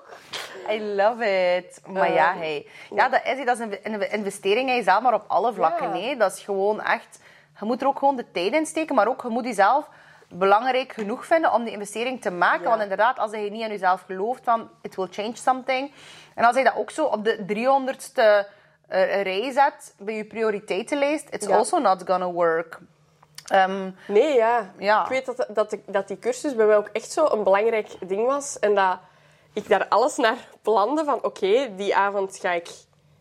I 0.71 0.83
love 0.95 1.25
it. 1.57 1.81
Maar 1.87 2.13
ja, 2.13 2.31
Ehm, 2.31 2.39
hey. 2.39 2.67
ja, 2.95 3.09
dat 3.09 3.21
is, 3.25 3.45
dat 3.45 3.59
is 3.61 3.79
een 3.83 4.11
investering 4.11 4.69
in 4.69 4.75
jezelf, 4.77 5.03
maar 5.03 5.15
op 5.15 5.25
alle 5.27 5.53
vlakken. 5.53 5.93
Hè. 6.03 6.17
Dat 6.17 6.33
is 6.33 6.41
gewoon 6.45 6.81
echt... 6.83 7.21
Je 7.61 7.65
moet 7.65 7.81
er 7.81 7.87
ook 7.89 7.99
gewoon 7.99 8.17
de 8.17 8.31
tijd 8.33 8.53
in 8.53 8.67
steken, 8.67 8.95
maar 8.95 9.09
ook 9.09 9.23
je 9.23 9.29
moet 9.29 9.45
jezelf 9.45 9.89
belangrijk 10.29 10.93
genoeg 10.93 11.27
vinden 11.27 11.53
om 11.53 11.65
die 11.65 11.73
investering 11.73 12.21
te 12.23 12.31
maken. 12.31 12.63
Ja. 12.63 12.69
Want 12.69 12.83
inderdaad, 12.83 13.19
als 13.19 13.31
je 13.31 13.37
niet 13.37 13.63
in 13.63 13.69
jezelf 13.69 14.03
gelooft 14.07 14.41
van 14.45 14.71
it 14.83 14.95
will 14.97 15.09
change 15.11 15.37
something. 15.37 15.93
En 16.35 16.45
als 16.45 16.57
je 16.57 16.65
dat 16.65 16.77
ook 16.77 16.91
zo 16.91 17.05
op 17.05 17.25
de 17.25 17.37
300ste 17.47 18.47
eh, 18.89 19.23
rij 19.23 19.51
zet 19.53 19.95
bij 19.99 20.15
je 20.15 20.25
prioriteitenlijst, 20.25 21.27
it's 21.31 21.47
Ja. 21.47 21.57
also 21.57 21.79
not 21.79 22.03
gonna 22.07 22.31
work. 22.31 22.79
Ehm, 23.47 23.91
Nee, 24.07 24.35
ja. 24.35 24.71
Ja. 24.79 25.03
Ik 25.03 25.09
weet 25.09 25.27
dat, 25.27 25.47
dat, 25.49 25.77
dat 25.87 26.09
die 26.09 26.19
cursus 26.19 26.55
bij 26.55 26.67
mij 26.67 26.77
ook 26.77 26.89
echt 26.93 27.11
zo 27.13 27.27
een 27.27 27.43
belangrijk 27.45 27.89
ding 28.09 28.27
was. 28.27 28.59
En 28.59 28.75
dat 28.75 28.99
ik 29.53 29.69
daar 29.69 29.89
alles 29.89 30.17
naar 30.17 30.37
plande 30.63 31.05
van... 31.05 31.25
Oké, 31.25 31.75
die 31.77 31.97
avond 31.97 32.37
ga 32.37 32.53
ik 32.53 32.69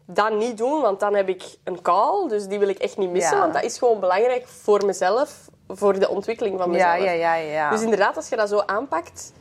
dat 0.05 0.33
niet 0.33 0.57
doen, 0.57 0.81
want 0.81 0.99
dan 0.99 1.15
heb 1.15 1.29
ik 1.29 1.43
een 1.63 1.81
call. 1.81 2.27
Dus 2.27 2.47
die 2.47 2.59
wil 2.59 2.67
ik 2.67 2.77
echt 2.77 2.97
niet 2.97 3.09
missen. 3.11 3.35
Ja. 3.35 3.41
Want 3.41 3.53
dat 3.53 3.63
is 3.63 3.77
gewoon 3.77 3.99
belangrijk 3.99 4.47
voor 4.47 4.85
mezelf. 4.85 5.47
Voor 5.67 5.99
de 5.99 6.09
ontwikkeling 6.09 6.59
van 6.59 6.69
mezelf. 6.69 7.03
ja, 7.03 7.11
ja, 7.11 7.33
ja. 7.33 7.69
Dus 7.69 7.81
inderdaad, 7.81 8.15
als 8.15 8.29
je 8.29 8.35
dat 8.35 8.49
zo 8.49 8.59
aanpakt, 8.65 9.33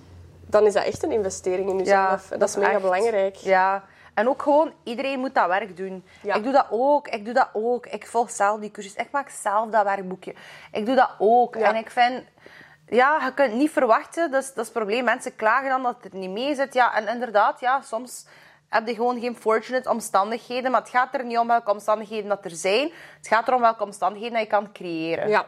dan 0.46 0.66
is 0.66 0.72
dat 0.72 0.85
echt 0.85 1.03
een 1.03 1.12
investering 1.12 1.68
in 1.70 1.79
jezelf. 1.79 2.31
En 2.31 2.38
dat, 2.38 2.49
is 2.49 2.57
mega 2.57 2.70
echt- 2.70 2.81
belangrijk. 2.83 3.37
Ja. 3.37 3.85
En 4.14 4.29
ook 4.29 4.42
gewoon, 4.42 4.72
iedereen 4.83 5.18
moet 5.20 5.35
dat 5.35 5.46
werk 5.46 5.77
doen. 5.77 6.05
Ja. 6.22 6.35
Ik 6.35 6.42
doe 6.42 6.53
dat 6.53 6.66
ook, 6.70 7.09
ik 7.09 7.25
doe 7.25 7.35
dat 7.35 7.49
ook. 7.53 7.87
Ik 7.87 8.07
volg 8.07 8.31
zelf 8.31 8.61
die 8.61 8.70
cursus. 8.70 8.94
Ik 8.94 9.09
maak 9.11 9.29
zelf 9.29 9.70
dat 9.70 9.85
werkboekje. 9.85 10.35
Ik 10.72 10.87
doe 10.87 10.94
dat 10.94 11.11
ook. 11.18 11.55
Ja. 11.57 11.68
En 11.68 11.77
ik 11.77 11.90
vind... 11.90 12.22
Ja, 12.88 13.20
je 13.25 13.35
kunt 13.35 13.55
niet 13.55 13.70
verwachten, 13.70 14.31
dat 14.31 14.42
is, 14.42 14.49
dat 14.49 14.59
is 14.59 14.64
het 14.64 14.72
probleem. 14.72 15.05
Mensen 15.05 15.37
klagen 15.37 15.68
dan 15.68 15.83
dat 15.83 15.96
het 16.03 16.12
er 16.12 16.18
niet 16.18 16.31
mee 16.31 16.55
zit. 16.55 16.75
Ja, 16.75 16.94
en 16.94 17.09
inderdaad, 17.09 17.61
ja, 17.61 17.81
soms 17.81 18.27
heb 18.68 18.87
je 18.87 18.94
gewoon 18.94 19.20
geen 19.20 19.37
fortunate 19.37 19.90
omstandigheden. 19.90 20.70
Maar 20.70 20.81
het 20.81 20.90
gaat 20.90 21.14
er 21.14 21.25
niet 21.25 21.38
om 21.38 21.46
welke 21.46 21.70
omstandigheden 21.70 22.29
dat 22.29 22.44
er 22.44 22.51
zijn. 22.51 22.92
Het 23.16 23.29
gaat 23.29 23.49
erom 23.49 23.61
welke 23.61 23.83
omstandigheden 23.83 24.35
dat 24.38 24.42
je 24.46 24.53
kan 24.53 24.72
creëren. 24.72 25.29
Ja. 25.29 25.46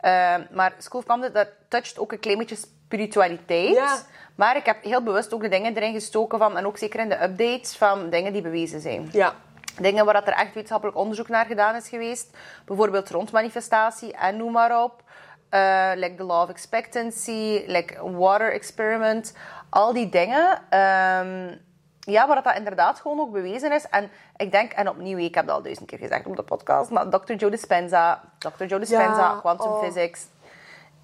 Uh, 0.00 0.44
maar 0.50 0.74
School 0.78 1.00
of 1.00 1.06
Comedy, 1.06 1.32
dat 1.32 1.48
toucht 1.68 1.98
ook 1.98 2.12
een 2.12 2.20
klein 2.20 2.38
beetje 2.38 2.56
spiritualiteit. 2.56 3.74
Ja. 3.74 3.96
Maar 4.34 4.56
ik 4.56 4.66
heb 4.66 4.84
heel 4.84 5.02
bewust 5.02 5.34
ook 5.34 5.42
de 5.42 5.48
dingen 5.48 5.76
erin 5.76 5.92
gestoken 5.92 6.38
van, 6.38 6.56
en 6.56 6.66
ook 6.66 6.78
zeker 6.78 7.00
in 7.00 7.08
de 7.08 7.22
updates, 7.22 7.76
van 7.76 8.10
dingen 8.10 8.32
die 8.32 8.42
bewezen 8.42 8.80
zijn. 8.80 9.08
Ja. 9.12 9.34
Dingen 9.80 10.04
waar 10.04 10.14
dat 10.14 10.26
er 10.26 10.32
echt 10.32 10.46
wetenschappelijk 10.46 10.98
onderzoek 10.98 11.28
naar 11.28 11.46
gedaan 11.46 11.74
is 11.74 11.88
geweest. 11.88 12.36
Bijvoorbeeld 12.64 13.10
rond 13.10 13.32
manifestatie 13.32 14.12
en 14.12 14.36
noem 14.36 14.52
maar 14.52 14.82
op. 14.82 15.02
Uh, 15.50 15.92
like 15.94 16.14
the 16.16 16.24
law 16.24 16.42
of 16.42 16.48
expectancy, 16.48 17.64
like 17.66 17.96
water 18.02 18.52
experiment. 18.52 19.34
Al 19.68 19.92
die 19.92 20.08
dingen. 20.08 20.50
Um, 20.70 21.64
ja, 22.00 22.26
waar 22.26 22.42
dat 22.42 22.56
inderdaad 22.56 23.00
gewoon 23.00 23.20
ook 23.20 23.32
bewezen 23.32 23.72
is. 23.72 23.88
En 23.88 24.10
ik 24.36 24.50
denk, 24.52 24.72
en 24.72 24.88
opnieuw, 24.88 25.18
ik 25.18 25.34
heb 25.34 25.46
dat 25.46 25.56
al 25.56 25.62
duizend 25.62 25.88
keer 25.88 25.98
gezegd 25.98 26.26
op 26.26 26.36
de 26.36 26.42
podcast, 26.42 26.90
maar 26.90 27.08
Dr. 27.08 27.32
Joe 27.32 27.50
Dispenza, 27.50 28.20
Dr. 28.38 28.64
Joe 28.64 28.78
Dispenza, 28.78 29.20
Ja, 29.20 29.38
quantum 29.40 29.70
oh. 29.70 29.82
physics. 29.82 30.26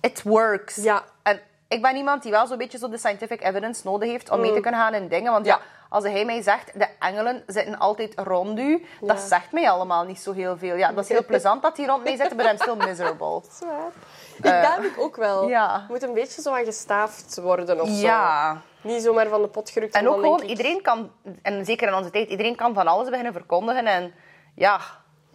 It 0.00 0.22
works. 0.22 0.76
Ja. 0.76 1.04
En 1.22 1.40
ik 1.68 1.82
ben 1.82 1.96
iemand 1.96 2.22
die 2.22 2.30
wel 2.30 2.46
zo'n 2.46 2.58
beetje 2.58 2.78
zo 2.78 2.88
de 2.88 2.98
scientific 2.98 3.42
evidence 3.42 3.80
nodig 3.84 4.08
heeft 4.08 4.30
om 4.30 4.40
mee 4.40 4.52
te 4.52 4.60
kunnen 4.60 4.80
gaan 4.80 4.94
in 4.94 5.08
dingen. 5.08 5.32
Want 5.32 5.46
ja. 5.46 5.56
Mm. 5.56 5.62
Ja. 5.62 5.68
als 5.88 6.04
hij 6.04 6.24
mij 6.24 6.42
zegt, 6.42 6.78
de 6.78 6.88
engelen 6.98 7.42
zitten 7.46 7.78
altijd 7.78 8.12
rond 8.16 8.58
u, 8.58 8.86
dat 9.00 9.20
zegt 9.20 9.52
mij 9.52 9.70
allemaal 9.70 10.04
niet 10.04 10.20
zo 10.20 10.32
heel 10.32 10.58
veel. 10.58 10.76
Ja, 10.76 10.92
dat 10.92 11.04
is 11.04 11.10
heel 11.10 11.24
plezant 11.24 11.62
dat 11.62 11.76
die 11.76 11.86
rond 11.86 12.04
mij 12.04 12.16
zitten, 12.16 12.36
but 12.36 12.46
I'm 12.46 12.58
still 12.58 12.86
miserable. 12.86 13.40
Dat 13.42 13.50
is 13.52 13.66
waar. 13.66 13.90
Ik, 14.36 14.44
heb 14.44 14.82
ik 14.84 14.94
ook 14.98 15.16
wel. 15.16 15.48
Ja. 15.48 15.86
Moet 15.88 16.02
een 16.02 16.14
beetje 16.14 16.42
zo 16.42 16.52
aan 16.54 16.64
gestaafd 16.64 17.38
worden 17.40 17.80
of 17.80 17.88
Ja. 18.00 18.52
zo. 18.82 18.88
Niet 18.88 19.02
zomaar 19.02 19.28
van 19.28 19.42
de 19.42 19.48
pot 19.48 19.70
gerukt. 19.70 19.94
En 19.94 20.08
ook 20.08 20.14
gewoon, 20.20 20.42
ik- 20.42 20.48
iedereen 20.48 20.82
kan, 20.82 21.10
en 21.42 21.64
zeker 21.64 21.88
in 21.88 21.94
onze 21.94 22.10
tijd, 22.10 22.28
iedereen 22.28 22.56
kan 22.56 22.74
van 22.74 22.86
alles 22.86 23.08
beginnen 23.08 23.32
verkondigen. 23.32 23.86
En 23.86 24.14
ja, 24.54 24.80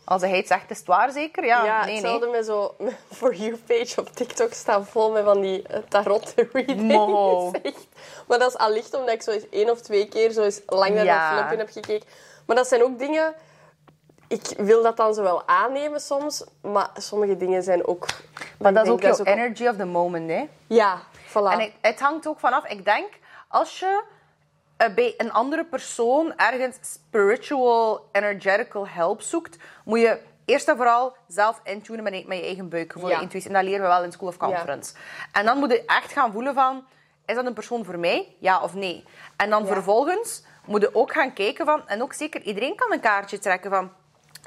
als 0.05 0.21
hij 0.21 0.37
het 0.37 0.47
zegt, 0.47 0.69
is 0.71 0.77
het 0.77 0.87
waar 0.87 1.11
zeker? 1.11 1.45
Ja, 1.45 1.65
Ja, 1.65 1.85
nee, 1.85 1.93
hetzelfde 1.93 2.25
nee. 2.25 2.35
met 2.35 2.45
zo... 2.45 2.75
For 3.17 3.35
You-page 3.35 4.01
op 4.01 4.09
TikTok 4.09 4.53
staan 4.53 4.85
vol 4.85 5.11
met 5.11 5.23
van 5.23 5.41
die 5.41 5.61
eh, 5.67 5.79
tarot-readings. 5.87 6.81
Mo. 6.95 7.51
Echt. 7.61 7.87
Maar 8.27 8.39
dat 8.39 8.49
is 8.49 8.57
allicht 8.57 8.93
omdat 8.93 9.13
ik 9.13 9.21
zo 9.21 9.31
eens 9.31 9.49
één 9.49 9.69
of 9.69 9.81
twee 9.81 10.07
keer 10.07 10.31
zo 10.31 10.41
eens 10.43 10.61
lang 10.65 10.93
naar 10.95 11.03
Ja. 11.05 11.29
dat 11.29 11.37
filmpje 11.37 11.57
heb 11.57 11.69
gekeken. 11.71 12.07
Maar 12.45 12.55
dat 12.55 12.67
zijn 12.67 12.83
ook 12.83 12.99
dingen... 12.99 13.33
Ik 14.27 14.41
wil 14.57 14.83
dat 14.83 14.97
dan 14.97 15.13
zo 15.13 15.21
wel 15.23 15.47
aannemen 15.47 15.99
soms, 16.01 16.43
maar 16.61 16.89
sommige 16.93 17.37
dingen 17.37 17.63
zijn 17.63 17.87
ook... 17.87 18.05
Maar 18.59 18.73
dat 18.73 18.85
is 18.85 18.91
ook 18.91 19.01
jouw 19.01 19.23
energy 19.23 19.67
of 19.67 19.75
the 19.75 19.85
moment, 19.85 20.29
hè. 20.29 20.47
Ja, 20.67 20.99
voilà. 21.27 21.59
En 21.59 21.71
het 21.81 21.99
hangt 21.99 22.27
ook 22.27 22.39
vanaf. 22.39 22.65
Ik 22.67 22.85
denk, 22.85 23.07
als 23.47 23.79
je 23.79 24.03
eh, 24.77 24.93
bij 24.93 25.13
een 25.17 25.31
andere 25.31 25.65
persoon 25.65 26.33
ergens 26.37 26.77
spiritual, 26.81 28.05
energetical 28.11 28.87
help 28.87 29.21
zoekt, 29.21 29.57
moet 29.85 29.99
je 29.99 30.19
eerst 30.45 30.67
en 30.67 30.75
vooral 30.75 31.15
zelf 31.27 31.59
intunen 31.63 32.03
met, 32.03 32.13
je- 32.13 32.23
met 32.27 32.37
je 32.37 32.43
eigen 32.43 32.69
buikgevoel, 32.69 33.09
Ja. 33.09 33.19
intuïtie. 33.21 33.49
En 33.49 33.55
dat 33.55 33.63
leren 33.63 33.81
we 33.81 33.87
wel 33.87 34.03
in 34.03 34.11
School 34.11 34.27
of 34.27 34.37
Conference. 34.37 34.93
En 35.31 35.45
dan 35.45 35.57
moet 35.57 35.71
je 35.71 35.85
echt 35.85 36.11
gaan 36.11 36.31
voelen 36.31 36.53
van, 36.53 36.85
is 37.25 37.35
dat 37.35 37.45
een 37.45 37.53
persoon 37.53 37.85
voor 37.85 37.99
mij? 37.99 38.35
Ja 38.39 38.61
of 38.61 38.73
nee? 38.73 39.03
En 39.37 39.49
dan 39.49 39.61
Ja. 39.65 39.73
vervolgens 39.73 40.43
moet 40.65 40.81
je 40.81 40.95
ook 40.95 41.11
gaan 41.13 41.33
kijken 41.33 41.65
van, 41.65 41.87
en 41.87 42.01
ook 42.01 42.13
zeker 42.13 42.41
iedereen 42.41 42.75
kan 42.75 42.91
een 42.91 42.99
kaartje 42.99 43.39
trekken 43.39 43.69
van, 43.71 43.91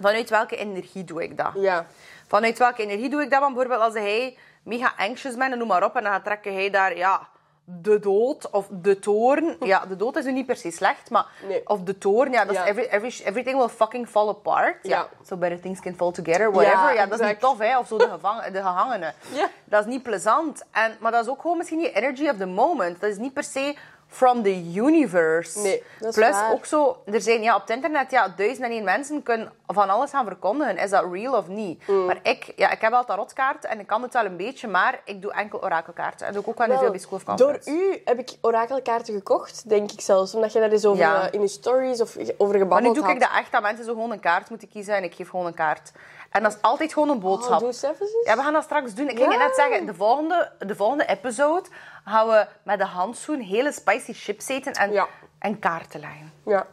vanuit 0.00 0.30
welke 0.30 0.56
energie 0.56 1.04
doe 1.04 1.22
ik 1.22 1.36
dat? 1.36 1.52
Ja. 1.54 1.86
Vanuit 2.28 2.58
welke 2.58 2.82
energie 2.82 3.08
doe 3.10 3.22
ik 3.22 3.30
dat? 3.30 3.40
Want 3.40 3.54
bijvoorbeeld 3.54 3.84
als 3.84 3.94
hij 3.94 4.36
mega 4.62 4.92
anxious 4.96 5.36
bent 5.36 5.52
en 5.52 5.58
noem 5.58 5.68
maar 5.68 5.84
op, 5.84 5.96
en 5.96 6.02
dan 6.02 6.22
trekken 6.22 6.54
hij 6.54 6.70
daar, 6.70 6.96
ja, 6.96 7.28
de 7.64 7.98
dood 7.98 8.50
of 8.50 8.66
de 8.70 8.98
toorn. 8.98 9.56
Ja, 9.72 9.86
de 9.86 9.96
dood 9.96 10.16
is 10.16 10.24
nu 10.24 10.32
niet 10.32 10.46
per 10.46 10.56
se 10.56 10.70
slecht, 10.70 11.10
maar... 11.10 11.26
Nee. 11.48 11.66
Of 11.68 11.80
de 11.80 11.98
toorn, 11.98 12.32
ja, 12.32 12.44
dat 12.44 12.54
is 12.54 12.60
Ja. 12.60 12.66
every, 12.66 12.86
every, 12.86 13.24
everything 13.24 13.56
will 13.58 13.68
fucking 13.68 14.08
fall 14.08 14.28
apart. 14.28 14.76
Ja. 14.82 14.96
Ja. 14.96 15.08
So 15.26 15.36
better 15.36 15.60
things 15.60 15.80
can 15.80 15.94
fall 15.94 16.12
together, 16.12 16.52
whatever. 16.52 16.94
Ja, 16.94 17.06
dat 17.06 17.20
is 17.20 17.26
niet 17.26 17.40
tof, 17.40 17.58
hè. 17.58 17.78
Of 17.78 17.86
zo 17.86 17.98
de, 17.98 18.08
gevangen, 18.08 18.52
de 18.52 18.58
gehangenen. 18.58 19.14
Ja. 19.34 19.48
Dat 19.64 19.80
is 19.80 19.90
niet 19.92 20.02
plezant. 20.02 20.64
En, 20.70 20.96
maar 21.00 21.12
dat 21.12 21.24
is 21.24 21.30
ook 21.30 21.40
gewoon 21.40 21.56
misschien 21.56 21.80
je 21.80 21.92
energy 21.92 22.28
of 22.28 22.36
the 22.36 22.46
moment. 22.46 23.00
Dat 23.00 23.10
is 23.10 23.16
niet 23.18 23.32
per 23.32 23.44
se 23.44 23.76
from 24.11 24.42
the 24.42 24.73
universe. 24.75 25.59
Nee, 25.59 25.83
dat 25.99 26.09
is 26.09 26.14
Plus 26.14 26.31
waar. 26.31 26.53
ook 26.53 26.64
zo, 26.64 27.03
er 27.05 27.20
zijn 27.20 27.42
ja, 27.42 27.55
op 27.55 27.61
het 27.61 27.70
internet 27.70 28.11
ja, 28.11 28.29
duizend 28.37 28.64
en 28.64 28.70
één 28.70 28.85
mensen 28.85 29.23
kunnen 29.23 29.53
van 29.66 29.90
alles 29.90 30.11
gaan 30.11 30.25
verkondigen. 30.27 30.79
Is 30.79 30.90
dat 30.90 31.05
real 31.12 31.37
of 31.37 31.49
niet? 31.49 31.87
Mm. 31.87 32.05
Maar 32.07 32.18
ik, 32.23 32.53
ja, 32.57 32.70
ik 32.70 32.81
heb 32.81 32.92
al 32.92 33.05
tarotkaarten 33.05 33.70
en 33.70 33.81
ik 33.81 33.87
kan 33.87 34.03
het 34.03 34.12
wel 34.12 34.25
een 34.25 34.37
beetje, 34.37 34.68
maar 34.68 35.01
ik 35.05 35.23
doe 35.23 35.33
enkel 35.33 35.62
orakelkaarten. 35.64 36.27
En 36.27 36.33
doe 36.33 36.42
ik 36.42 36.49
ook 36.49 36.59
wel 36.59 36.66
heel 36.66 36.79
veel 36.79 36.90
bij 36.90 36.99
School 36.99 37.20
of 37.27 37.35
door 37.35 37.59
u 37.64 38.01
heb 38.05 38.18
ik 38.18 38.31
orakelkaarten 38.40 39.14
gekocht, 39.14 39.68
denk 39.68 39.92
ik 39.92 40.01
zelfs. 40.01 40.35
Omdat 40.35 40.53
je 40.53 40.61
daar 40.61 40.70
eens 40.70 40.85
over 40.85 41.01
Ja. 41.03 41.23
eh, 41.27 41.33
in 41.33 41.40
je 41.40 41.49
stories 41.49 42.01
of 42.01 42.16
over 42.16 42.37
Maar 42.38 42.53
nu 42.53 42.59
gebabbeld 42.59 42.94
doe 42.94 43.05
had. 43.05 43.12
ik 43.14 43.20
dat 43.20 43.31
echt, 43.38 43.53
dat 43.53 43.62
mensen 43.62 43.85
zo 43.85 43.92
gewoon 43.92 44.12
een 44.12 44.20
kaart 44.20 44.51
moeten 44.51 44.68
kiezen 44.68 44.94
en 44.96 45.05
ik 45.05 45.14
geef 45.14 45.29
gewoon 45.29 45.46
een 45.46 45.55
kaart. 45.55 45.92
En 46.30 46.42
dat 46.42 46.52
is 46.54 46.62
altijd 46.62 46.92
gewoon 46.92 47.08
een 47.08 47.14
Oh, 47.16 47.22
boodschap. 47.22 47.62
eens. 47.62 47.80
Ja, 48.24 48.36
we 48.36 48.42
gaan 48.42 48.52
dat 48.52 48.62
straks 48.64 48.94
doen. 48.94 49.08
Ik 49.08 49.18
ging 49.18 49.32
je 49.32 49.38
net 49.38 49.54
zeggen, 49.54 49.86
de 49.86 49.94
volgende, 49.94 50.52
de 50.58 50.76
volgende 50.76 51.06
episode 51.06 51.68
gaan 52.04 52.26
we 52.28 52.46
met 52.62 52.78
de 52.78 52.84
handschoen 52.84 53.40
hele 53.40 53.72
spicy 53.72 54.12
chips 54.12 54.48
eten 54.48 54.72
en, 54.72 54.92
Ja. 54.92 55.06
en 55.38 55.58
kaarten 55.58 56.00
leggen. 56.00 56.32
Ja. 56.44 56.66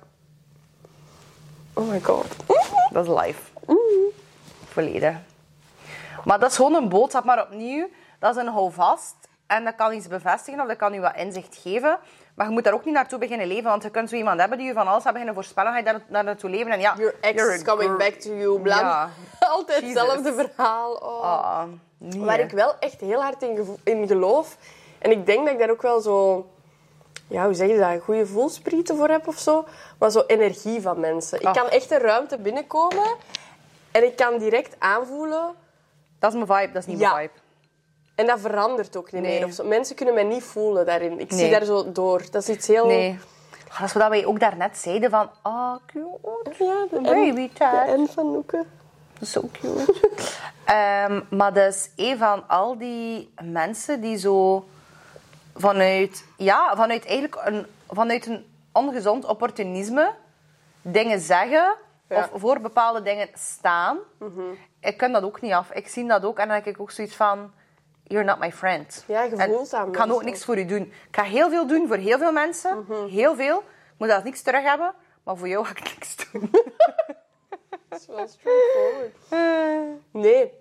Oh 1.74 1.88
my 1.90 2.02
god. 2.02 2.26
Dat 2.92 3.08
is 3.08 3.22
live. 3.22 3.42
Volledig. 4.68 5.16
Maar 6.24 6.40
dat 6.40 6.50
is 6.50 6.56
gewoon 6.56 6.74
een 6.74 6.90
boodschap, 6.90 7.24
maar 7.24 7.42
opnieuw, 7.42 7.88
dat 8.20 8.36
is 8.36 8.42
een 8.42 8.48
houvast. 8.54 9.16
En 9.48 9.64
dat 9.64 9.76
kan 9.76 9.94
iets 9.94 10.08
bevestigen 10.08 10.62
of 10.62 10.68
dat 10.68 10.78
kan 10.78 10.94
je 10.94 11.00
wat 11.00 11.16
inzicht 11.16 11.56
geven. 11.62 12.00
Maar 12.38 12.46
je 12.48 12.52
moet 12.52 12.64
daar 12.64 12.74
ook 12.74 12.86
niet 12.86 12.94
naartoe 12.94 13.20
beginnen 13.20 13.48
leven. 13.48 13.64
Want 13.64 13.84
je 13.84 13.90
kunt 13.90 14.10
zo 14.10 14.16
iemand 14.16 14.40
hebben 14.40 14.58
die 14.58 14.68
je 14.68 14.74
van 14.74 14.88
alles 14.88 15.02
gaat 15.04 15.12
beginnen 15.12 15.36
voorspellen. 15.36 15.72
Ga 15.72 15.78
je 15.78 15.84
daar, 15.84 16.02
daar 16.08 16.24
naartoe 16.24 16.50
leven. 16.50 16.72
En 16.72 16.80
ja, 16.80 16.96
Your 16.98 17.16
ex 17.22 17.34
you're 17.42 17.54
is 17.56 17.62
coming 17.64 17.88
girl. 17.90 17.98
back 17.98 18.14
to 18.14 18.34
you, 18.36 18.60
blam. 18.60 18.80
Ja. 18.80 19.10
Altijd 19.40 19.82
Jesus. 19.82 20.02
hetzelfde 20.02 20.34
verhaal. 20.34 20.94
Oh. 20.94 21.22
Ah, 21.24 21.64
nee. 21.98 22.20
Waar 22.26 22.40
ik 22.40 22.52
wel 22.52 22.74
echt 22.80 23.00
heel 23.02 23.22
hard 23.22 23.42
in, 23.44 23.78
in 23.84 24.08
geloof. 24.08 24.58
En 25.00 25.12
ik 25.12 25.26
denk 25.26 25.44
dat 25.46 25.54
ik 25.54 25.60
daar 25.60 25.70
ook 25.70 25.82
wel 25.82 26.00
zo... 26.02 26.48
Ja, 27.28 27.46
hoe 27.46 27.54
zeg 27.54 27.68
je 27.70 27.78
dat? 27.78 28.02
Goede 28.04 28.26
voelsprieten 28.26 28.98
voor 28.98 29.10
heb 29.10 29.28
of 29.28 29.38
zo. 29.38 29.66
Maar 30.00 30.12
zo 30.12 30.24
energie 30.28 30.82
van 30.82 31.00
mensen. 31.00 31.40
Ik 31.40 31.46
Ah. 31.48 31.54
kan 31.54 31.70
echt 31.70 31.92
een 31.92 32.00
ruimte 32.00 32.38
binnenkomen. 32.38 33.16
En 33.92 34.04
ik 34.04 34.16
kan 34.16 34.38
direct 34.38 34.76
aanvoelen... 34.80 35.56
Dat 36.20 36.34
is 36.34 36.46
mijn 36.46 36.60
vibe, 36.60 36.74
dat 36.74 36.82
is 36.82 36.88
niet 36.88 37.00
Ja. 37.00 37.14
mijn 37.14 37.30
vibe. 37.30 37.40
En 38.18 38.26
dat 38.26 38.40
verandert 38.40 38.98
ook 38.98 39.12
niet 39.12 39.22
Nee. 39.22 39.40
meer. 39.40 39.48
Of 39.48 39.54
zo. 39.54 39.64
Mensen 39.64 39.96
kunnen 39.96 40.14
mij 40.14 40.24
niet 40.24 40.44
voelen 40.44 40.86
daarin. 40.86 41.20
Ik 41.20 41.32
zie 41.32 41.50
daar 41.50 41.64
zo 41.64 41.92
door. 41.92 42.22
Dat 42.32 42.42
is 42.42 42.50
iets 42.50 42.68
heel... 42.68 42.86
Nee. 42.86 43.20
Dat 43.80 43.88
is 43.88 43.94
wat 43.94 44.10
wij 44.10 44.26
ook 44.26 44.40
daarnet 44.40 44.78
zeiden 44.78 45.10
van... 45.10 45.30
Ah, 45.42 45.76
cute. 45.86 46.64
Ja, 46.64 46.86
de 46.92 47.02
Baby 47.02 47.42
N, 47.42 47.52
tag. 47.54 47.86
de 47.86 47.98
N 47.98 48.08
van 48.08 48.32
Noeke. 48.32 48.66
Zo 49.22 49.50
cute. 49.52 49.94
Ehm, 50.66 51.22
maar 51.30 51.54
dus 51.54 51.90
een 51.96 52.18
van 52.18 52.48
al 52.48 52.78
die 52.78 53.34
mensen 53.44 54.02
die 54.02 54.18
zo 54.18 54.66
vanuit, 55.56 56.26
ja, 56.38 56.76
vanuit 56.76 57.06
eigenlijk 57.06 57.42
een, 57.46 57.66
vanuit 57.90 58.26
een 58.26 58.46
ongezond 58.74 59.26
opportunisme 59.26 60.14
dingen 60.82 61.20
zeggen 61.20 61.76
Ja. 62.10 62.30
of 62.34 62.40
voor 62.42 62.60
bepaalde 62.60 63.02
dingen 63.02 63.30
staan. 63.34 63.98
Ik 64.80 64.98
kan 64.98 65.12
dat 65.12 65.24
ook 65.24 65.42
niet 65.42 65.54
af. 65.54 65.72
Ik 65.72 65.88
zie 65.88 66.08
dat 66.08 66.26
ook 66.26 66.38
en 66.40 66.48
dan 66.48 66.56
heb 66.56 66.68
ik 66.68 66.80
ook 66.80 66.92
zoiets 66.92 67.16
van... 67.16 67.52
You're 68.10 68.26
not 68.26 68.40
my 68.40 68.52
friend. 68.52 69.04
Ja, 69.08 69.28
dat 69.28 69.74
Ik 69.88 69.92
kan 69.92 70.12
ook 70.12 70.24
niks 70.24 70.46
voor 70.46 70.58
u 70.58 70.66
doen. 70.66 70.82
Ik 70.82 71.16
ga 71.16 71.24
heel 71.24 71.50
veel 71.50 71.68
doen 71.68 71.88
voor 71.88 71.96
heel 71.98 72.18
veel 72.18 72.32
mensen. 72.32 72.86
Heel 73.10 73.36
veel. 73.36 73.58
Ik 73.58 73.64
moet 73.98 74.08
dat 74.08 74.24
niks 74.24 74.42
terug 74.42 74.64
hebben. 74.64 74.94
Maar 75.24 75.38
voor 75.38 75.48
jou 75.48 75.66
ga 75.66 75.72
ik 75.72 75.84
niks 75.84 76.16
doen. 76.32 76.50
Dat 77.90 78.00
is 78.00 78.06
wel 78.08 78.28
straightforward. 78.28 79.14
Nee. 80.12 80.54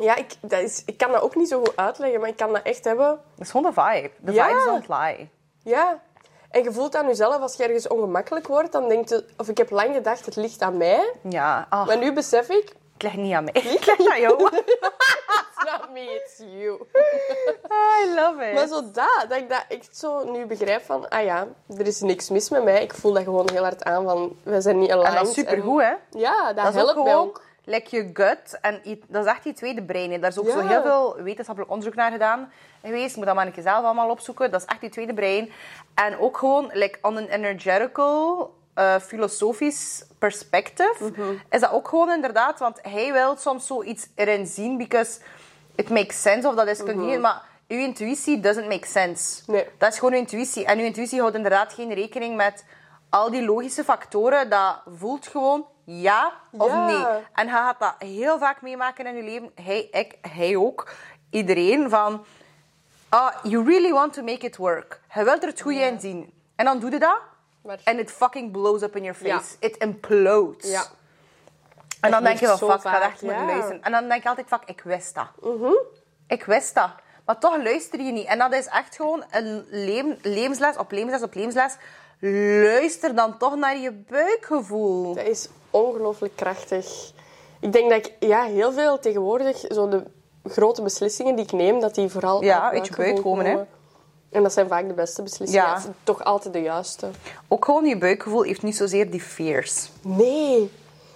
Ja, 0.00 0.16
ik, 0.16 0.34
dat 0.40 0.60
is, 0.60 0.82
ik 0.86 0.96
kan 0.98 1.12
dat 1.12 1.22
ook 1.22 1.36
niet 1.36 1.48
zo 1.48 1.58
goed 1.58 1.76
uitleggen, 1.76 2.20
maar 2.20 2.28
ik 2.28 2.36
kan 2.36 2.52
dat 2.52 2.62
echt 2.62 2.84
hebben. 2.84 3.06
Dat 3.06 3.46
is 3.46 3.50
gewoon 3.50 3.72
de 3.74 3.80
vibe. 3.80 4.10
De 4.18 4.32
Ja. 4.32 4.46
vibes 4.48 4.64
don't 4.64 4.88
lie. 4.88 5.30
Ja. 5.62 6.00
En 6.50 6.62
je 6.62 6.72
voelt 6.72 6.96
aan 6.96 7.06
jezelf, 7.06 7.40
als 7.40 7.56
je 7.56 7.62
ergens 7.62 7.88
ongemakkelijk 7.88 8.46
wordt, 8.46 8.72
dan 8.72 8.88
denk 8.88 9.08
je... 9.08 9.24
Of 9.36 9.48
ik 9.48 9.58
heb 9.58 9.70
lang 9.70 9.94
gedacht, 9.94 10.24
het 10.26 10.36
ligt 10.36 10.62
aan 10.62 10.76
mij. 10.76 11.12
Ja. 11.28 11.66
Maar 11.70 11.98
nu 11.98 12.12
besef 12.12 12.48
ik... 12.48 12.72
Het 12.98 13.02
ligt 13.02 13.16
niet 13.16 13.34
aan 13.34 13.44
mij. 13.44 13.52
Het 13.62 13.64
ligt 13.86 14.08
aan 14.10 14.20
jou. 14.20 14.42
It's 15.60 15.70
not 15.78 15.90
me, 15.92 16.00
it's 16.24 16.38
you. 16.38 16.80
I 17.70 18.14
love 18.14 18.44
it. 18.48 18.54
Maar 18.54 18.66
zo 18.66 18.82
dat, 18.92 19.26
dat 19.28 19.38
ik 19.38 19.48
dat 19.48 19.64
echt 19.68 19.96
zo 19.96 20.30
nu 20.32 20.46
begrijp 20.46 20.82
van... 20.84 21.08
Ah 21.08 21.24
ja, 21.24 21.46
er 21.78 21.86
is 21.86 22.00
niks 22.00 22.28
mis 22.30 22.48
met 22.50 22.64
mij. 22.64 22.82
Ik 22.82 22.94
voel 22.94 23.12
dat 23.12 23.22
gewoon 23.22 23.48
heel 23.52 23.62
hard 23.62 23.84
aan 23.84 24.04
van... 24.04 24.36
We 24.42 24.60
zijn 24.60 24.78
niet 24.78 24.88
en 24.90 24.96
aligned. 24.96 25.18
dat 25.18 25.28
is 25.28 25.34
supergoed, 25.34 25.80
hè? 25.82 25.92
Ja, 26.10 26.52
dat, 26.52 26.64
Dat 26.64 26.74
is 26.74 26.80
ook 26.80 26.86
helpt 26.86 26.94
mij 27.02 27.12
gewoon 27.12 27.28
ook. 27.28 27.42
like 27.64 27.96
je 27.96 28.10
gut. 28.12 28.58
En 28.60 28.80
dat 29.08 29.24
is 29.24 29.30
echt 29.30 29.44
je 29.44 29.52
tweede 29.52 29.82
brein. 29.82 30.10
hè. 30.12 30.18
Daar 30.18 30.30
is 30.30 30.38
ook 30.38 30.46
Ja. 30.46 30.52
zo 30.52 30.66
heel 30.66 30.82
veel 30.82 31.16
wetenschappelijk 31.22 31.70
onderzoek 31.72 31.94
naar 31.96 32.10
gedaan 32.10 32.52
geweest. 32.82 33.10
Je 33.10 33.16
moet 33.16 33.26
dat 33.26 33.34
maar 33.34 33.46
een 33.46 33.52
keer 33.52 33.62
zelf 33.62 33.84
allemaal 33.84 34.10
opzoeken. 34.10 34.50
Dat 34.50 34.60
is 34.60 34.66
echt 34.66 34.80
je 34.80 34.88
tweede 34.88 35.14
brein. 35.14 35.52
En 35.94 36.18
ook 36.18 36.36
gewoon, 36.36 36.70
like, 36.72 36.98
on 37.02 37.16
een 37.16 37.28
energetical, 37.28 38.54
eh, 38.78 38.98
filosofisch 39.00 40.04
perspective, 40.18 40.94
Mhm. 41.16 41.32
is 41.50 41.60
dat 41.60 41.70
ook 41.72 41.88
gewoon 41.88 42.10
inderdaad. 42.10 42.58
Want 42.58 42.78
hij 42.82 43.12
wil 43.12 43.36
soms 43.36 43.66
zoiets 43.66 44.06
erin 44.14 44.46
zien, 44.46 44.76
because 44.76 45.20
it 45.74 45.88
makes 45.90 46.22
sense 46.22 46.48
of 46.48 46.54
dat 46.54 46.66
is 46.68 46.78
cognitie. 46.82 47.18
Maar 47.18 47.42
uw 47.68 47.78
intuïtie 47.78 48.40
doesn't 48.40 48.68
make 48.68 48.86
sense. 48.86 49.42
Nee. 49.46 49.66
Dat 49.78 49.92
is 49.92 49.98
gewoon 49.98 50.12
uw 50.14 50.18
intuïtie. 50.18 50.64
En 50.64 50.78
uw 50.78 50.84
intuïtie 50.84 51.20
houdt 51.20 51.36
inderdaad 51.36 51.72
geen 51.72 51.92
rekening 51.94 52.36
met 52.36 52.64
al 53.08 53.30
die 53.30 53.44
logische 53.44 53.84
factoren. 53.84 54.50
Dat 54.50 54.80
voelt 54.96 55.26
gewoon 55.26 55.66
ja 55.84 56.32
of 56.50 56.68
Ja. 56.70 56.86
nee. 56.86 57.04
En 57.34 57.46
je 57.46 57.52
gaat 57.52 57.78
dat 57.80 57.94
heel 57.98 58.38
vaak 58.38 58.62
meemaken 58.62 59.06
in 59.06 59.14
je 59.16 59.22
leven. 59.22 59.50
Hij, 59.54 59.88
ik, 59.90 60.14
hij 60.20 60.56
ook. 60.56 60.90
Iedereen. 61.30 61.90
Van, 61.90 62.24
ah, 63.08 63.34
you 63.42 63.64
really 63.64 63.92
want 63.92 64.12
to 64.12 64.22
make 64.22 64.46
it 64.46 64.56
work. 64.56 65.00
Je 65.14 65.24
wilt 65.24 65.42
er 65.42 65.48
het 65.48 65.60
goede 65.60 65.80
in 65.80 66.00
zien. 66.00 66.32
En 66.56 66.64
dan 66.64 66.78
doe 66.78 66.90
je 66.90 66.98
dat. 66.98 67.18
Maar- 67.68 67.80
En 67.84 67.98
it 67.98 68.10
fucking 68.10 68.52
blows 68.52 68.82
up 68.82 68.96
in 68.96 69.02
your 69.02 69.18
face. 69.18 69.56
It 69.60 69.76
implodes. 69.76 70.70
Ja. 70.70 70.82
En 72.00 72.10
dan 72.10 72.22
denk 72.22 72.38
je 72.38 72.46
van, 72.46 72.58
gebeurt 72.58 72.80
fuck, 72.80 72.90
ik 72.92 72.98
ga 72.98 73.02
echt 73.10 73.22
moeten 73.22 73.46
luisteren. 73.46 73.82
En 73.82 73.92
dan 73.92 74.08
denk 74.08 74.22
je 74.22 74.28
altijd, 74.28 74.46
fuck, 74.46 74.62
ik 74.66 74.80
wist 74.84 75.14
dat. 75.14 75.26
Mhm. 75.40 75.72
Ik 76.26 76.44
wist 76.44 76.74
dat. 76.74 76.90
Maar 77.26 77.38
toch 77.38 77.62
luister 77.62 78.00
je 78.00 78.12
niet. 78.12 78.26
En 78.26 78.38
dat 78.38 78.52
is 78.52 78.66
echt 78.66 78.96
gewoon 78.96 79.24
een 79.30 79.64
leven- 79.70 80.18
levensles 80.22 80.76
op 80.76 80.90
levensles 80.90 81.22
op 81.22 81.34
levensles. 81.34 81.76
Luister 82.20 83.14
dan 83.14 83.38
toch 83.38 83.56
naar 83.56 83.78
je 83.78 83.92
buikgevoel. 83.92 85.14
Dat 85.14 85.26
is 85.26 85.48
ongelooflijk 85.70 86.36
krachtig. 86.36 87.10
Ik 87.60 87.72
denk 87.72 87.90
dat 87.90 88.06
ik 88.06 88.12
ja, 88.28 88.42
heel 88.44 88.72
veel 88.72 88.98
tegenwoordig, 88.98 89.58
zo 89.58 89.88
de 89.88 90.02
grote 90.44 90.82
beslissingen 90.82 91.34
die 91.36 91.44
ik 91.44 91.52
neem, 91.52 91.80
dat 91.80 91.94
die 91.94 92.08
vooral 92.08 92.42
Ja, 92.42 92.70
uit 92.70 92.86
je 92.86 92.96
buik 92.96 93.22
komen, 93.22 93.44
hè. 93.46 93.64
En 94.30 94.42
dat 94.42 94.52
zijn 94.52 94.68
vaak 94.68 94.88
de 94.88 94.94
beste 94.94 95.22
beslissingen. 95.22 95.64
Ja. 95.64 95.82
Toch 96.04 96.24
altijd 96.24 96.54
de 96.54 96.62
juiste. 96.62 97.10
Ook 97.48 97.64
gewoon 97.64 97.84
je 97.84 97.98
buikgevoel 97.98 98.42
heeft 98.42 98.62
niet 98.62 98.76
zozeer 98.76 99.10
die 99.10 99.20
fears. 99.20 99.90
Nee, 100.02 100.72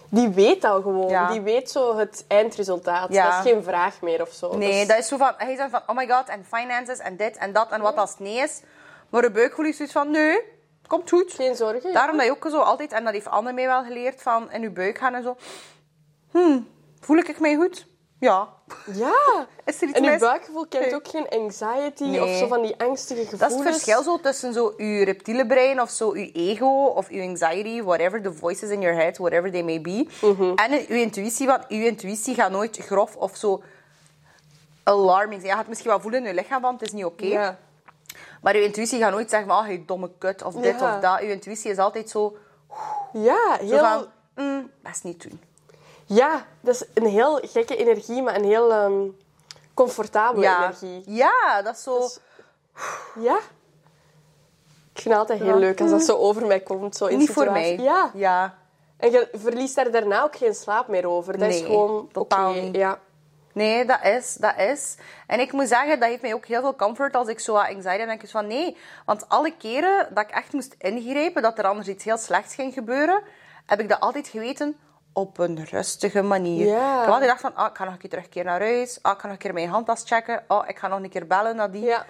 die 0.08 0.28
weet 0.28 0.64
al 0.64 0.82
gewoon. 0.82 1.08
Ja. 1.08 1.30
Die 1.30 1.40
weet 1.40 1.70
zo 1.70 1.96
het 1.96 2.24
eindresultaat. 2.28 3.12
Ja. 3.12 3.28
Dat 3.28 3.44
is 3.44 3.52
geen 3.52 3.62
vraag 3.62 4.00
meer 4.00 4.22
of 4.22 4.32
zo. 4.32 4.56
Nee, 4.56 4.86
dat 4.86 4.98
is 4.98 5.08
zo 5.08 5.16
van... 5.16 5.32
Hij 5.36 5.56
zegt 5.56 5.70
van, 5.70 5.82
oh 5.86 5.96
my 5.96 6.08
god, 6.08 6.28
en 6.28 6.44
finances, 6.44 6.98
en 6.98 7.16
dit, 7.16 7.36
en 7.36 7.52
dat, 7.52 7.70
en 7.70 7.80
wat 7.80 7.96
als 7.96 8.10
het 8.10 8.18
nee 8.18 8.36
is. 8.36 8.60
Maar 9.08 9.22
je 9.22 9.30
buikgevoel 9.30 9.66
is 9.66 9.76
zoiets 9.76 9.94
van, 9.94 10.10
nee, 10.10 10.38
komt 10.86 11.10
goed. 11.10 11.32
Geen 11.32 11.56
zorgen. 11.56 11.92
Daarom 11.92 12.16
dat 12.16 12.26
je 12.26 12.32
ook 12.32 12.46
zo 12.50 12.60
altijd, 12.60 12.92
en 12.92 13.04
dat 13.04 13.12
heeft 13.12 13.28
Anne 13.28 13.52
mij 13.52 13.66
wel 13.66 13.84
geleerd, 13.84 14.22
van 14.22 14.50
in 14.50 14.60
je 14.60 14.70
buik 14.70 14.98
gaan 14.98 15.14
en 15.14 15.22
zo. 15.22 15.36
Hmm, 16.30 16.68
voel 17.00 17.16
ik 17.16 17.40
mij 17.40 17.54
goed? 17.54 17.86
Ja. 18.22 18.48
Ja. 18.92 19.46
Is 19.64 19.82
er 19.82 19.88
iets 19.88 19.98
En 19.98 20.04
je 20.04 20.18
buikgevoel 20.18 20.66
kent 20.66 20.94
ook 20.94 21.08
geen 21.08 21.28
anxiety 21.28 22.04
Nee. 22.04 22.22
of 22.22 22.30
zo 22.36 22.46
van 22.46 22.62
die 22.62 22.74
angstige 22.80 23.20
Dat 23.24 23.32
is 23.32 23.38
gevoelens. 23.38 23.64
het 23.64 23.74
verschil 23.74 24.02
zo 24.02 24.20
tussen 24.20 24.52
zo 24.52 24.74
je 24.76 25.04
reptiele 25.04 25.46
brein 25.46 25.80
of 25.80 25.90
zo 25.90 26.16
je 26.16 26.32
ego 26.32 26.84
of 26.84 27.10
je 27.10 27.22
anxiety, 27.22 27.82
whatever 27.82 28.22
the 28.22 28.32
voices 28.32 28.70
in 28.70 28.80
your 28.80 28.96
head, 29.00 29.16
whatever 29.16 29.50
they 29.50 29.62
may 29.62 29.80
be. 29.80 30.08
Mhm. 30.20 30.54
En 30.54 30.70
je 30.70 30.86
intuïtie, 31.00 31.46
want 31.46 31.64
je 31.68 31.86
intuïtie 31.86 32.34
gaat 32.34 32.50
nooit 32.50 32.76
grof 32.76 33.16
of 33.16 33.36
zo 33.36 33.62
alarming 34.82 35.32
zijn. 35.40 35.42
Je 35.42 35.48
gaat 35.48 35.58
het 35.58 35.68
misschien 35.68 35.90
wel 35.90 36.00
voelen 36.00 36.20
in 36.20 36.26
je 36.26 36.34
lichaam, 36.34 36.62
want 36.62 36.80
het 36.80 36.88
is 36.88 36.94
niet 36.94 37.04
oké. 37.04 37.24
Ja. 37.26 37.58
Maar 38.42 38.56
je 38.56 38.64
intuïtie 38.64 38.98
gaat 38.98 39.12
nooit 39.12 39.30
zeggen 39.30 39.48
van, 39.48 39.58
oh, 39.64 39.70
je 39.70 39.84
domme 39.84 40.10
kut 40.18 40.42
of 40.42 40.54
dit 40.54 40.80
Ja. 40.80 40.94
of 40.94 41.00
dat. 41.00 41.20
Je 41.20 41.30
intuïtie 41.30 41.70
is 41.70 41.78
altijd 41.78 42.10
zo, 42.10 42.36
Ja, 43.12 43.56
zo 43.58 43.64
heel... 43.64 43.78
van, 43.78 44.06
mm, 44.34 44.70
best 44.82 45.04
niet 45.04 45.22
doen. 45.22 45.40
Ja, 46.14 46.46
dat 46.60 46.74
is 46.74 46.84
een 46.94 47.06
heel 47.06 47.40
gekke 47.42 47.76
energie, 47.76 48.22
maar 48.22 48.34
een 48.34 48.44
heel 48.44 48.72
ehm, 48.72 49.08
comfortabele 49.74 50.44
Ja. 50.44 50.62
energie. 50.62 51.02
ja, 51.06 51.62
dat 51.62 51.74
is 51.76 51.82
zo... 51.82 51.98
Dus- 51.98 52.18
Ja. 53.20 53.38
Ik 54.94 55.00
vind 55.00 55.14
het 55.14 55.18
altijd 55.28 55.40
heel 55.40 55.58
leuk 55.58 55.80
als 55.80 55.90
dat 55.90 56.02
zo 56.02 56.16
over 56.16 56.46
mij 56.46 56.60
komt. 56.60 56.96
Zo 56.96 57.06
in 57.06 57.18
niet 57.18 57.30
voor 57.30 57.52
mij. 57.52 57.76
Ja. 57.78 58.10
ja. 58.14 58.54
En 58.96 59.10
je 59.10 59.28
verliest 59.32 59.74
daar 59.74 59.90
daarna 59.90 60.22
ook 60.22 60.36
geen 60.36 60.54
slaap 60.54 60.88
meer 60.88 61.06
over. 61.08 61.38
Dat 61.38 61.48
is 61.48 61.60
Nee, 61.60 61.70
gewoon 61.70 62.08
totaal 62.12 62.52
niet. 62.52 62.76
Ja. 62.76 62.98
Nee, 63.52 63.84
dat 63.84 63.98
is, 64.04 64.34
dat 64.34 64.58
is. 64.58 64.96
En 65.26 65.40
ik 65.40 65.52
moet 65.52 65.68
zeggen, 65.68 66.00
dat 66.00 66.08
heeft 66.08 66.22
mij 66.22 66.34
ook 66.34 66.46
heel 66.46 66.60
veel 66.60 66.76
comfort 66.76 67.14
als 67.14 67.28
ik 67.28 67.40
zo 67.40 67.52
wat 67.52 67.62
anxiety 67.66 67.98
heb. 67.98 68.06
denk 68.08 68.22
ik 68.22 68.30
van 68.30 68.46
nee. 68.46 68.76
Want 69.04 69.28
alle 69.28 69.56
keren 69.56 70.08
dat 70.14 70.24
ik 70.24 70.30
echt 70.30 70.52
moest 70.52 70.74
ingrijpen, 70.78 71.42
dat 71.42 71.58
er 71.58 71.64
anders 71.64 71.88
iets 71.88 72.04
heel 72.04 72.18
slechts 72.18 72.54
ging 72.54 72.72
gebeuren, 72.72 73.22
heb 73.66 73.80
ik 73.80 73.88
dat 73.88 74.00
altijd 74.00 74.28
geweten 74.28 74.76
op 75.12 75.38
een 75.38 75.64
rustige 75.70 76.22
manier. 76.22 76.66
Ja. 76.66 76.92
Ik 76.94 77.00
heb 77.00 77.12
altijd 77.12 77.20
gedacht 77.20 77.40
van, 77.40 77.54
ah, 77.54 77.70
ik 77.70 77.76
ga 77.76 77.84
nog 77.84 77.92
een 77.92 77.98
keer 77.98 78.10
terugkeren 78.10 78.46
naar 78.46 78.60
huis. 78.60 78.98
Ah, 79.02 79.12
ik 79.12 79.18
ga 79.20 79.26
nog 79.26 79.32
een 79.36 79.42
keer 79.42 79.52
mijn 79.52 79.68
handtas 79.68 80.02
checken. 80.06 80.44
Oh, 80.48 80.64
ik 80.68 80.78
ga 80.78 80.88
nog 80.88 81.02
een 81.02 81.08
keer 81.08 81.26
bellen 81.26 81.56
naar 81.56 81.70
die. 81.70 81.84
Ja. 81.84 82.04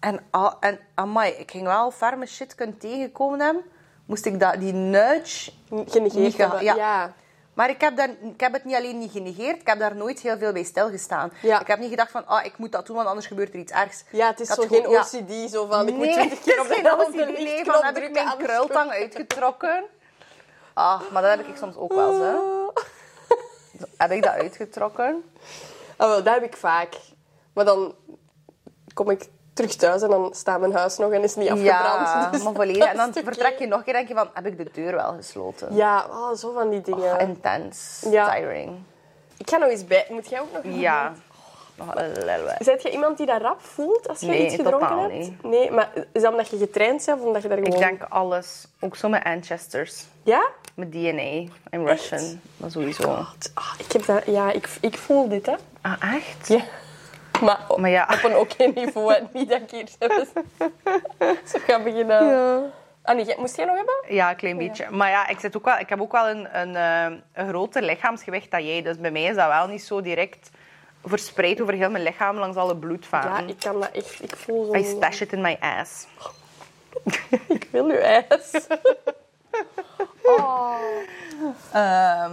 En, 0.00 0.20
ah, 0.30 0.52
en 0.60 0.80
amai, 0.94 1.32
ik 1.32 1.50
ging 1.50 1.64
wel 1.66 1.90
ferme 1.90 2.26
shit 2.26 2.54
kunnen 2.54 2.78
tegenkomen 2.78 3.40
hebben. 3.40 3.62
Moest 4.06 4.24
ik 4.26 4.40
dat, 4.40 4.54
die 4.60 4.72
nudge 4.72 5.50
Genegeerd 5.86 6.36
hebben. 6.36 6.64
ja. 6.64 6.74
ja. 6.74 7.12
maar 7.54 7.70
ik 7.70 7.80
heb, 7.80 7.96
daar, 7.96 8.08
ik 8.08 8.40
heb 8.40 8.52
het 8.52 8.64
niet 8.64 8.74
alleen 8.76 8.98
niet 8.98 9.10
genegeerd, 9.12 9.60
ik 9.60 9.66
heb 9.66 9.78
daar 9.78 9.96
nooit 9.96 10.20
heel 10.20 10.38
veel 10.38 10.52
bij 10.52 10.62
stilgestaan. 10.62 11.32
Ja. 11.42 11.60
Ik 11.60 11.66
heb 11.66 11.78
niet 11.78 11.90
gedacht 11.90 12.10
van, 12.10 12.26
ah, 12.26 12.44
ik 12.44 12.58
moet 12.58 12.72
dat 12.72 12.86
doen, 12.86 12.96
want 12.96 13.08
anders 13.08 13.26
gebeurt 13.26 13.52
er 13.54 13.58
iets 13.60 13.72
ergs. 13.72 14.04
Ja, 14.10 14.26
het 14.26 14.40
is 14.40 14.48
had 14.48 14.56
zo 14.56 14.66
gewoon- 14.66 14.82
geen 14.82 14.92
ja. 14.92 15.00
OCD, 15.00 15.50
zo 15.50 15.66
van 15.66 15.88
ik 15.88 15.94
moet 15.94 16.04
Nee, 16.04 16.14
20 16.14 16.40
keer 16.40 16.60
op 16.60 16.68
de 16.68 17.12
de 17.12 17.32
Nee, 17.42 17.64
van 17.64 17.84
heb 17.84 17.96
ik 17.96 18.12
mijn 18.12 18.36
krultang 18.38 18.90
uitgetrokken. 18.90 19.84
Ah, 20.74 21.00
maar 21.12 21.22
dat 21.22 21.36
heb 21.36 21.46
ik 21.46 21.56
soms 21.56 21.76
ook 21.76 21.92
wel, 21.94 22.12
zo. 22.12 22.72
Heb 23.96 24.10
ik 24.10 24.22
dat 24.22 24.32
uitgetrokken? 24.32 25.24
Ah, 25.96 26.08
wel, 26.08 26.22
dat 26.22 26.34
heb 26.34 26.42
ik 26.42 26.56
vaak. 26.56 26.94
Maar 27.52 27.64
dan 27.64 27.94
kom 28.94 29.10
ik 29.10 29.28
terug 29.54 29.74
thuis 29.74 30.02
en 30.02 30.08
dan 30.10 30.34
staat 30.34 30.60
mijn 30.60 30.72
huis 30.74 30.96
nog 30.98 31.12
en 31.12 31.22
is 31.22 31.34
niet 31.34 31.50
afgebrand. 31.50 32.08
Ja, 32.08 32.28
Dus 32.32 32.42
maar 32.42 32.52
volledig. 32.54 32.84
En 32.84 32.96
dan 32.96 33.12
vertrek 33.12 33.58
je 33.58 33.66
nog 33.66 33.78
een 33.78 33.84
keer 33.84 33.94
en 33.94 34.06
denk 34.06 34.18
je 34.18 34.24
van, 34.24 34.30
heb 34.34 34.46
ik 34.46 34.56
de 34.58 34.70
deur 34.72 34.94
wel 34.94 35.12
gesloten? 35.12 35.74
Ja, 35.74 36.06
oh, 36.10 36.32
zo 36.34 36.52
van 36.52 36.70
die 36.70 36.80
dingen. 36.80 37.18
Intens, 37.18 38.06
Ja. 38.10 38.30
tiring. 38.34 38.78
Ik 39.36 39.50
ga 39.50 39.56
nog 39.56 39.68
eens 39.68 39.84
bij. 39.86 40.06
Moet 40.08 40.28
jij 40.28 40.40
ook 40.40 40.52
nog 40.52 40.62
Ja. 40.64 41.12
nog 41.74 41.94
een 41.94 42.08
little 42.12 42.54
bit. 42.58 42.66
Zet 42.66 42.82
je 42.82 42.90
iemand 42.90 43.16
die 43.16 43.26
dat 43.26 43.40
rap 43.40 43.60
voelt 43.60 44.08
als 44.08 44.20
je 44.20 44.26
Nee, 44.26 44.44
iets 44.44 44.54
gedronken 44.54 44.98
hebt? 44.98 45.12
niet. 45.12 45.42
Nee, 45.42 45.70
maar 45.70 45.90
is 46.12 46.22
dat 46.22 46.30
omdat 46.30 46.48
je 46.48 46.56
getraind 46.58 47.04
bent 47.06 47.18
of 47.18 47.24
omdat 47.26 47.42
je 47.42 47.48
daar 47.48 47.58
gewoon... 47.58 47.72
Ik 47.72 47.78
denk 47.78 48.02
alles. 48.08 48.66
Ook 48.80 48.96
zo 48.96 49.08
met 49.08 49.24
ancestors. 49.24 50.04
Ja? 50.22 50.48
Met 50.74 50.92
DNA 50.92 51.50
en 51.70 51.86
Russian. 51.86 52.40
Dat 52.56 52.72
sowieso. 52.72 53.08
Ah, 53.10 53.72
ik 53.78 53.92
heb 53.92 54.04
dat... 54.06 54.26
Ja, 54.26 54.50
ik, 54.52 54.68
ik 54.80 54.98
voel 54.98 55.28
dit, 55.28 55.46
hè. 55.46 55.54
Ah, 55.80 56.14
echt? 56.14 56.48
Ja. 56.48 56.60
Maar, 57.40 57.60
op- 57.68 57.78
Maar 57.78 57.90
ja. 57.90 58.08
op 58.12 58.24
een 58.24 58.36
oké 58.36 58.64
niveau. 58.64 59.14
Niet 59.32 59.48
dat 59.48 59.60
ik 59.60 59.70
hier 59.70 59.88
zo 60.00 60.24
ga 61.66 61.80
beginnen... 61.82 62.26
Ja. 62.26 62.60
Ah, 63.04 63.16
nee, 63.16 63.34
moest 63.38 63.56
jij 63.56 63.64
nog 63.64 63.76
hebben? 63.76 63.94
Ja, 64.08 64.30
een 64.30 64.36
klein 64.36 64.56
beetje. 64.58 64.90
Maar 64.90 65.10
ja, 65.10 65.28
ik, 65.28 65.40
zit 65.40 65.56
ook 65.56 65.64
wel, 65.64 65.78
ik 65.78 65.88
heb 65.88 66.00
ook 66.00 66.12
wel 66.12 66.28
een, 66.28 66.58
een, 66.60 66.76
eh, 66.76 67.18
een 67.32 67.48
groter 67.48 67.82
lichaamsgewicht 67.82 68.50
dan 68.50 68.66
jij. 68.66 68.82
Dus 68.82 68.96
bij 68.98 69.10
mij 69.10 69.22
is 69.22 69.34
dat 69.36 69.48
wel 69.48 69.66
niet 69.66 69.82
zo 69.82 70.00
direct 70.00 70.50
verspreid 71.04 71.60
over 71.60 71.74
heel 71.74 71.90
mijn 71.90 72.04
lichaam 72.04 72.36
langs 72.36 72.56
alle 72.56 72.72
Ja, 72.72 72.78
bloedvaten. 72.78 73.48
ik 73.48 73.58
kan 73.58 73.80
dat 73.80 73.90
echt... 73.92 74.22
Ik 74.22 74.36
voel 74.36 74.64
zo... 74.64 74.74
I 74.74 74.84
stash 74.84 75.20
it 75.20 75.32
in 75.32 75.40
my 75.40 75.56
ass. 75.60 76.06
Ik 77.48 77.68
wil 77.70 77.84
uw 77.84 77.96
ijs. 77.98 78.50
Oh. 80.22 80.74
Ehm, 81.72 82.32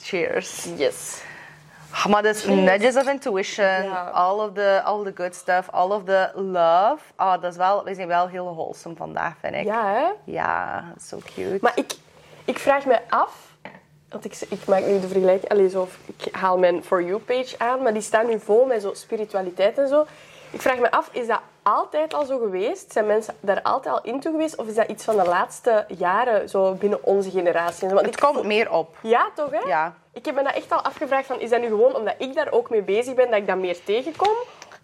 cheers. 0.00 0.66
Yes. 0.76 1.22
Maar 2.08 2.22
dus 2.22 2.44
nudges 2.44 2.96
of 2.96 3.08
intuition, 3.08 3.82
Ja. 3.82 4.10
all 4.12 4.38
of 4.38 4.52
the, 4.52 4.80
all 4.84 5.04
the 5.04 5.12
good 5.14 5.34
stuff, 5.34 5.68
all 5.70 5.90
of 5.90 6.04
the 6.04 6.30
love. 6.34 7.02
Ah, 7.16 7.42
dat 7.42 7.50
is 7.52 7.56
wel, 7.56 7.84
we 7.84 7.94
zijn 7.94 8.08
wel 8.08 8.28
heel 8.28 8.54
wholesome 8.54 8.96
vandaag, 8.96 9.34
vind 9.40 9.54
ik. 9.54 9.64
Ja, 9.64 9.86
hè? 9.92 10.06
Ja, 10.32 10.84
so 11.00 11.18
cute. 11.34 11.58
Maar 11.60 11.72
ik, 11.74 11.92
ik 12.44 12.58
vraag 12.58 12.84
me 12.84 13.00
af... 13.08 13.46
Want 14.08 14.24
ik, 14.24 14.40
ik 14.48 14.66
maak 14.66 14.84
nu 14.84 15.00
de 15.00 15.08
vergelijking... 15.08 15.52
Allee, 15.52 15.68
zo, 15.68 15.88
ik 16.16 16.34
haal 16.34 16.58
mijn 16.58 16.84
For 16.84 17.02
You-page 17.02 17.54
aan, 17.58 17.82
maar 17.82 17.92
die 17.92 18.02
staan 18.02 18.26
nu 18.26 18.40
vol 18.40 18.66
met 18.66 18.82
zo 18.82 18.94
spiritualiteit 18.94 19.78
en 19.78 19.88
zo. 19.88 20.06
Ik 20.50 20.60
vraag 20.60 20.78
me 20.78 20.90
af, 20.90 21.08
is 21.12 21.26
dat 21.26 21.40
altijd 21.62 22.14
al 22.14 22.24
zo 22.24 22.38
geweest? 22.38 22.92
Zijn 22.92 23.06
mensen 23.06 23.34
daar 23.40 23.62
altijd 23.62 23.94
al 23.94 24.02
into 24.02 24.30
geweest? 24.30 24.56
Of 24.56 24.66
is 24.66 24.74
dat 24.74 24.88
iets 24.88 25.04
van 25.04 25.16
de 25.16 25.24
laatste 25.24 25.84
jaren, 25.88 26.48
zo 26.48 26.72
binnen 26.74 27.04
onze 27.04 27.30
generatie? 27.30 27.88
Want 27.88 28.00
het 28.00 28.14
ik 28.14 28.20
komt 28.20 28.44
meer 28.44 28.70
op. 28.70 28.96
Ja, 29.02 29.28
toch, 29.34 29.50
hè? 29.50 29.58
Ja. 29.68 29.94
Ik 30.12 30.24
heb 30.24 30.34
me 30.34 30.42
dat 30.42 30.54
echt 30.54 30.72
al 30.72 30.80
afgevraagd 30.82 31.26
van, 31.26 31.40
is 31.40 31.50
dat 31.50 31.60
nu 31.60 31.66
gewoon 31.66 31.94
omdat 31.94 32.14
ik 32.18 32.34
daar 32.34 32.50
ook 32.52 32.70
mee 32.70 32.82
bezig 32.82 33.14
ben, 33.14 33.30
dat 33.30 33.38
ik 33.38 33.46
dat 33.46 33.56
meer 33.56 33.84
tegenkom? 33.84 34.34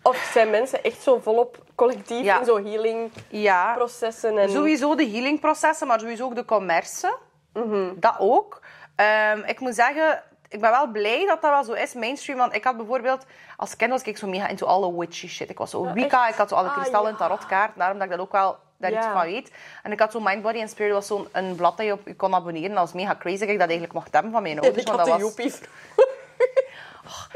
Of 0.02 0.30
zijn 0.32 0.50
mensen 0.50 0.82
echt 0.84 1.02
zo 1.02 1.18
volop 1.18 1.58
collectief 1.74 2.24
Ja. 2.24 2.38
in 2.38 2.44
zo 2.44 2.62
healingprocessen? 2.64 4.34
Ja, 4.34 4.40
En... 4.40 4.50
sowieso 4.50 4.94
de 4.94 5.06
healingprocessen, 5.08 5.86
maar 5.86 6.00
sowieso 6.00 6.24
ook 6.24 6.34
de 6.34 6.44
commerce. 6.44 7.16
Mhm. 7.52 7.88
Dat 7.96 8.14
ook. 8.18 8.60
Ehm, 8.96 9.38
ik 9.46 9.60
moet 9.60 9.74
zeggen, 9.74 10.22
ik 10.54 10.60
ben 10.60 10.70
wel 10.70 10.86
blij 10.86 11.26
dat 11.26 11.42
dat 11.42 11.50
wel 11.50 11.64
zo 11.64 11.72
is, 11.82 11.94
mainstream. 11.94 12.38
Want 12.38 12.54
ik 12.54 12.64
had 12.64 12.76
bijvoorbeeld, 12.76 13.24
als 13.56 13.76
kind 13.76 13.90
was 13.90 14.02
ik 14.02 14.16
zo 14.16 14.26
mega 14.26 14.48
into 14.48 14.66
alle 14.66 14.98
witchy 14.98 15.28
shit. 15.28 15.50
Ik 15.50 15.58
was 15.58 15.70
zo 15.70 15.92
Wicca, 15.92 16.28
ik 16.28 16.34
had 16.34 16.48
zo 16.48 16.54
alle 16.54 16.68
Ah, 16.68 16.74
kristallen 16.74 17.06
en 17.06 17.16
ja. 17.18 17.18
tarotkaart. 17.18 17.76
Daarom 17.76 17.98
dat 17.98 18.06
ik 18.06 18.12
dat 18.12 18.20
ook 18.20 18.32
wel 18.32 18.56
daar 18.76 18.92
iets 18.92 19.06
van 19.06 19.24
weet. 19.24 19.50
En 19.82 19.92
ik 19.92 20.00
had 20.00 20.12
zo 20.12 20.20
Mind, 20.20 20.42
Body 20.42 20.60
and 20.60 20.70
Spirit, 20.70 20.92
was 20.92 21.06
zo'n 21.06 21.28
een 21.32 21.54
blad 21.54 21.76
dat 21.76 21.86
je 21.86 21.92
op 21.92 22.06
je 22.06 22.16
kon 22.16 22.34
abonneren. 22.34 22.70
Dat 22.70 22.78
was 22.78 22.92
mega 22.92 23.16
crazy 23.18 23.38
dat 23.38 23.48
ik 23.48 23.58
dat 23.58 23.68
eigenlijk 23.68 23.92
mocht 23.92 24.12
hebben 24.12 24.32
van 24.32 24.42
mijn 24.42 24.58
ouders. 24.60 24.82
ik 24.82 24.86
want 24.86 24.98
had 24.98 25.08
dat 25.08 25.18
de 25.18 25.24
was... 25.24 25.34
joepie 25.34 25.52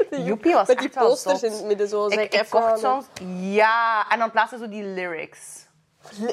Joepie 0.27 0.53
was 0.53 0.67
Met 0.67 0.77
die 0.77 0.89
echt 0.89 1.05
posters 1.05 1.43
in 1.43 1.51
het 1.51 1.63
midden 1.63 1.87
zo. 1.87 2.07
Ik, 2.07 2.33
ik 2.33 2.45
kocht 2.49 2.79
soms... 2.79 3.05
Ja, 3.39 4.05
en 4.09 4.19
dan 4.19 4.31
plaatste 4.31 4.57
zo 4.57 4.69
die 4.69 4.83
lyrics. 4.83 5.67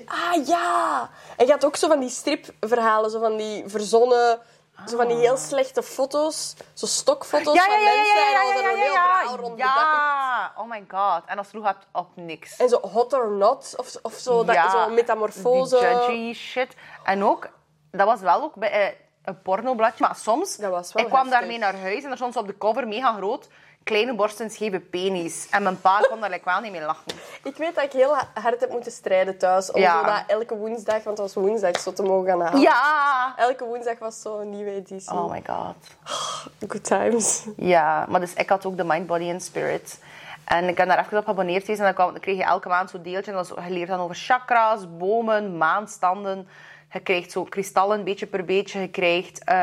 Ah, 0.07 0.47
ja! 0.47 1.11
En 1.37 1.47
je 1.47 1.53
had 1.53 1.65
ook 1.65 1.77
zo 1.77 1.89
van 1.89 2.01
die 2.01 2.09
stripverhalen, 2.09 3.11
zo 3.11 3.21
van 3.21 3.37
die 3.37 3.65
verzonnen... 3.67 4.39
Zo 4.87 4.97
van 4.97 5.09
die 5.09 5.17
heel 5.17 5.37
slechte 5.37 5.83
foto's. 5.83 6.55
Zo 6.73 6.87
stokfoto's 6.87 7.55
Ja, 7.55 7.65
van 7.65 7.73
ja, 7.73 7.79
ja, 7.79 7.97
mensen. 7.97 8.71
en 8.71 8.77
ja, 8.77 8.83
heel 8.83 8.93
verhaal 8.93 9.37
rond. 9.37 9.59
Ja, 9.59 10.53
oh 10.57 10.69
my 10.69 10.85
god. 10.89 11.23
En 11.27 11.37
dat 11.37 11.47
sloeg 11.47 11.69
op, 11.69 11.77
op 11.93 12.09
niks. 12.15 12.57
En 12.57 12.69
zo 12.69 12.81
hot 12.81 13.13
or 13.13 13.31
not, 13.31 13.75
of, 13.77 13.95
of 14.03 14.15
zo, 14.15 14.45
dat, 14.45 14.71
zo 14.71 14.89
metamorfose. 14.89 15.79
Die 15.79 15.89
judgy 15.89 16.33
shit. 16.35 16.75
En 17.05 17.25
ook, 17.25 17.49
dat 17.91 18.07
was 18.07 18.21
wel 18.21 18.43
ook 18.43 18.55
bij 18.55 18.71
eh, 18.71 18.95
een 19.25 19.43
pornobladje, 19.43 20.05
maar 20.05 20.17
soms... 20.17 20.57
Dat 20.57 20.71
was 20.71 20.93
wel 20.93 21.03
ik 21.03 21.09
kwam 21.09 21.23
heftig. 21.23 21.39
daarmee 21.41 21.59
naar 21.59 21.81
huis 21.81 22.05
en 22.05 22.11
er 22.11 22.17
stond 22.17 22.33
zo 22.33 22.39
op 22.39 22.47
de 22.47 22.59
cover 22.59 22.89
mega 22.89 23.13
groot... 23.13 23.49
Kleine 23.87 24.15
borst 24.15 24.41
en 24.41 24.51
scheve 24.51 24.81
penis. 24.81 25.47
En 25.51 25.63
mijn 25.63 25.81
pa 25.81 25.99
kon 26.01 26.21
daar 26.21 26.31
like, 26.31 26.45
wel 26.45 26.61
niet 26.61 26.71
mee 26.73 26.81
lachen. 26.81 27.05
Ik 27.51 27.57
weet 27.57 27.75
dat 27.75 27.85
ik 27.85 27.93
heel 27.93 28.17
hard 28.35 28.61
heb 28.61 28.71
moeten 28.71 28.93
strijden 28.93 29.39
thuis. 29.39 29.71
Om 29.73 29.81
Ja. 29.81 29.99
zo 30.01 30.05
dat 30.07 30.23
elke 30.27 30.57
woensdag, 30.57 30.95
want 31.05 31.19
het 31.19 31.19
was 31.19 31.35
woensdag, 31.35 31.79
zo 31.79 31.93
te 31.93 32.03
mogen 32.03 32.29
gaan 32.29 32.41
halen. 32.41 32.61
Ja! 32.61 33.35
Elke 33.37 33.65
woensdag 33.65 33.99
was 33.99 34.21
zo 34.21 34.39
een 34.39 34.51
nieuwe 34.51 34.71
editie. 34.71 35.13
Oh 35.13 35.31
my 35.31 35.43
god. 35.47 35.75
Good 36.69 36.85
times. 36.85 37.45
Ja, 37.57 38.07
maar 38.09 38.21
dus 38.21 38.35
ik 38.35 38.49
had 38.49 38.67
ook 38.67 38.77
de 38.77 38.85
Mind, 38.85 39.07
Body 39.07 39.31
and 39.31 39.43
Spirit. 39.43 39.99
En 40.45 40.69
ik 40.69 40.75
ben 40.75 40.89
daar 40.89 40.99
even 40.99 41.19
op 41.19 41.25
geabonneerd 41.25 41.61
geweest. 41.61 41.79
En 41.81 41.85
dan, 41.87 41.95
kwam, 41.95 42.11
dan 42.11 42.21
kreeg 42.21 42.37
je 42.37 42.45
elke 42.45 42.69
maand 42.69 42.91
zo'n 42.91 43.03
deeltje. 43.03 43.33
En 43.33 43.65
je 43.65 43.71
leert 43.71 43.89
dan 43.89 44.01
over 44.01 44.17
chakra's, 44.17 44.97
bomen, 44.97 45.57
maanstanden. 45.57 46.49
Je 46.93 47.01
krijgt 47.01 47.31
zo 47.33 47.45
kristallen, 47.45 48.05
beetje 48.05 48.27
per 48.27 48.45
beetje. 48.45 48.81
Je 48.81 48.89
krijgt 48.89 49.45
eh, 49.45 49.57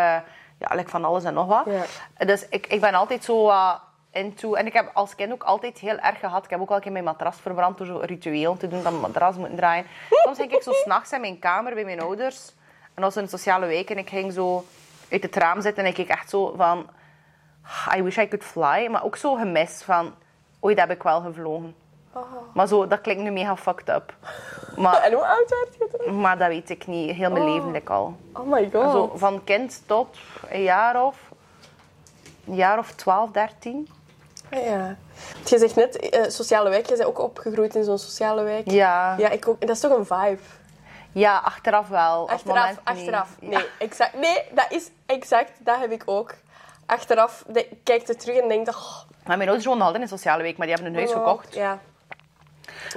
ja, 0.57 0.69
like 0.75 0.89
van 0.89 1.05
alles 1.05 1.23
en 1.23 1.33
nog 1.33 1.47
wat. 1.47 1.65
Ja. 1.65 2.25
Dus 2.25 2.45
ik, 2.49 2.67
ik 2.67 2.81
ben 2.81 2.93
altijd 2.93 3.23
zo 3.23 3.43
wat 3.43 3.79
into... 4.13 4.53
En 4.53 4.65
ik 4.65 4.73
heb 4.73 4.89
als 4.93 5.15
kind 5.15 5.31
ook 5.31 5.43
altijd 5.43 5.79
heel 5.79 5.97
erg 5.97 6.19
gehad... 6.19 6.43
Ik 6.43 6.49
heb 6.49 6.59
ook 6.61 6.69
al 6.69 6.75
een 6.75 6.81
keer 6.81 6.91
mijn 6.91 7.03
matras 7.03 7.37
verbrand 7.41 7.77
door 7.77 7.87
zo'n 7.87 8.01
ritueel 8.01 8.57
te 8.57 8.67
doen. 8.67 8.83
Dat 8.83 8.91
mijn 8.91 9.11
matras 9.11 9.35
moeten 9.35 9.55
draaien. 9.55 9.85
Soms 10.09 10.37
ging 10.37 10.51
ik 10.51 10.61
zo 10.61 10.71
s'nachts 10.83 11.11
in 11.11 11.21
mijn 11.21 11.39
kamer 11.39 11.73
bij 11.73 11.85
mijn 11.85 12.01
ouders. 12.01 12.47
En 12.93 13.01
dat 13.01 13.13
was 13.13 13.15
een 13.15 13.29
sociale 13.29 13.65
week. 13.65 13.89
En 13.89 13.97
ik 13.97 14.09
ging 14.09 14.33
zo 14.33 14.65
uit 15.11 15.23
het 15.23 15.35
raam 15.35 15.61
zitten. 15.61 15.83
En 15.83 15.89
ik 15.89 15.95
keek 15.95 16.09
echt 16.09 16.29
zo 16.29 16.53
van... 16.57 16.89
I 17.95 18.03
wish 18.03 18.17
I 18.17 18.27
could 18.27 18.43
fly. 18.43 18.87
Maar 18.91 19.03
ook 19.03 19.15
zo 19.15 19.35
gemist 19.35 19.83
van... 19.83 20.13
Ooit 20.59 20.79
heb 20.79 20.89
ik 20.89 21.03
wel 21.03 21.21
gevlogen. 21.21 21.75
Maar 22.53 22.67
zo, 22.67 22.87
dat 22.87 23.01
klinkt 23.01 23.23
nu 23.23 23.31
mega 23.31 23.57
fucked 23.57 23.89
up. 23.89 24.13
Maar, 24.75 25.01
En 25.05 25.13
hoe 25.13 25.25
oud 25.25 25.49
werd 25.49 25.75
je 25.79 25.97
toen? 25.97 26.21
maar 26.21 26.37
dat 26.37 26.47
weet 26.47 26.69
ik 26.69 26.87
niet. 26.87 27.15
Heel 27.15 27.31
mijn 27.31 27.53
leven 27.53 27.71
like 27.71 27.91
al. 27.91 28.15
Oh 28.33 28.51
my 28.51 28.69
god. 28.73 28.91
Zo, 28.91 29.11
van 29.15 29.43
kind 29.43 29.83
tot 29.85 30.17
een 30.49 30.63
jaar 30.63 31.05
of... 31.05 31.31
Een 32.47 32.55
jaar 32.55 32.77
of 32.77 32.91
12, 32.91 33.31
13. 33.31 33.89
Ja. 34.55 34.95
Je 35.45 35.57
zegt 35.57 35.75
net, 35.75 35.99
eh, 36.09 36.29
sociale 36.29 36.69
wijk. 36.69 36.85
Je 36.89 36.95
bent 36.95 37.07
ook 37.07 37.19
opgegroeid 37.19 37.75
in 37.75 37.83
zo'n 37.83 37.97
sociale 37.97 38.43
wijk. 38.43 38.71
Ja. 38.71 39.15
Ja, 39.17 39.29
ik 39.29 39.47
ook. 39.47 39.59
En 39.59 39.67
dat 39.67 39.75
is 39.75 39.81
toch 39.81 39.97
een 39.97 40.05
vibe? 40.05 40.41
Ja, 41.11 41.37
achteraf 41.37 41.87
wel. 41.87 42.21
Op 42.21 42.29
Achteraf, 42.29 42.69
niet. 42.69 42.79
achteraf. 42.83 43.29
Ja. 43.39 43.47
Nee, 43.47 43.65
exact. 43.77 44.13
Nee, 44.13 44.41
dat 44.51 44.65
is 44.69 44.89
exact. 45.05 45.51
Dat 45.59 45.79
heb 45.79 45.91
ik 45.91 46.03
ook. 46.05 46.33
Achteraf 46.85 47.43
de, 47.47 47.67
kijkt 47.83 48.09
er 48.09 48.17
terug 48.17 48.37
en 48.37 48.47
denkt... 48.47 48.69
Oh, 48.69 48.99
Maar 49.25 49.37
mijn 49.37 49.49
ouders 49.49 49.65
woonden 49.65 49.85
altijd 49.85 50.03
in 50.03 50.11
een 50.11 50.17
sociale 50.17 50.43
week, 50.43 50.57
maar 50.57 50.67
die 50.67 50.75
hebben 50.75 50.93
een 50.93 50.99
huis 50.99 51.11
gekocht. 51.11 51.53
Ja. 51.53 51.79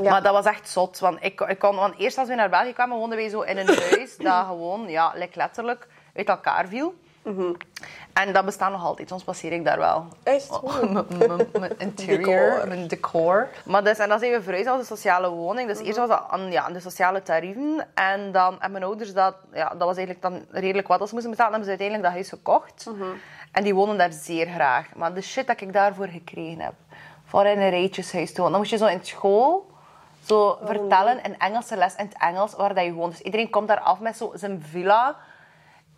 Ja. 0.02 0.10
Maar 0.10 0.22
dat 0.22 0.32
was 0.32 0.44
echt 0.44 0.68
zot. 0.68 0.98
Want, 0.98 1.18
ik, 1.20 1.40
ik 1.40 1.58
kon, 1.58 1.76
want 1.76 1.98
eerst 1.98 2.18
als 2.18 2.28
we 2.28 2.34
naar 2.34 2.50
België 2.50 2.72
kwamen, 2.72 2.96
woonden 2.96 3.18
wij 3.18 3.28
zo 3.28 3.40
in 3.40 3.56
een 3.58 3.78
huis 3.90 4.16
dat 4.16 4.44
gewoon, 4.46 4.88
ja, 4.88 5.12
letterlijk 5.34 5.86
uit 6.14 6.28
elkaar 6.28 6.68
viel. 6.68 6.94
Mhm. 7.26 7.52
En 8.12 8.32
dat 8.32 8.44
bestaat 8.44 8.70
nog 8.70 8.84
altijd. 8.84 9.08
Soms 9.08 9.24
passeer 9.24 9.52
ik 9.52 9.64
daar 9.64 9.78
wel. 9.78 10.04
Echt? 10.22 10.60
Mijn- 11.58 11.78
interior, 11.78 12.18
Decor. 12.50 12.68
mijn 12.68 12.86
decor. 12.88 13.48
Maar 13.64 13.84
dus, 13.84 13.98
en 13.98 14.08
dan 14.08 14.18
zijn 14.18 14.32
we 14.32 14.42
verhuisd 14.42 14.66
naar 14.66 14.78
de 14.78 14.84
sociale 14.84 15.28
woning. 15.28 15.68
Dus 15.68 15.76
Mhm. 15.78 15.86
eerst 15.86 15.98
was 15.98 16.08
dat 16.08 16.24
aan, 16.28 16.50
ja, 16.50 16.68
de 16.70 16.80
sociale 16.80 17.22
tarieven. 17.22 17.86
En 17.94 18.32
dan 18.32 18.52
hebben 18.52 18.72
mijn 18.72 18.84
ouders 18.84 19.12
dat... 19.12 19.34
Ja, 19.52 19.68
dat 19.68 19.78
was 19.88 19.96
eigenlijk 19.96 20.22
dan 20.22 20.44
redelijk 20.50 20.88
wat 20.88 21.00
als 21.00 21.08
ze 21.08 21.14
moesten 21.14 21.32
betalen. 21.32 21.52
Dan 21.52 21.60
hebben 21.68 21.78
ze 21.78 21.84
uiteindelijk 21.84 22.02
dat 22.02 22.12
huis 22.12 22.28
gekocht. 22.28 22.86
Mhm. 22.96 23.08
En 23.52 23.64
die 23.64 23.74
wonen 23.74 23.98
daar 23.98 24.12
zeer 24.12 24.46
graag. 24.46 24.86
Maar 24.94 25.14
de 25.14 25.20
shit 25.20 25.46
dat 25.46 25.60
ik 25.60 25.72
daarvoor 25.72 26.06
gekregen 26.08 26.60
heb. 26.60 26.72
Voor 27.24 27.44
in 27.46 27.60
een 27.60 27.70
rijtjeshuis 27.70 28.28
te 28.32 28.36
wonen. 28.36 28.50
Dan 28.50 28.60
moest 28.60 28.72
je 28.72 28.76
zo 28.78 28.86
in 28.86 29.04
school... 29.04 29.74
Zo 30.26 30.58
vertellen 30.64 31.22
in 31.22 31.38
Engelse 31.38 31.76
les 31.76 31.94
in 31.96 32.04
het 32.04 32.16
Engels 32.18 32.54
waar 32.54 32.74
dat 32.74 32.84
je 32.84 32.92
woont. 32.92 33.10
Dus 33.12 33.20
iedereen 33.20 33.50
komt 33.50 33.68
daar 33.68 33.80
af 33.80 34.00
met 34.00 34.16
zo 34.16 34.32
zijn 34.34 34.62
villa. 34.70 35.16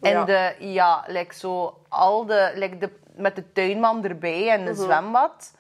En 0.01 0.11
Ja. 0.11 0.25
de, 0.25 0.55
ja, 0.59 1.05
like 1.07 1.35
zo, 1.35 1.79
al 1.89 2.27
de, 2.27 2.53
like 2.55 2.79
de, 2.79 2.91
met 3.15 3.37
de 3.37 3.53
tuinman 3.53 4.05
erbij 4.05 4.51
en 4.51 4.61
Mhm. 4.61 4.69
een 4.69 4.75
zwembad. 4.75 5.53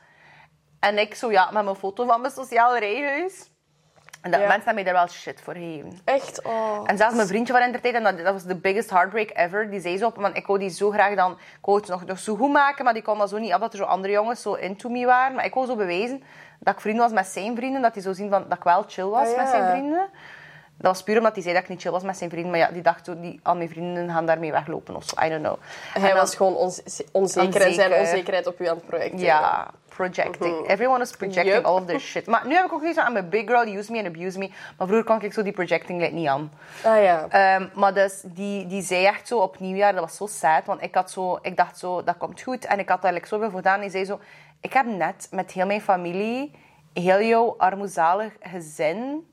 En 0.80 0.98
ik 0.98 1.14
zo, 1.14 1.30
ja, 1.30 1.50
met 1.50 1.64
mijn 1.64 1.76
foto 1.76 2.06
van 2.06 2.20
mijn 2.20 2.32
sociaal 2.32 2.76
rijhuis. 2.78 3.50
En 4.22 4.30
dat 4.30 4.40
Ja. 4.40 4.46
mensen 4.46 4.64
hebben 4.66 4.84
mij 4.84 4.92
daar 4.92 5.02
wel 5.02 5.12
shit 5.12 5.40
voor 5.40 5.54
gegeven. 5.54 5.98
Echt? 6.04 6.42
Oh. 6.44 6.80
En 6.84 6.96
zelfs 6.96 7.14
mijn 7.14 7.28
vriendje 7.28 7.52
van 7.52 7.62
in 7.62 7.72
de 7.72 7.80
tijd, 7.80 7.94
en 7.94 8.02
dat, 8.02 8.16
dat 8.18 8.32
was 8.32 8.44
de 8.44 8.56
biggest 8.56 8.90
heartbreak 8.90 9.30
ever, 9.34 9.70
die 9.70 9.80
zei 9.80 9.98
zo 9.98 10.06
op, 10.06 10.16
want 10.16 10.36
ik 10.36 10.46
wou 10.46 10.58
die 10.58 10.68
zo 10.70 10.90
graag 10.90 11.14
dan, 11.14 11.32
ik 11.32 11.38
wou 11.64 11.78
het 11.78 11.88
nog, 11.88 12.04
nog 12.04 12.18
zo 12.18 12.36
goed 12.36 12.52
maken, 12.52 12.84
maar 12.84 12.94
die 12.94 13.02
kon 13.02 13.18
dat 13.18 13.28
zo 13.28 13.38
niet, 13.38 13.54
omdat 13.54 13.72
er 13.72 13.78
zo 13.78 13.84
andere 13.84 14.12
jongens 14.12 14.42
zo 14.42 14.54
into 14.54 14.88
me 14.88 15.04
waren. 15.06 15.34
Maar 15.36 15.44
ik 15.44 15.54
wou 15.54 15.66
zo 15.66 15.76
bewijzen 15.76 16.22
dat 16.60 16.74
ik 16.74 16.80
vrienden 16.80 17.02
was 17.02 17.12
met 17.12 17.26
zijn 17.26 17.56
vrienden, 17.56 17.82
dat 17.82 17.94
hij 17.94 18.02
zo 18.02 18.12
zien 18.12 18.30
van, 18.30 18.44
dat 18.48 18.58
ik 18.58 18.64
wel 18.64 18.84
chill 18.86 19.04
was 19.04 19.28
Ah, 19.28 19.36
met 19.36 19.48
zijn 19.48 19.70
vrienden. 19.70 20.08
Dat 20.80 20.92
was 20.92 21.02
puur 21.02 21.16
omdat 21.18 21.32
hij 21.34 21.42
zei 21.42 21.54
dat 21.54 21.62
ik 21.62 21.68
niet 21.68 21.80
chill 21.80 21.90
was 21.90 22.02
met 22.02 22.16
zijn 22.16 22.30
vrienden. 22.30 22.50
Maar 22.50 22.60
ja, 22.60 22.68
die 22.70 22.82
dacht 22.82 23.04
zo, 23.04 23.20
die, 23.20 23.40
al 23.42 23.56
mijn 23.56 23.68
vrienden 23.68 24.10
gaan 24.10 24.26
daarmee 24.26 24.50
weglopen 24.52 24.96
of 24.96 25.04
zo. 25.04 25.24
I 25.24 25.28
don't 25.28 25.42
know. 25.42 25.56
En 25.94 26.00
Hij 26.00 26.10
dan- 26.10 26.18
was 26.20 26.34
gewoon 26.36 26.54
onze- 26.56 26.82
onzeker 27.12 27.46
en 27.46 27.52
zijn 27.52 27.90
Onzeker. 27.90 27.98
onzekerheid 28.00 28.46
op 28.46 28.60
u 28.60 28.66
aan 28.68 28.76
het 28.76 28.86
projecteren. 28.86 29.24
Ja, 29.26 29.70
projecting. 29.88 30.68
Everyone 30.68 31.02
is 31.02 31.10
projecting 31.10 31.64
all 31.64 31.74
of 31.74 31.84
their 31.86 32.00
shit. 32.00 32.26
Maar 32.26 32.46
nu 32.46 32.54
heb 32.54 32.64
ik 32.64 32.72
ook 32.72 32.80
zoiets 32.80 32.98
van, 32.98 33.08
I'm 33.10 33.16
a 33.16 33.22
big 33.22 33.46
girl, 33.46 33.76
use 33.76 33.92
me 33.92 33.98
and 33.98 34.06
abuse 34.06 34.38
me. 34.38 34.48
Maar 34.76 34.86
vroeger 34.86 35.04
kon 35.04 35.22
ik 35.22 35.32
zo 35.32 35.42
die 35.42 35.52
projecting 35.52 36.00
like, 36.00 36.12
niet 36.14 36.28
aan. 36.28 36.52
Ah 36.84 37.02
ja. 37.02 37.26
Ehm, 37.28 37.66
maar 37.74 37.94
dus, 37.94 38.20
die, 38.24 38.66
die 38.66 38.82
zei 38.82 39.04
echt 39.04 39.28
zo 39.28 39.38
op 39.38 39.58
nieuwjaar, 39.58 39.92
dat 39.92 40.00
was 40.00 40.16
zo 40.16 40.26
sad, 40.26 40.64
want 40.66 40.82
ik, 40.82 40.94
had 40.94 41.10
zo, 41.10 41.38
ik 41.42 41.56
dacht 41.56 41.78
zo, 41.78 42.02
dat 42.04 42.16
komt 42.16 42.40
goed. 42.42 42.64
En 42.66 42.78
ik 42.78 42.88
had 42.88 43.02
daar 43.02 43.12
like, 43.12 43.26
zoveel 43.26 43.48
voor 43.50 43.58
gedaan. 43.58 43.80
Die 43.80 43.90
zei 43.90 44.04
zo, 44.04 44.20
Ik 44.60 44.72
heb 44.72 44.86
net 44.86 45.28
met 45.30 45.52
heel 45.52 45.66
mijn 45.66 45.80
familie, 45.80 46.54
heel 46.92 47.20
jouw 47.22 47.54
armoezalig 47.58 48.32
gezin, 48.40 49.26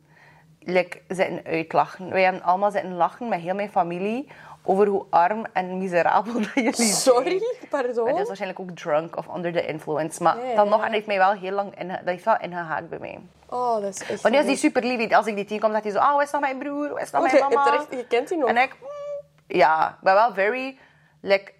like, 0.66 1.02
zitten 1.08 1.42
uitlachen. 1.46 2.10
Wij 2.10 2.24
hebben 2.24 2.44
allemaal 2.44 2.72
zitten 2.72 2.94
lachen 2.96 3.28
met 3.30 3.40
heel 3.40 3.56
mijn 3.56 3.70
familie 3.70 4.28
over 4.68 4.88
hoe 4.88 5.06
arm 5.10 5.46
en 5.54 5.78
miserabel 5.78 6.34
dat 6.42 6.54
jullie 6.54 6.74
zijn. 6.74 6.88
Sorry, 6.90 7.42
Maar 7.72 7.82
dat 7.82 7.92
is 7.92 8.04
pardon. 8.04 8.26
waarschijnlijk 8.26 8.60
ook 8.60 8.72
drunk 8.72 9.18
of 9.18 9.28
under 9.36 9.52
the 9.52 9.66
influence. 9.66 10.24
Maar 10.24 10.38
dan 10.56 10.70
nog, 10.70 10.86
en 10.86 10.92
heeft 10.92 11.08
mij 11.08 11.18
wel 11.18 11.32
heel 11.32 11.52
lang 11.52 11.80
in, 11.80 11.88
dat 11.88 12.00
heeft 12.06 12.26
wel 12.26 12.38
ingehaakt 12.40 12.90
bij 12.90 13.00
mij. 13.00 13.20
Oh, 13.50 13.74
dat 13.82 13.84
is 13.96 14.02
echt... 14.02 14.22
Want 14.22 14.34
die 14.34 14.44
is 14.44 14.50
die 14.50 14.58
super 14.58 14.84
lief. 14.84 15.12
Als 15.14 15.26
ik 15.26 15.36
die 15.36 15.46
tegenkom, 15.46 15.72
zegt 15.72 15.84
hij 15.84 15.92
zo, 15.94 15.98
oh, 16.00 16.12
hoe 16.12 16.24
is 16.24 16.32
dat 16.32 16.42
mijn 16.42 16.58
broer? 16.58 17.00
Is 17.02 17.12
dat 17.12 17.24
Oh, 17.24 17.32
mijn 17.32 17.44
mama? 17.54 17.86
je 17.90 18.06
kent 18.08 18.28
die 18.28 18.38
nog? 18.38 18.50
En 18.50 18.58
ik, 18.58 18.76
mm, 18.82 19.58
ja, 19.58 19.90
ik 19.90 19.96
ben 20.04 20.14
wel 20.14 20.34
very, 20.34 20.78
like, 21.22 21.52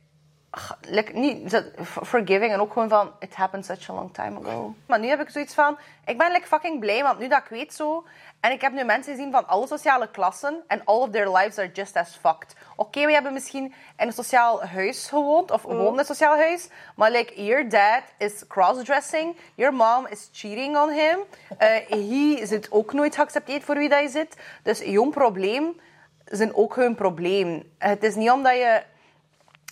like 0.82 1.12
niet 1.14 1.64
forgiving 1.84 2.52
en 2.54 2.60
ook 2.60 2.74
gewoon 2.74 2.90
van, 2.90 3.12
it 3.20 3.36
happened 3.36 3.66
such 3.66 3.90
a 3.90 3.94
long 3.94 4.14
time 4.14 4.40
ago. 4.40 4.74
Maar 4.86 5.00
nu 5.00 5.08
heb 5.08 5.20
ik 5.22 5.30
zoiets 5.30 5.54
van, 5.54 5.78
ik 6.06 6.18
ben 6.18 6.32
like 6.32 6.48
fucking 6.48 6.80
blij, 6.80 7.04
want 7.04 7.20
nu 7.20 7.28
dat 7.28 7.40
ik 7.40 7.50
weet 7.50 7.74
zo, 7.74 8.04
en 8.46 8.52
ik 8.52 8.62
heb 8.62 8.74
nu 8.74 8.84
mensen 8.84 9.14
gezien 9.14 9.32
van 9.32 9.48
alle 9.48 9.68
sociale 9.68 10.10
klassen 10.12 10.64
en 10.68 10.82
all 10.84 11.00
of 11.00 11.10
their 11.10 11.30
lives 11.32 11.58
are 11.58 11.72
just 11.74 11.96
as 11.96 12.18
fucked. 12.22 12.56
Oké, 12.76 13.06
we 13.06 13.12
hebben 13.12 13.34
misschien 13.34 13.74
in 13.98 14.08
een 14.08 14.14
sociaal 14.14 14.64
huis 14.64 15.08
gewoond, 15.08 15.52
of 15.52 15.62
woonden 15.62 15.94
in 15.94 16.00
een 16.00 16.06
sociaal 16.06 16.36
huis, 16.36 16.70
maar 16.96 17.12
like, 17.12 17.44
your 17.44 17.70
dad 17.70 18.02
is 18.18 18.48
crossdressing, 18.48 19.38
your 19.56 19.74
mom 19.74 20.08
is 20.08 20.30
cheating 20.32 20.78
on 20.78 20.90
him, 20.90 21.20
eh 21.58 21.70
hij 21.88 22.46
zit 22.46 22.72
ook 22.72 22.94
nooit 22.94 23.16
geaccepteerd 23.16 23.64
voor 23.64 23.76
wie 23.76 23.90
dat 23.90 24.02
je 24.02 24.10
zit. 24.10 24.36
Dus 24.64 24.80
jong 24.80 25.12
probleem 25.12 25.80
zijn 26.26 26.56
ook 26.56 26.76
hun 26.76 26.96
probleem. 26.96 27.72
Het 27.78 28.04
is 28.04 28.16
niet 28.16 28.32
omdat 28.32 28.56
je 28.56 28.84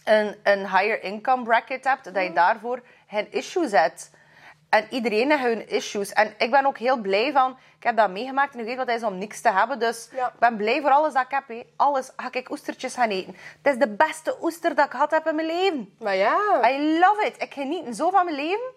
een, 0.04 0.36
een 0.44 0.60
higher 0.60 1.04
income 1.04 1.44
bracket 1.44 1.84
hebt, 1.84 2.14
dat 2.14 2.24
je 2.24 2.34
daarvoor 2.34 2.82
geen 3.08 3.32
issues 3.32 3.72
hebt. 3.72 4.12
En 4.74 4.86
iedereen 4.90 5.30
heeft 5.32 5.44
hun 5.44 5.70
issues. 5.70 6.14
En 6.14 6.34
ik 6.38 6.52
ben 6.52 6.66
ook 6.66 6.78
heel 6.78 6.98
blij 6.98 7.32
van, 7.32 7.58
ik 7.78 7.84
heb 7.84 7.98
dat 7.98 8.10
meegemaakt 8.10 8.54
en 8.54 8.60
ik 8.60 8.66
weet 8.66 8.78
wat 8.78 8.88
het 8.88 8.96
is 8.96 9.04
om 9.04 9.18
niks 9.18 9.42
te 9.42 9.52
hebben. 9.52 9.80
Dus 9.80 10.10
Ja. 10.16 10.28
ik 10.28 10.40
ben 10.40 10.56
blij 10.56 10.82
voor 10.82 10.90
alles 10.90 11.14
dat 11.14 11.26
ik 11.30 11.42
heb. 11.48 11.66
Alles 11.76 12.12
ga 12.16 12.28
ik 12.32 12.50
oestertjes 12.52 12.94
gaan 12.94 13.10
eten. 13.10 13.36
Het 13.62 13.74
is 13.74 13.80
de 13.80 13.90
beste 13.90 14.38
oester 14.42 14.76
dat 14.76 14.86
ik 14.86 14.92
gehad 14.92 15.12
heb 15.12 15.28
in 15.28 15.36
mijn 15.36 15.48
leven. 15.48 15.94
Maar 16.00 16.16
ja... 16.16 16.70
I 16.70 17.00
love 17.00 17.26
it. 17.26 17.42
Ik 17.42 17.54
geniet 17.54 17.96
zo 17.96 18.10
van 18.10 18.26
mijn 18.26 18.36
leven. 18.36 18.72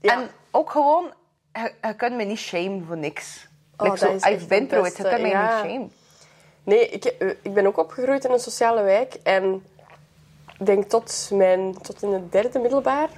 ja. 0.00 0.12
En 0.12 0.30
ook 0.50 0.70
gewoon, 0.70 1.12
je, 1.52 1.72
je 1.82 1.94
kunt 1.96 2.16
me 2.16 2.24
niet 2.24 2.38
shamen 2.38 2.84
voor 2.86 2.96
niks. 2.96 3.48
Oh, 3.76 3.86
Like 3.86 3.98
zo, 3.98 4.28
I've 4.30 4.46
been 4.46 4.60
het 4.60 4.68
through 4.68 4.88
it. 4.88 4.96
Je 4.96 5.02
kunt 5.02 5.22
me 5.22 5.28
ja. 5.28 5.62
niet 5.62 5.70
shamen. 5.70 5.92
Nee, 6.64 6.88
ik, 6.88 7.04
eh, 7.04 7.28
ik 7.28 7.54
ben 7.54 7.66
ook 7.66 7.78
opgegroeid 7.78 8.24
in 8.24 8.30
een 8.32 8.38
sociale 8.38 8.82
wijk. 8.82 9.14
En 9.22 9.66
ik 10.58 10.66
denk 10.66 10.84
tot, 10.84 11.30
mijn, 11.32 11.78
tot 11.82 12.02
in 12.02 12.12
het 12.12 12.32
derde 12.32 12.58
middelbaar. 12.58 13.08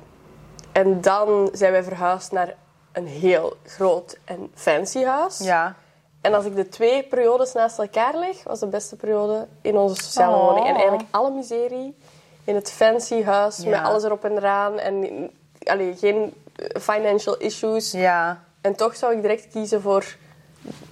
En 0.75 1.01
dan 1.01 1.49
zijn 1.53 1.72
wij 1.72 1.83
verhuisd 1.83 2.33
naar 2.33 2.55
een 2.93 3.07
heel 3.07 3.57
groot 3.66 4.18
en 4.25 4.51
fancy 4.55 5.05
huis. 5.05 5.39
Ja. 5.39 5.75
En 6.20 6.35
als 6.35 6.45
ik 6.45 6.55
de 6.57 6.68
twee 6.68 7.03
periodes 7.03 7.53
naast 7.53 7.79
elkaar 7.79 8.14
leg, 8.16 8.43
was 8.45 8.61
de 8.61 8.66
beste 8.66 8.97
periode 8.97 9.47
in 9.62 9.77
onze 9.77 10.03
sociale 10.03 10.37
Oh. 10.37 10.45
woning. 10.49 10.66
En 10.66 10.75
eigenlijk 10.75 11.09
alle 11.11 11.31
miserie 11.31 11.97
in 12.45 12.55
het 12.55 12.70
fancy 12.70 13.22
huis, 13.22 13.57
Ja. 13.57 13.70
met 13.70 13.81
alles 13.89 14.03
erop 14.05 14.25
en 14.25 14.37
eraan. 14.37 14.79
En 14.79 15.31
allee, 15.62 15.97
geen 15.97 16.35
eh, 16.57 16.81
financial 16.81 17.37
issues. 17.37 17.91
Ja. 17.91 18.43
En 18.61 18.75
toch 18.77 18.97
zou 18.97 19.14
ik 19.14 19.20
direct 19.22 19.49
kiezen 19.49 19.81
voor 19.83 20.16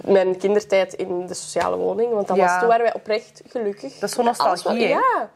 mijn 0.05 0.37
kindertijd 0.37 0.93
in 0.93 1.27
de 1.27 1.33
sociale 1.33 1.75
woning. 1.77 2.13
Want 2.13 2.27
dat 2.27 2.37
Ja. 2.37 2.45
was, 2.45 2.59
toen 2.59 2.67
waren 2.67 2.83
wij 2.83 2.93
oprecht 2.93 3.41
gelukkig. 3.47 3.93
Dat 3.99 4.09
is 4.09 4.15
zo 4.15 4.23
Met 4.23 4.37
alles 4.37 4.51
nostalgie? 4.63 4.87
Ja. 4.87 5.29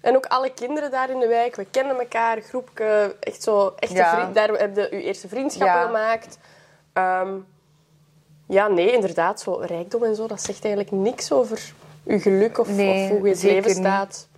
En 0.00 0.16
ook 0.16 0.26
alle 0.26 0.50
kinderen 0.52 0.90
daar 0.90 1.10
in 1.10 1.18
de 1.18 1.26
wijk. 1.26 1.56
We 1.56 1.64
kenden 1.70 1.98
elkaar, 1.98 2.40
groepje. 2.40 3.16
Echt 3.20 3.42
zo, 3.42 3.72
echte 3.78 3.94
Ja. 3.96 4.14
vriend, 4.14 4.34
daar 4.34 4.48
heb 4.48 4.76
je 4.76 4.80
je 4.90 5.02
eerste 5.02 5.28
vriendschappen 5.28 5.80
Ja. 5.80 5.86
gemaakt. 5.86 6.38
Ehm, 6.92 7.34
ja, 8.46 8.68
nee, 8.68 8.92
inderdaad. 8.92 9.40
Zo 9.40 9.52
rijkdom 9.54 10.04
en 10.04 10.14
zo, 10.14 10.26
dat 10.26 10.42
zegt 10.42 10.64
eigenlijk 10.64 10.94
niks 10.94 11.32
over 11.32 11.72
je 12.02 12.20
geluk 12.20 12.58
of, 12.58 12.68
Nee, 12.68 13.02
of 13.12 13.18
hoe 13.18 13.26
je 13.28 13.34
het 13.34 13.42
leven 13.42 13.70
staat. 13.70 14.28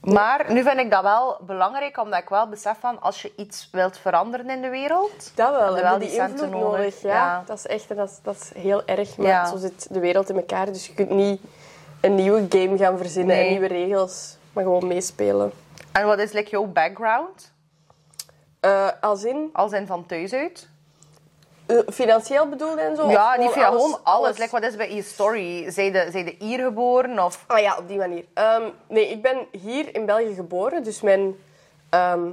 Maar 0.00 0.52
nu 0.52 0.62
vind 0.62 0.78
ik 0.78 0.90
dat 0.90 1.02
wel 1.02 1.36
belangrijk, 1.46 1.98
omdat 1.98 2.18
ik 2.22 2.28
wel 2.28 2.48
besef 2.48 2.76
van 2.80 3.00
als 3.00 3.22
je 3.22 3.32
iets 3.36 3.68
wilt 3.72 3.98
veranderen 3.98 4.50
in 4.50 4.62
de 4.62 4.68
wereld. 4.68 5.32
Dat 5.34 5.50
wel, 5.50 5.66
heb 5.74 5.76
je 5.76 5.82
wel 5.82 5.98
die 5.98 6.12
invloed 6.16 6.50
nodig. 6.50 6.60
nodig. 6.60 7.02
Ja. 7.02 7.08
Ja. 7.12 7.42
Dat 7.46 7.58
is 7.58 7.66
echt 7.66 7.90
en 7.90 7.96
dat 7.96 8.08
is, 8.10 8.18
dat 8.22 8.34
is 8.34 8.62
heel 8.62 8.82
erg. 8.84 9.16
Maar 9.16 9.26
Ja. 9.26 9.46
zo 9.46 9.56
zit 9.56 9.86
de 9.90 10.00
wereld 10.00 10.28
in 10.28 10.36
elkaar. 10.36 10.66
Dus 10.66 10.86
je 10.86 10.94
kunt 10.94 11.10
niet 11.10 11.40
een 12.00 12.14
nieuwe 12.14 12.46
game 12.48 12.76
gaan 12.78 12.98
verzinnen 12.98 13.36
Nee. 13.36 13.44
en 13.44 13.50
nieuwe 13.50 13.66
regels. 13.66 14.36
Maar 14.56 14.64
gewoon 14.64 14.86
meespelen. 14.86 15.52
En 15.92 16.06
wat 16.06 16.18
is 16.18 16.32
like, 16.32 16.50
jouw 16.50 16.64
background? 16.64 17.52
Eh, 18.60 18.88
als 19.00 19.24
in, 19.24 19.50
Als 19.52 19.72
in 19.72 19.86
van 19.86 20.06
thuis 20.06 20.32
uit? 20.32 20.68
eh, 21.66 21.78
financieel 21.92 22.48
bedoeld 22.48 22.76
en 22.78 22.96
zo? 22.96 23.10
ja, 23.10 23.36
niet 23.36 23.50
via 23.50 23.66
gewoon 23.66 23.80
alles. 23.82 23.98
alles? 24.02 24.38
Like, 24.38 24.50
wat 24.50 24.62
is 24.62 24.76
bij 24.76 24.94
je 24.94 25.02
story? 25.02 25.70
Zijn 25.70 25.92
de, 25.92 26.08
de 26.10 26.34
hier 26.38 26.58
geboren? 26.64 27.24
Of... 27.24 27.44
Ah 27.46 27.58
ja, 27.60 27.76
op 27.78 27.88
die 27.88 27.98
manier. 27.98 28.24
Ehm, 28.34 28.62
nee, 28.88 29.08
ik 29.08 29.22
ben 29.22 29.46
hier 29.50 29.94
in 29.94 30.06
België 30.06 30.34
geboren. 30.34 30.82
Dus 30.82 31.00
mijn 31.00 31.34
ehm, 31.88 32.28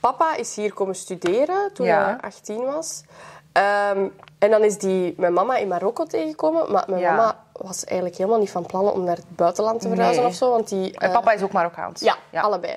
papa 0.00 0.36
is 0.36 0.56
hier 0.56 0.72
komen 0.72 0.94
studeren 0.94 1.72
toen 1.72 1.86
Ja. 1.86 2.04
hij 2.04 2.16
18 2.20 2.64
was. 2.64 3.02
Ehm, 3.52 4.06
en 4.38 4.50
dan 4.50 4.62
is 4.64 4.78
die 4.78 5.14
mijn 5.16 5.32
mama 5.32 5.56
in 5.56 5.68
Marokko 5.68 6.04
tegengekomen. 6.04 6.72
Maar 6.72 6.84
mijn 6.88 7.00
Ja. 7.00 7.14
mama 7.14 7.44
was 7.58 7.84
eigenlijk 7.84 8.18
helemaal 8.18 8.38
niet 8.40 8.50
van 8.50 8.66
plan 8.66 8.90
om 8.92 9.04
naar 9.04 9.16
het 9.16 9.36
buitenland 9.36 9.80
te 9.80 9.88
verhuizen 9.88 10.22
Nee. 10.22 10.30
of 10.30 10.36
zo. 10.36 10.50
Want 10.50 10.68
die, 10.68 10.98
eh, 10.98 11.12
papa 11.12 11.32
is 11.32 11.42
ook 11.42 11.52
Marokkaans. 11.52 12.00
Ja, 12.00 12.16
allebei. 12.32 12.74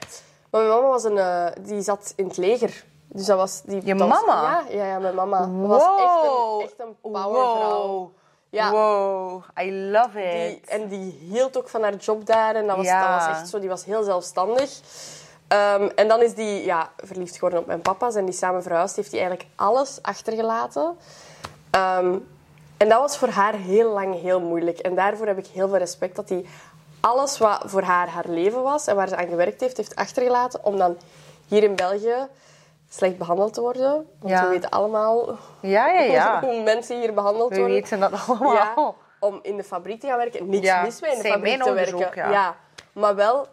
Maar 0.50 0.62
mijn 0.62 0.74
mama 0.74 0.88
was 0.88 1.04
een, 1.04 1.18
eh, 1.18 1.46
die 1.62 1.82
zat 1.82 2.14
in 2.16 2.28
het 2.28 2.38
leger. 2.38 2.84
Dus 3.08 3.26
dat 3.26 3.38
was... 3.38 3.62
Die, 3.62 3.86
Je 3.86 3.96
dat 3.96 4.08
was- 4.10 4.26
mama? 4.26 4.42
ja, 4.70 4.76
ja, 4.78 4.86
ja, 4.86 5.00
mijn 5.00 5.16
mama. 5.16 5.40
Dat 5.40 5.68
was 5.68 5.84
echt 5.84 6.24
een, 6.24 6.62
echt 6.64 6.74
een 6.90 6.96
powervrouw. 7.02 7.88
Wow. 7.88 8.10
Ja. 8.50 8.72
Wow. 8.72 9.44
I 9.62 9.72
love 9.92 10.18
Die, 10.18 10.56
it. 10.56 10.70
en 10.70 10.88
die 10.88 11.12
hield 11.30 11.58
ook 11.58 11.70
van 11.70 11.82
haar 11.84 11.96
job 11.96 12.26
daar. 12.26 12.56
En 12.56 12.68
dat 12.68 12.76
was, 12.78 12.86
Ja. 12.86 13.18
dat 13.18 13.26
was 13.28 13.38
echt 13.38 13.50
zo, 13.50 13.60
die 13.60 13.70
was 13.70 13.86
heel 13.86 14.04
zelfstandig. 14.04 14.80
Ehm, 15.48 15.90
en 15.96 16.08
dan 16.08 16.22
is 16.22 16.34
die 16.34 16.66
ja, 16.66 16.90
verliefd 16.98 17.34
geworden 17.34 17.60
op 17.60 17.66
mijn 17.66 17.82
papa. 17.82 18.10
Zijn 18.12 18.26
die 18.26 18.34
samen 18.34 18.64
verhuisd. 18.64 18.96
Heeft 18.96 19.12
hij 19.12 19.20
eigenlijk 19.20 19.50
alles 19.56 20.00
achtergelaten. 20.02 20.98
Ehm, 21.72 22.18
en 22.82 22.90
dat 22.90 23.00
was 23.00 23.18
voor 23.18 23.28
haar 23.30 23.54
heel 23.54 23.92
lang 23.94 24.22
heel 24.22 24.40
moeilijk. 24.42 24.80
En 24.80 24.96
daarvoor 24.96 25.28
heb 25.28 25.38
ik 25.38 25.48
heel 25.48 25.68
veel 25.68 25.78
respect 25.78 26.16
dat 26.16 26.30
hij 26.30 26.46
alles 27.00 27.38
wat 27.38 27.62
voor 27.66 27.82
haar 27.82 28.08
haar 28.10 28.28
leven 28.28 28.64
was 28.64 28.88
en 28.88 28.96
waar 28.96 29.08
ze 29.08 29.16
aan 29.16 29.28
gewerkt 29.28 29.62
heeft, 29.62 29.78
heeft 29.78 29.96
achtergelaten. 29.96 30.66
Om 30.66 30.78
dan 30.78 30.98
hier 31.48 31.64
in 31.64 31.76
België 31.76 32.16
slecht 32.90 33.18
behandeld 33.18 33.54
te 33.54 33.62
worden. 33.62 33.92
Want 34.20 34.34
Ja. 34.34 34.44
we 34.44 34.50
weten 34.50 34.70
allemaal 34.70 35.38
Ja, 35.62 35.88
ja, 35.88 36.02
ja. 36.02 36.40
hoe 36.44 36.64
mensen 36.64 37.00
hier 37.00 37.14
behandeld 37.14 37.50
We 37.50 37.56
worden. 37.58 37.76
weten 37.76 38.00
dat 38.00 38.12
allemaal. 38.28 38.96
Om 39.20 39.40
in 39.42 39.58
de 39.58 39.64
fabriek 39.64 40.00
te 40.00 40.08
gaan 40.08 40.18
werken. 40.18 40.50
Niks 40.50 40.82
mis 40.84 41.02
mee 41.02 41.12
in 41.12 41.22
de 41.22 41.28
fabriek 41.28 41.64
te 41.64 41.74
werken. 41.74 42.06
ook, 42.08 42.16
ja. 42.16 42.56
Maar 42.94 43.16
wel, 43.16 43.48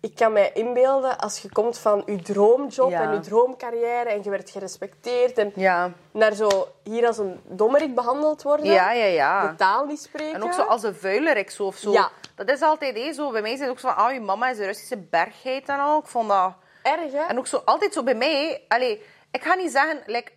ik 0.00 0.14
kan 0.14 0.32
mij 0.32 0.50
inbeelden 0.54 1.18
als 1.18 1.38
je 1.38 1.52
komt 1.52 1.78
van 1.78 2.02
je 2.06 2.22
droomjob 2.22 2.90
Ja. 2.90 3.02
en 3.02 3.12
je 3.12 3.20
droomcarrière 3.20 4.08
en 4.08 4.22
je 4.22 4.30
werd 4.30 4.50
gerespecteerd 4.50 5.38
en 5.38 5.52
Ja. 5.54 5.92
naar 6.10 6.34
zo 6.34 6.68
hier 6.82 7.06
als 7.06 7.18
een 7.18 7.40
dommerik 7.44 7.94
behandeld 7.94 8.42
worden. 8.42 8.66
Ja, 8.66 8.92
ja, 8.92 9.04
ja. 9.04 9.46
De 9.48 9.54
taal 9.54 9.84
niet 9.86 10.00
spreken. 10.00 10.34
En 10.34 10.42
ook 10.42 10.52
zo 10.52 10.62
als 10.62 10.82
een 10.82 10.94
vuilerik 10.94 11.50
zo 11.50 11.64
of 11.64 11.76
zo. 11.76 11.92
Ja. 11.92 12.10
Dat 12.34 12.48
is 12.50 12.60
altijd 12.62 13.14
zo. 13.14 13.30
Bij 13.30 13.42
mij 13.42 13.52
is 13.52 13.60
het 13.60 13.68
ook 13.68 13.78
zo 13.78 13.88
van, 13.88 13.96
ah, 13.96 14.12
je 14.12 14.20
mama 14.20 14.50
is 14.50 14.58
een 14.58 14.64
Russische 14.64 14.96
bergheid 14.98 15.68
en 15.68 15.78
al. 15.78 15.98
Ik 15.98 16.06
vond 16.06 16.28
dat... 16.28 16.52
Erg, 16.82 17.12
hè? 17.12 17.22
En 17.22 17.38
ook 17.38 17.46
zo, 17.46 17.62
altijd 17.64 17.92
zo 17.92 18.02
bij 18.02 18.14
mij... 18.14 18.64
Allee, 18.68 19.02
ik 19.30 19.42
ga 19.42 19.54
niet 19.54 19.70
zeggen... 19.72 20.02
Like, 20.06 20.32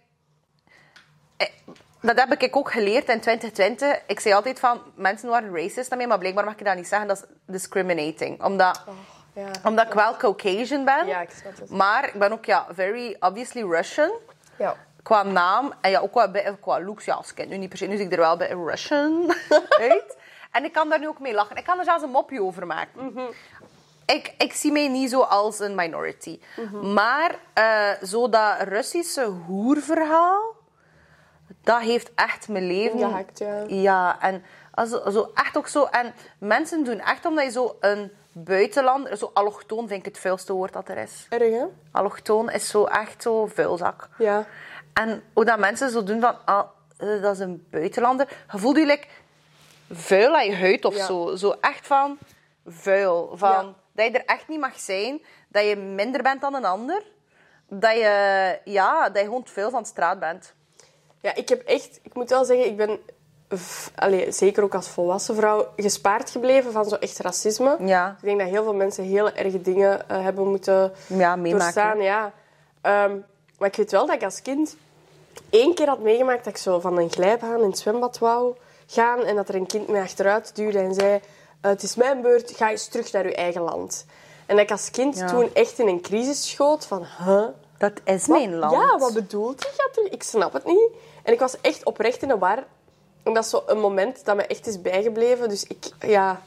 eh, 1.38 1.48
dat 2.02 2.20
heb 2.20 2.42
ik 2.42 2.56
ook 2.56 2.72
geleerd 2.72 3.10
in 3.10 3.20
2020. 3.20 4.02
Ik 4.08 4.20
zei 4.20 4.34
altijd 4.36 4.60
van, 4.60 4.82
mensen 4.96 5.30
waren 5.30 5.56
racist 5.56 5.90
naar 5.90 5.98
mij, 5.98 6.08
maar 6.08 6.18
blijkbaar 6.20 6.46
mag 6.46 6.56
ik 6.56 6.66
dat 6.66 6.76
niet 6.76 6.88
zeggen. 6.88 7.08
Dat 7.08 7.18
is 7.18 7.24
discriminating. 7.46 8.44
Omdat, 8.44 8.82
ja. 9.34 9.48
omdat 9.64 9.88
ik 9.88 9.94
wel 9.94 10.16
Caucasian 10.18 10.86
ben. 10.86 11.08
Ja, 11.08 11.22
ik 11.22 11.30
snap 11.30 11.58
het. 11.58 11.70
Maar 11.70 12.08
ik 12.08 12.14
ben 12.14 12.32
ook, 12.32 12.46
ja, 12.46 12.66
very 12.72 13.16
obviously 13.20 13.64
Russian. 13.64 14.12
Ja. 14.58 14.76
Qua 15.04 15.24
naam 15.24 15.74
en 15.82 15.92
ja, 15.92 16.00
ook 16.00 16.12
qua, 16.12 16.32
bij- 16.32 16.58
qua 16.62 16.82
looks. 16.82 17.06
Ja, 17.06 17.14
als 17.14 17.34
kind 17.34 17.50
nu 17.50 17.58
niet 17.58 17.70
per 17.70 17.78
se. 17.78 17.86
Nu 17.86 17.96
zie 17.98 18.06
ik 18.06 18.12
er 18.12 18.20
wel 18.20 18.38
bij 18.38 18.50
Russian 18.50 19.34
uit. 19.90 20.18
En 20.52 20.64
ik 20.64 20.74
kan 20.74 20.90
daar 20.90 21.00
nu 21.00 21.08
ook 21.08 21.20
mee 21.20 21.34
lachen. 21.34 21.56
Ik 21.56 21.64
kan 21.64 21.78
er 21.80 21.86
zelfs 21.86 22.04
een 22.04 22.10
mopje 22.10 22.42
over 22.44 22.68
maken. 22.68 23.20
Ik, 24.06 24.34
ik 24.38 24.54
zie 24.54 24.72
mij 24.72 24.88
niet 24.88 25.10
zo 25.10 25.22
als 25.22 25.60
een 25.60 25.76
minority. 25.76 26.40
Maar 26.82 27.36
eh, 27.54 27.90
zo 28.04 28.30
dat 28.30 28.56
Russische 28.62 29.24
hoerverhaal, 29.26 30.56
dat 31.64 31.80
heeft 31.80 32.12
echt 32.16 32.48
mijn 32.48 32.68
leven... 32.68 33.00
Ingehakt, 33.00 33.40
ja. 33.40 33.64
Ja, 33.68 34.22
en 34.22 34.44
also, 34.74 35.10
zo 35.10 35.32
echt 35.34 35.58
ook 35.58 35.68
zo... 35.68 35.84
En 35.86 36.14
mensen 36.40 36.84
doen 36.84 37.00
echt 37.00 37.26
omdat 37.26 37.46
je 37.46 37.52
zo 37.52 37.78
een 37.80 38.12
buitenlander... 38.32 39.18
Zo 39.18 39.32
allochtoon 39.34 39.88
vind 39.88 40.00
ik 40.00 40.06
het 40.06 40.20
vuilste 40.20 40.54
woord 40.54 40.74
dat 40.74 40.90
er 40.90 40.98
is. 40.98 41.26
Erg, 41.30 41.52
hè? 41.52 41.66
Allochtoon 41.92 42.50
is 42.52 42.68
zo 42.70 42.86
echt 42.86 43.22
zo 43.22 43.46
vuilzak. 43.46 44.10
Ja. 44.18 44.46
En 44.94 45.24
hoe 45.34 45.46
dat 45.46 45.60
mensen 45.60 45.90
zo 45.90 46.04
doen 46.04 46.20
van, 46.22 46.36
ah, 46.46 46.66
eh, 46.98 47.22
dat 47.22 47.34
is 47.34 47.40
een 47.40 47.68
buitenlander. 47.72 48.28
Je 48.52 48.58
voelt 48.58 48.78
je 48.78 48.86
like 48.86 49.08
vuil 49.92 50.36
aan 50.36 50.46
je 50.46 50.56
huid 50.56 50.86
of 50.86 50.96
Ja. 50.96 51.06
zo. 51.06 51.36
Zo 51.36 51.56
echt 51.62 51.88
van 51.88 52.18
vuil. 52.68 53.32
Van, 53.38 53.50
Ja. 53.66 53.74
Dat 53.92 54.06
je 54.06 54.12
er 54.20 54.26
echt 54.26 54.48
niet 54.48 54.60
mag 54.60 54.80
zijn. 54.80 55.22
Dat 55.48 55.64
je 55.68 55.76
minder 55.76 56.22
bent 56.24 56.42
dan 56.42 56.54
een 56.54 56.66
ander. 56.66 57.04
dat 57.72 57.94
je, 57.94 58.60
ja, 58.64 59.10
dat 59.10 59.18
je 59.18 59.24
gewoon 59.24 59.44
te 59.44 59.52
veel 59.52 59.70
van 59.70 59.82
de 59.82 59.88
straat 59.88 60.20
bent. 60.20 60.54
Ja, 61.22 61.36
ik 61.36 61.50
heb 61.50 61.62
echt... 61.62 62.00
Ik 62.04 62.14
moet 62.14 62.30
wel 62.30 62.46
zeggen, 62.46 62.66
ik 62.66 62.78
ben... 62.78 63.00
Allee, 63.96 64.32
zeker 64.32 64.64
ook 64.64 64.76
als 64.76 64.88
volwassen 64.90 65.36
vrouw, 65.36 65.68
gespaard 65.78 66.30
gebleven 66.30 66.72
van 66.72 66.86
zo 66.86 66.96
echt 66.96 67.20
racisme. 67.20 67.78
Ja. 67.80 68.16
Ik 68.22 68.24
denk 68.28 68.40
dat 68.40 68.48
heel 68.50 68.64
veel 68.64 68.74
mensen 68.74 69.04
hele 69.04 69.32
erge 69.32 69.62
dingen 69.62 70.10
eh, 70.10 70.22
hebben 70.22 70.48
moeten 70.48 70.92
Ja, 71.08 71.36
meemaken. 71.36 72.02
Ja. 72.02 72.32
Ehm, 72.82 73.16
maar 73.58 73.68
ik 73.68 73.76
weet 73.76 73.92
wel 73.92 74.06
dat 74.06 74.16
ik 74.16 74.24
als 74.24 74.42
kind 74.42 74.76
één 75.50 75.74
keer 75.76 75.88
had 75.88 76.00
meegemaakt 76.00 76.44
dat 76.44 76.54
ik 76.54 76.60
zo 76.60 76.80
van 76.80 76.98
een 76.98 77.12
glijbaan 77.12 77.62
in 77.62 77.70
het 77.70 77.80
zwembad 77.80 78.18
wou 78.18 78.56
gaan 78.88 79.24
en 79.24 79.36
dat 79.36 79.50
er 79.50 79.56
een 79.56 79.68
kind 79.68 79.88
mij 79.88 80.02
achteruit 80.02 80.56
duwde 80.56 80.80
en 80.80 80.94
zei 80.94 81.14
"Eh, 81.14 81.22
het 81.72 81.84
is 81.84 81.96
mijn 81.96 82.22
beurt, 82.22 82.52
ga 82.52 82.70
eens 82.70 82.88
terug 82.88 83.12
naar 83.12 83.26
uw 83.26 83.32
eigen 83.32 83.62
land. 83.62 84.06
En 84.46 84.56
dat 84.56 84.66
ik 84.66 84.72
als 84.72 84.92
kind 84.92 85.18
Ja. 85.18 85.28
toen 85.28 85.50
echt 85.54 85.80
in 85.80 85.88
een 85.88 86.02
crisis 86.02 86.50
schoot 86.50 86.86
van, 86.86 87.06
huh? 87.26 87.44
Dat 87.78 87.92
is 88.04 88.26
Wat- 88.28 88.38
mijn 88.38 88.56
land. 88.56 88.74
Ja, 88.76 88.98
wat 88.98 89.14
bedoelt 89.14 89.70
hij? 89.94 90.04
Ik 90.10 90.24
snap 90.24 90.54
het 90.54 90.66
niet. 90.66 90.90
En 91.24 91.34
ik 91.34 91.40
was 91.40 91.62
echt 91.62 91.86
oprecht 91.86 92.22
in 92.22 92.28
de 92.28 92.38
war. 92.38 92.64
En 93.24 93.34
dat 93.34 93.44
is 93.44 93.50
zo 93.50 93.64
een 93.66 93.80
moment 93.80 94.26
dat 94.26 94.36
me 94.36 94.46
echt 94.46 94.68
is 94.68 94.82
bijgebleven. 94.82 95.50
Dus 95.50 95.64
ik, 95.68 95.86
ja, 96.00 96.42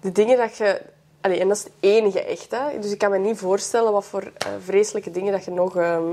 de 0.00 0.12
dingen 0.12 0.36
dat 0.36 0.56
je... 0.56 0.82
Allee, 1.20 1.40
en 1.40 1.48
dat 1.48 1.56
is 1.56 1.62
het 1.64 1.72
enige 1.80 2.24
echt, 2.24 2.50
hè. 2.50 2.78
Dus 2.78 2.92
ik 2.92 2.98
kan 2.98 3.10
me 3.10 3.18
niet 3.18 3.38
voorstellen 3.38 3.92
wat 3.92 4.04
voor 4.04 4.22
eh, 4.22 4.48
vreselijke 4.64 5.10
dingen 5.10 5.32
dat 5.32 5.44
je 5.44 5.50
nog 5.50 5.76
ehm, 5.76 6.04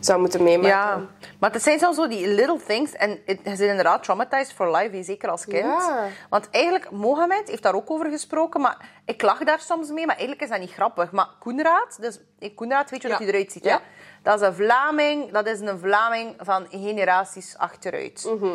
zou 0.00 0.20
moeten 0.20 0.42
meemaken. 0.42 0.68
Ja, 0.68 1.06
maar 1.38 1.52
het 1.52 1.62
zijn 1.62 1.78
zelfs 1.78 1.96
zo 1.96 2.08
die 2.08 2.26
little 2.28 2.60
things. 2.66 2.92
En 2.92 3.10
het- 3.26 3.38
je 3.44 3.56
zit 3.56 3.68
inderdaad 3.68 4.02
traumatized 4.02 4.52
for 4.52 4.76
life, 4.76 5.02
zeker 5.02 5.30
als 5.30 5.44
kind. 5.44 5.64
Ja. 5.64 6.06
Want 6.30 6.48
eigenlijk, 6.50 6.90
Mohammed 6.90 7.48
heeft 7.48 7.62
daar 7.62 7.74
ook 7.74 7.90
over 7.90 8.10
gesproken, 8.10 8.60
maar 8.60 8.88
ik 9.04 9.22
lach 9.22 9.38
daar 9.44 9.60
soms 9.60 9.88
mee, 9.90 10.06
maar 10.06 10.16
eigenlijk 10.16 10.42
is 10.44 10.50
dat 10.50 10.60
niet 10.60 10.72
grappig. 10.72 11.12
Maar 11.12 11.28
Koenraad, 11.40 11.96
dus 12.00 12.18
eh, 12.38 12.54
Koenraad, 12.54 12.90
weet 12.90 13.02
je 13.02 13.08
hoe 13.08 13.16
Ja. 13.16 13.24
dat 13.24 13.26
hij 13.32 13.34
eruit 13.36 13.52
ziet? 13.52 13.64
Ja. 13.64 13.76
hè? 13.76 13.82
Dat 14.22 14.40
is 14.40 14.46
een 14.46 14.54
Vlaming, 14.54 15.32
dat 15.32 15.46
is 15.46 15.60
een 15.60 15.78
Vlaming 15.78 16.34
van 16.38 16.66
generaties 16.70 17.54
achteruit. 17.58 18.24
Mhm. 18.40 18.46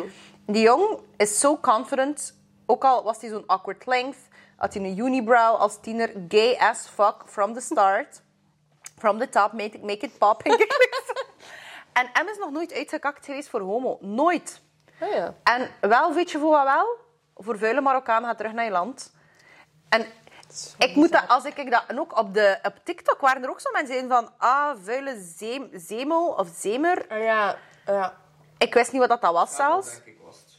Die 0.52 0.62
jong 0.62 0.98
is 1.16 1.38
zo 1.38 1.58
confident, 1.58 2.34
ook 2.66 2.84
al 2.84 3.02
was 3.02 3.20
hij 3.20 3.30
zo'n 3.30 3.46
awkward 3.46 3.86
length, 3.86 4.18
had 4.56 4.74
hij 4.74 4.82
een 4.82 4.98
unibrow 4.98 5.56
als 5.56 5.80
tiener, 5.80 6.12
gay 6.28 6.56
as 6.58 6.86
fuck 6.86 7.14
from 7.26 7.54
the 7.54 7.60
start. 7.60 8.22
From 8.98 9.18
the 9.18 9.28
top, 9.28 9.52
make 9.52 9.76
it, 9.76 9.82
make 9.82 10.06
it 10.06 10.18
pop. 10.18 10.42
en 11.98 12.10
M 12.24 12.28
is 12.28 12.38
nog 12.38 12.50
nooit 12.50 12.72
uitgekakt 12.72 13.24
geweest 13.24 13.48
voor 13.48 13.60
homo. 13.60 13.98
Nooit. 14.00 14.60
Ah, 15.00 15.12
ja. 15.12 15.34
En 15.42 15.70
wel, 15.80 16.14
weet 16.14 16.30
je 16.30 16.38
voor 16.38 16.50
wat 16.50 16.64
wel? 16.64 16.96
Voor 17.36 17.58
vuile 17.58 17.80
Marokkaan 17.80 18.24
gaat 18.24 18.36
terug 18.36 18.52
naar 18.52 18.64
je 18.64 18.70
land. 18.70 19.12
En 19.88 20.06
ik 20.78 20.94
moet 20.94 21.12
dat, 21.12 21.28
als 21.28 21.44
ik 21.44 21.56
ik 21.56 21.70
dat... 21.70 21.84
En 21.86 22.00
ook 22.00 22.18
op, 22.18 22.34
de, 22.34 22.58
op 22.62 22.74
TikTok 22.84 23.20
waren 23.20 23.42
er 23.42 23.50
ook 23.50 23.60
zo 23.60 23.70
mensen 23.72 23.98
in 23.98 24.08
van... 24.08 24.30
Ah, 24.38 24.76
vuile 24.82 25.22
zeem, 25.36 25.68
zemel 25.72 26.26
of 26.26 26.48
zemer. 26.54 27.18
Ja. 27.22 27.56
Ja. 27.86 28.14
Ik 28.58 28.74
wist 28.74 28.92
niet 28.92 29.00
wat 29.00 29.10
dat, 29.10 29.20
dat 29.20 29.32
was 29.32 29.56
zelfs. 29.56 30.00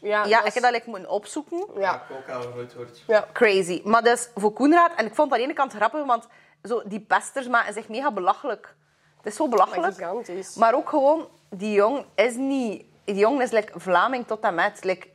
Ja, 0.02 0.26
Ja, 0.26 0.38
dat 0.38 0.48
ik 0.48 0.54
heb 0.54 0.64
dat 0.64 0.72
like, 0.72 0.90
moeten 0.90 1.10
opzoeken. 1.10 1.58
Ja. 1.76 1.80
Ja, 1.82 1.94
ik 2.10 2.16
ook 2.18 2.36
al 2.36 2.42
gehoord 2.42 2.74
wordt. 2.74 3.04
Ja. 3.08 3.28
Crazy. 3.34 3.82
Maar 3.84 4.04
dus 4.04 4.30
voor 4.36 4.54
Koenraad... 4.54 4.92
En 4.96 5.06
ik 5.06 5.16
vond 5.16 5.30
het 5.32 5.32
aan 5.32 5.38
de 5.38 5.44
ene 5.44 5.54
kant 5.54 5.74
grappig, 5.74 6.06
want 6.06 6.28
zo, 6.64 6.82
die 6.86 7.00
pesters 7.00 7.48
maken 7.48 7.74
zich 7.74 7.90
mega 7.90 8.12
belachelijk. 8.12 8.76
Het 9.18 9.26
is 9.26 9.36
zo 9.36 9.48
Maar 9.48 9.58
belachelijk. 9.58 9.94
gigantisch. 9.94 10.56
Maar 10.56 10.74
ook 10.74 10.90
gewoon, 10.90 11.28
die 11.50 11.72
jong 11.74 12.06
is 12.16 12.36
niet... 12.36 12.86
Die 13.06 13.16
jong 13.16 13.42
is 13.42 13.52
like, 13.52 13.80
Vlaming 13.80 14.28
tot 14.28 14.40
en 14.40 14.56
met. 14.56 14.84
Like, 14.84 15.08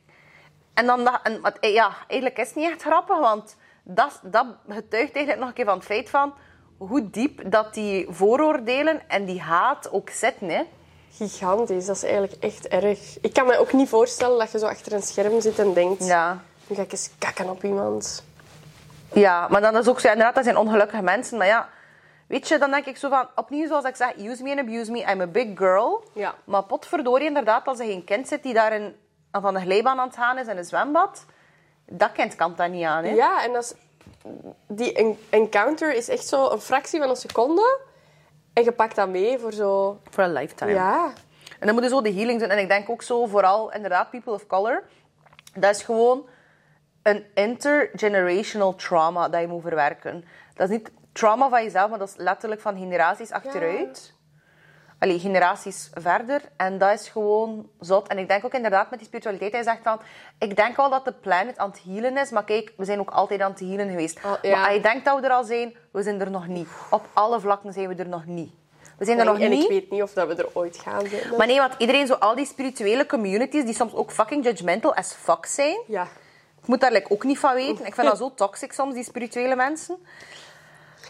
en 0.74 0.86
dan 0.86 1.04
dat, 1.04 1.20
en, 1.22 1.42
eh, 1.60 1.72
ja, 1.72 1.90
eigenlijk 2.06 2.38
is 2.40 2.46
het 2.46 2.56
niet 2.56 2.70
echt 2.70 2.82
grappig, 2.82 3.18
want 3.18 3.56
dat, 3.82 4.20
dat 4.22 4.46
getuigt 4.68 5.12
eigenlijk 5.14 5.38
nog 5.38 5.48
een 5.48 5.54
keer 5.54 5.64
van 5.64 5.74
het 5.76 5.84
feit 5.84 6.10
van 6.10 6.34
hoe 6.78 7.10
diep 7.10 7.50
dat 7.50 7.74
die 7.74 8.06
vooroordelen 8.10 9.08
en 9.08 9.24
die 9.24 9.40
haat 9.40 9.90
ook 9.92 10.10
zitten. 10.10 10.48
Hè. 10.48 10.62
Gigantisch. 11.16 11.86
Dat 11.86 11.96
is 11.96 12.02
eigenlijk 12.02 12.34
echt 12.40 12.68
erg. 12.68 13.18
Ik 13.20 13.32
kan 13.32 13.46
me 13.46 13.58
ook 13.58 13.72
niet 13.72 13.88
voorstellen 13.88 14.38
dat 14.38 14.50
je 14.52 14.58
zo 14.58 14.66
achter 14.66 14.92
een 14.92 15.02
scherm 15.02 15.40
zit 15.40 15.58
en 15.58 15.72
denkt... 15.72 16.06
Ja. 16.06 16.42
Nu 16.66 16.76
ga 16.76 16.82
ik 16.82 16.92
eens 16.92 17.10
kakken 17.18 17.48
op 17.50 17.64
iemand. 17.64 18.24
ja, 19.12 19.48
maar 19.48 19.60
dan 19.60 19.76
is 19.76 19.88
ook 19.88 20.00
zo, 20.00 20.08
inderdaad, 20.08 20.34
dat 20.34 20.44
zijn 20.44 20.56
ongelukkige 20.56 21.02
mensen. 21.02 21.38
Maar 21.38 21.46
ja, 21.46 21.68
weet 22.26 22.48
je, 22.48 22.58
dan 22.58 22.70
denk 22.70 22.84
ik 22.86 22.96
zo 22.96 23.08
van, 23.08 23.28
opnieuw 23.34 23.66
zoals 23.66 23.84
ik 23.84 23.96
zeg, 23.96 24.16
use 24.18 24.42
me 24.42 24.50
and 24.50 24.58
abuse 24.58 24.90
me, 24.90 24.98
I'm 25.12 25.20
a 25.20 25.26
big 25.26 25.48
girl. 25.58 26.04
Ja. 26.12 26.34
Maar 26.44 26.62
potverdorie, 26.62 27.26
inderdaad, 27.26 27.66
als 27.66 27.78
er 27.78 27.86
geen 27.86 28.04
kind 28.04 28.28
zit 28.28 28.42
die 28.42 28.54
daar 28.54 28.72
in, 28.72 28.96
van 29.32 29.54
de 29.54 29.60
glijbaan 29.60 29.98
aan 29.98 30.06
het 30.06 30.16
gaan 30.16 30.38
is 30.38 30.46
in 30.46 30.56
een 30.56 30.64
zwembad, 30.64 31.24
dat 31.86 32.12
kind 32.12 32.34
kan 32.36 32.54
dat 32.56 32.70
niet 32.70 32.84
aan. 32.84 33.04
Hè. 33.04 33.10
Ja, 33.10 33.44
en 33.44 33.52
dat 33.52 33.62
is, 33.62 33.74
die 34.68 34.92
en- 34.92 35.18
encounter 35.30 35.94
is 35.94 36.08
echt 36.08 36.26
zo 36.26 36.48
een 36.50 36.60
fractie 36.60 37.00
van 37.00 37.08
een 37.10 37.16
seconde. 37.16 37.78
En 38.56 38.64
je 38.64 38.72
pakt 38.72 38.96
dat 38.96 39.08
mee 39.08 39.38
voor 39.38 39.52
zo... 39.52 40.00
For 40.10 40.24
a 40.24 40.28
lifetime. 40.28 40.70
Ja. 40.70 41.12
En 41.58 41.66
dan 41.66 41.74
moet 41.74 41.84
je 41.84 41.90
zo 41.90 42.00
de 42.00 42.12
healing 42.12 42.40
doen. 42.40 42.48
En 42.48 42.58
ik 42.58 42.68
denk 42.68 42.90
ook 42.90 43.02
zo, 43.02 43.26
vooral 43.26 43.72
inderdaad, 43.72 44.10
people 44.10 44.32
of 44.32 44.46
color. 44.46 44.82
Dat 45.54 45.74
is 45.74 45.82
gewoon 45.82 46.28
een 47.02 47.24
intergenerational 47.34 48.74
trauma 48.74 49.28
dat 49.28 49.40
je 49.40 49.46
moet 49.46 49.62
verwerken. 49.62 50.24
Dat 50.54 50.70
is 50.70 50.76
niet 50.76 50.90
trauma 51.12 51.48
van 51.48 51.62
jezelf, 51.62 51.90
maar 51.90 51.98
dat 51.98 52.08
is 52.08 52.16
letterlijk 52.16 52.60
van 52.60 52.78
generaties 52.78 53.30
achteruit. 53.30 54.14
Allee, 54.98 55.18
generaties 55.18 55.90
verder. 55.94 56.40
En 56.56 56.78
dat 56.78 57.00
is 57.00 57.08
gewoon 57.08 57.68
zot. 57.80 58.08
En 58.08 58.18
ik 58.18 58.28
denk 58.28 58.44
ook 58.44 58.54
inderdaad 58.54 58.90
met 58.90 58.98
die 58.98 59.08
spiritualiteit, 59.08 59.52
hij 59.52 59.62
zegt 59.62 59.82
van... 59.82 60.00
Ik 60.38 60.56
denk 60.56 60.76
wel 60.76 60.90
dat 60.90 61.04
de 61.04 61.12
planet 61.12 61.58
aan 61.58 61.70
het 61.70 61.82
healen 61.84 62.16
is, 62.16 62.30
maar 62.30 62.44
kijk, 62.44 62.72
we 62.76 62.84
zijn 62.84 63.00
ook 63.00 63.10
altijd 63.10 63.40
aan 63.40 63.50
het 63.50 63.60
healen 63.60 63.88
geweest. 63.88 64.18
Oh, 64.24 64.32
ja. 64.42 64.50
Maar 64.50 64.66
als 64.66 64.74
je 64.74 64.80
denkt 64.80 65.04
dat 65.04 65.20
we 65.20 65.26
er 65.26 65.32
al 65.32 65.44
zijn, 65.44 65.76
we 65.90 66.02
zijn 66.02 66.20
er 66.20 66.30
nog 66.30 66.46
niet. 66.46 66.68
Op 66.90 67.08
alle 67.12 67.40
vlakken 67.40 67.72
zijn 67.72 67.88
we 67.88 67.94
er 67.94 68.08
nog 68.08 68.26
niet. 68.26 68.50
We 68.98 69.04
zijn 69.04 69.18
er 69.18 69.24
nog 69.24 69.38
en 69.38 69.50
niet. 69.50 69.62
ik 69.62 69.68
weet 69.68 69.90
niet 69.90 70.02
of 70.02 70.12
dat 70.12 70.28
we 70.28 70.34
er 70.34 70.48
ooit 70.52 70.78
gaan 70.78 71.06
zijn. 71.06 71.36
Maar 71.36 71.46
nee, 71.46 71.58
want 71.58 71.74
iedereen, 71.78 72.06
zo 72.06 72.14
al 72.14 72.34
die 72.34 72.46
spirituele 72.46 73.06
communities, 73.06 73.64
die 73.64 73.74
soms 73.74 73.94
ook 73.94 74.10
fucking 74.10 74.44
judgmental 74.44 74.94
as 74.94 75.12
fuck 75.12 75.46
zijn. 75.46 75.80
Ja. 75.86 76.02
Ik 76.62 76.66
moet 76.66 76.80
daar 76.80 76.92
like, 76.92 77.10
ook 77.10 77.24
niet 77.24 77.38
van 77.38 77.54
weten. 77.54 77.86
Ik 77.86 77.94
vind 77.94 78.06
dat 78.06 78.18
zo 78.24 78.32
toxic 78.34 78.72
soms, 78.72 78.94
die 78.94 79.04
spirituele 79.04 79.56
mensen. 79.56 79.96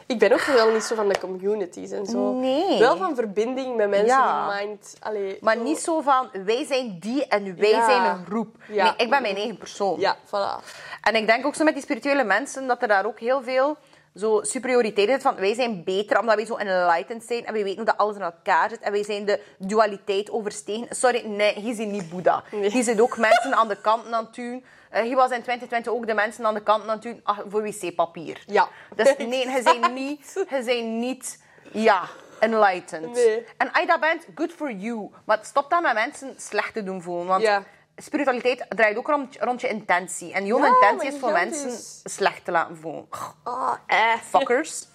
Ik 0.07 0.19
ben 0.19 0.33
ook 0.33 0.41
wel 0.45 0.73
niet 0.73 0.83
zo 0.83 0.95
van 0.95 1.09
de 1.09 1.19
communities 1.21 1.91
en 1.91 2.07
zo. 2.07 2.33
Nee. 2.33 2.79
Wel 2.79 2.97
van 2.97 3.15
verbinding 3.15 3.77
met 3.77 3.89
mensen 3.89 4.07
Ja. 4.17 4.49
die 4.59 4.67
mind... 4.67 4.97
Allee, 5.01 5.39
Maar 5.41 5.57
zo- 5.57 5.63
niet 5.63 5.79
zo 5.79 6.01
van, 6.01 6.29
wij 6.45 6.65
zijn 6.65 6.97
die 7.01 7.27
en 7.27 7.57
wij 7.59 7.71
Ja. 7.71 7.85
zijn 7.91 8.05
een 8.05 8.25
groep. 8.27 8.57
Ja. 8.69 8.85
Nee, 8.85 8.93
ik 8.97 9.11
ben 9.11 9.23
mijn 9.23 9.37
eigen 9.37 9.57
persoon. 9.59 10.01
Ja, 10.01 10.17
voilà. 10.27 10.65
En 11.03 11.15
ik 11.15 11.27
denk 11.27 11.47
ook 11.47 11.55
zo 11.55 11.65
met 11.65 11.75
die 11.75 11.83
spirituele 11.83 12.25
mensen, 12.25 12.67
dat 12.67 12.83
er 12.83 12.89
daar 12.89 13.07
ook 13.07 13.19
heel 13.21 13.43
veel 13.43 13.77
zo 14.15 14.39
superioriteit 14.43 15.09
is 15.09 15.23
van 15.23 15.35
wij 15.37 15.55
zijn 15.55 15.85
beter 15.85 16.19
omdat 16.21 16.35
wij 16.37 16.47
zo 16.47 16.55
enlightened 16.57 17.25
zijn 17.25 17.47
en 17.47 17.53
wij 17.53 17.63
weten 17.63 17.77
hoe 17.77 17.87
dat 17.87 17.97
alles 17.97 18.17
in 18.17 18.23
elkaar 18.23 18.69
zit 18.71 18.81
en 18.81 18.93
wij 18.93 19.05
zijn 19.05 19.25
de 19.25 19.41
dualiteit 19.59 20.31
overstegen. 20.31 20.87
Sorry, 20.91 21.27
nee, 21.27 21.63
je 21.65 21.75
zit 21.75 21.89
niet 21.89 22.11
Boeddha. 22.11 22.43
Nee. 22.51 22.73
Je 22.77 22.83
zit 22.83 23.01
ook 23.01 23.17
mensen 23.19 23.55
aan 23.55 23.69
de 23.69 23.81
kanten 23.81 24.15
aan 24.15 24.25
het 24.25 24.35
doen. 24.35 24.65
Eh, 24.97 25.09
je 25.09 25.15
was 25.15 25.31
in 25.31 25.43
2020 25.43 25.93
ook 25.93 26.07
de 26.07 26.15
mensen 26.15 26.47
aan 26.47 26.55
de 26.55 26.99
doen 27.01 27.21
ah, 27.25 27.39
voor 27.49 27.63
wc-papier. 27.63 28.43
Ja. 28.47 28.69
Dus 28.95 29.17
nee, 29.17 29.49
je 29.51 29.63
bent 29.63 29.93
niet, 30.05 30.33
je 30.49 30.63
bent 30.65 30.87
niet, 30.87 31.43
ja, 31.73 32.03
enlightened. 32.41 33.13
Nee. 33.13 33.47
En 33.57 33.73
als 33.73 33.81
je 33.81 33.87
dat 33.87 34.01
bent, 34.01 34.27
good 34.35 34.53
for 34.53 34.73
you. 34.73 35.11
Maar 35.25 35.39
stop 35.43 35.71
dan 35.71 35.83
met 35.83 35.95
mensen 35.95 36.35
slecht 36.37 36.73
te 36.73 36.83
doen 36.83 37.03
voelen. 37.03 37.27
Want 37.27 37.43
Ja. 37.43 37.63
spiritualiteit 37.97 38.67
draait 38.69 38.97
ook 38.97 39.07
rond, 39.07 39.37
rond 39.41 39.61
je 39.61 39.69
intentie. 39.69 40.33
En 40.33 40.47
jouw 40.47 40.59
Ja, 40.59 40.67
intentie 40.67 41.13
is 41.13 41.19
voor 41.21 41.33
mensen 41.33 41.71
slecht 42.05 42.45
te 42.45 42.51
laten 42.51 42.77
voelen. 42.77 43.09
Ah, 43.43 43.75
eh. 43.87 44.15
Fuckers. 44.29 44.87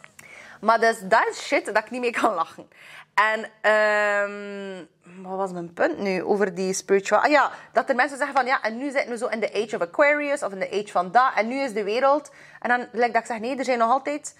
maar 0.60 0.80
dus, 0.80 0.98
dat 1.00 1.26
is 1.30 1.46
shit 1.46 1.66
dat 1.66 1.78
ik 1.78 1.90
niet 1.90 2.00
mee 2.00 2.10
kan 2.10 2.34
lachen. 2.34 2.68
En 3.14 3.50
ehm, 3.60 4.84
wat 5.22 5.36
was 5.36 5.52
mijn 5.52 5.72
punt 5.72 5.98
nu 5.98 6.22
over 6.22 6.54
die 6.54 6.72
spiritual? 6.72 7.20
Ah 7.20 7.30
ja, 7.30 7.50
dat 7.72 7.88
er 7.88 7.94
mensen 7.94 8.18
zeggen 8.18 8.36
van 8.36 8.46
ja, 8.46 8.62
en 8.62 8.76
nu 8.76 8.90
zitten 8.90 9.10
we 9.10 9.16
zo 9.16 9.26
in 9.26 9.40
de 9.40 9.52
age 9.52 9.76
of 9.76 9.82
Aquarius 9.82 10.42
of 10.42 10.52
in 10.52 10.58
de 10.58 10.70
age 10.70 10.92
van 10.92 11.10
dat. 11.12 11.30
En 11.34 11.48
nu 11.48 11.60
is 11.60 11.72
de 11.72 11.84
wereld. 11.84 12.30
En 12.60 12.68
dan 12.68 12.86
lijkt 12.92 13.14
dat 13.14 13.22
ik 13.22 13.28
zeg 13.28 13.38
nee, 13.38 13.56
er 13.56 13.64
zijn 13.64 13.78
nog 13.78 13.90
altijd 13.90 14.38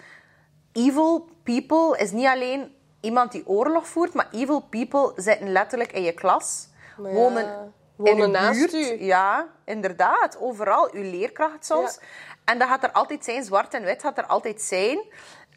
evil 0.71 1.29
people. 1.43 1.97
Is 1.97 2.11
niet 2.11 2.27
alleen 2.27 2.75
iemand 3.01 3.31
die 3.31 3.47
oorlog 3.47 3.87
voert, 3.87 4.13
maar 4.13 4.27
evil 4.31 4.61
people 4.61 5.11
zitten 5.15 5.51
letterlijk 5.51 5.91
in 5.91 6.03
je 6.03 6.13
klas. 6.13 6.67
Ja, 6.97 7.03
wonen 7.03 7.73
in 7.97 8.03
wonen 8.03 8.31
naast 8.31 8.59
buurt. 8.59 8.73
u. 8.73 9.03
Ja, 9.03 9.47
inderdaad. 9.65 10.37
Overal. 10.39 10.89
Uw 10.91 11.11
leerkracht 11.11 11.65
soms. 11.65 11.97
Ja. 12.01 12.07
En 12.45 12.59
dat 12.59 12.67
gaat 12.67 12.83
er 12.83 12.91
altijd 12.91 13.23
zijn. 13.23 13.43
Zwart 13.43 13.73
en 13.73 13.83
wit 13.83 14.01
gaat 14.01 14.17
er 14.17 14.25
altijd 14.25 14.61
zijn. 14.61 14.99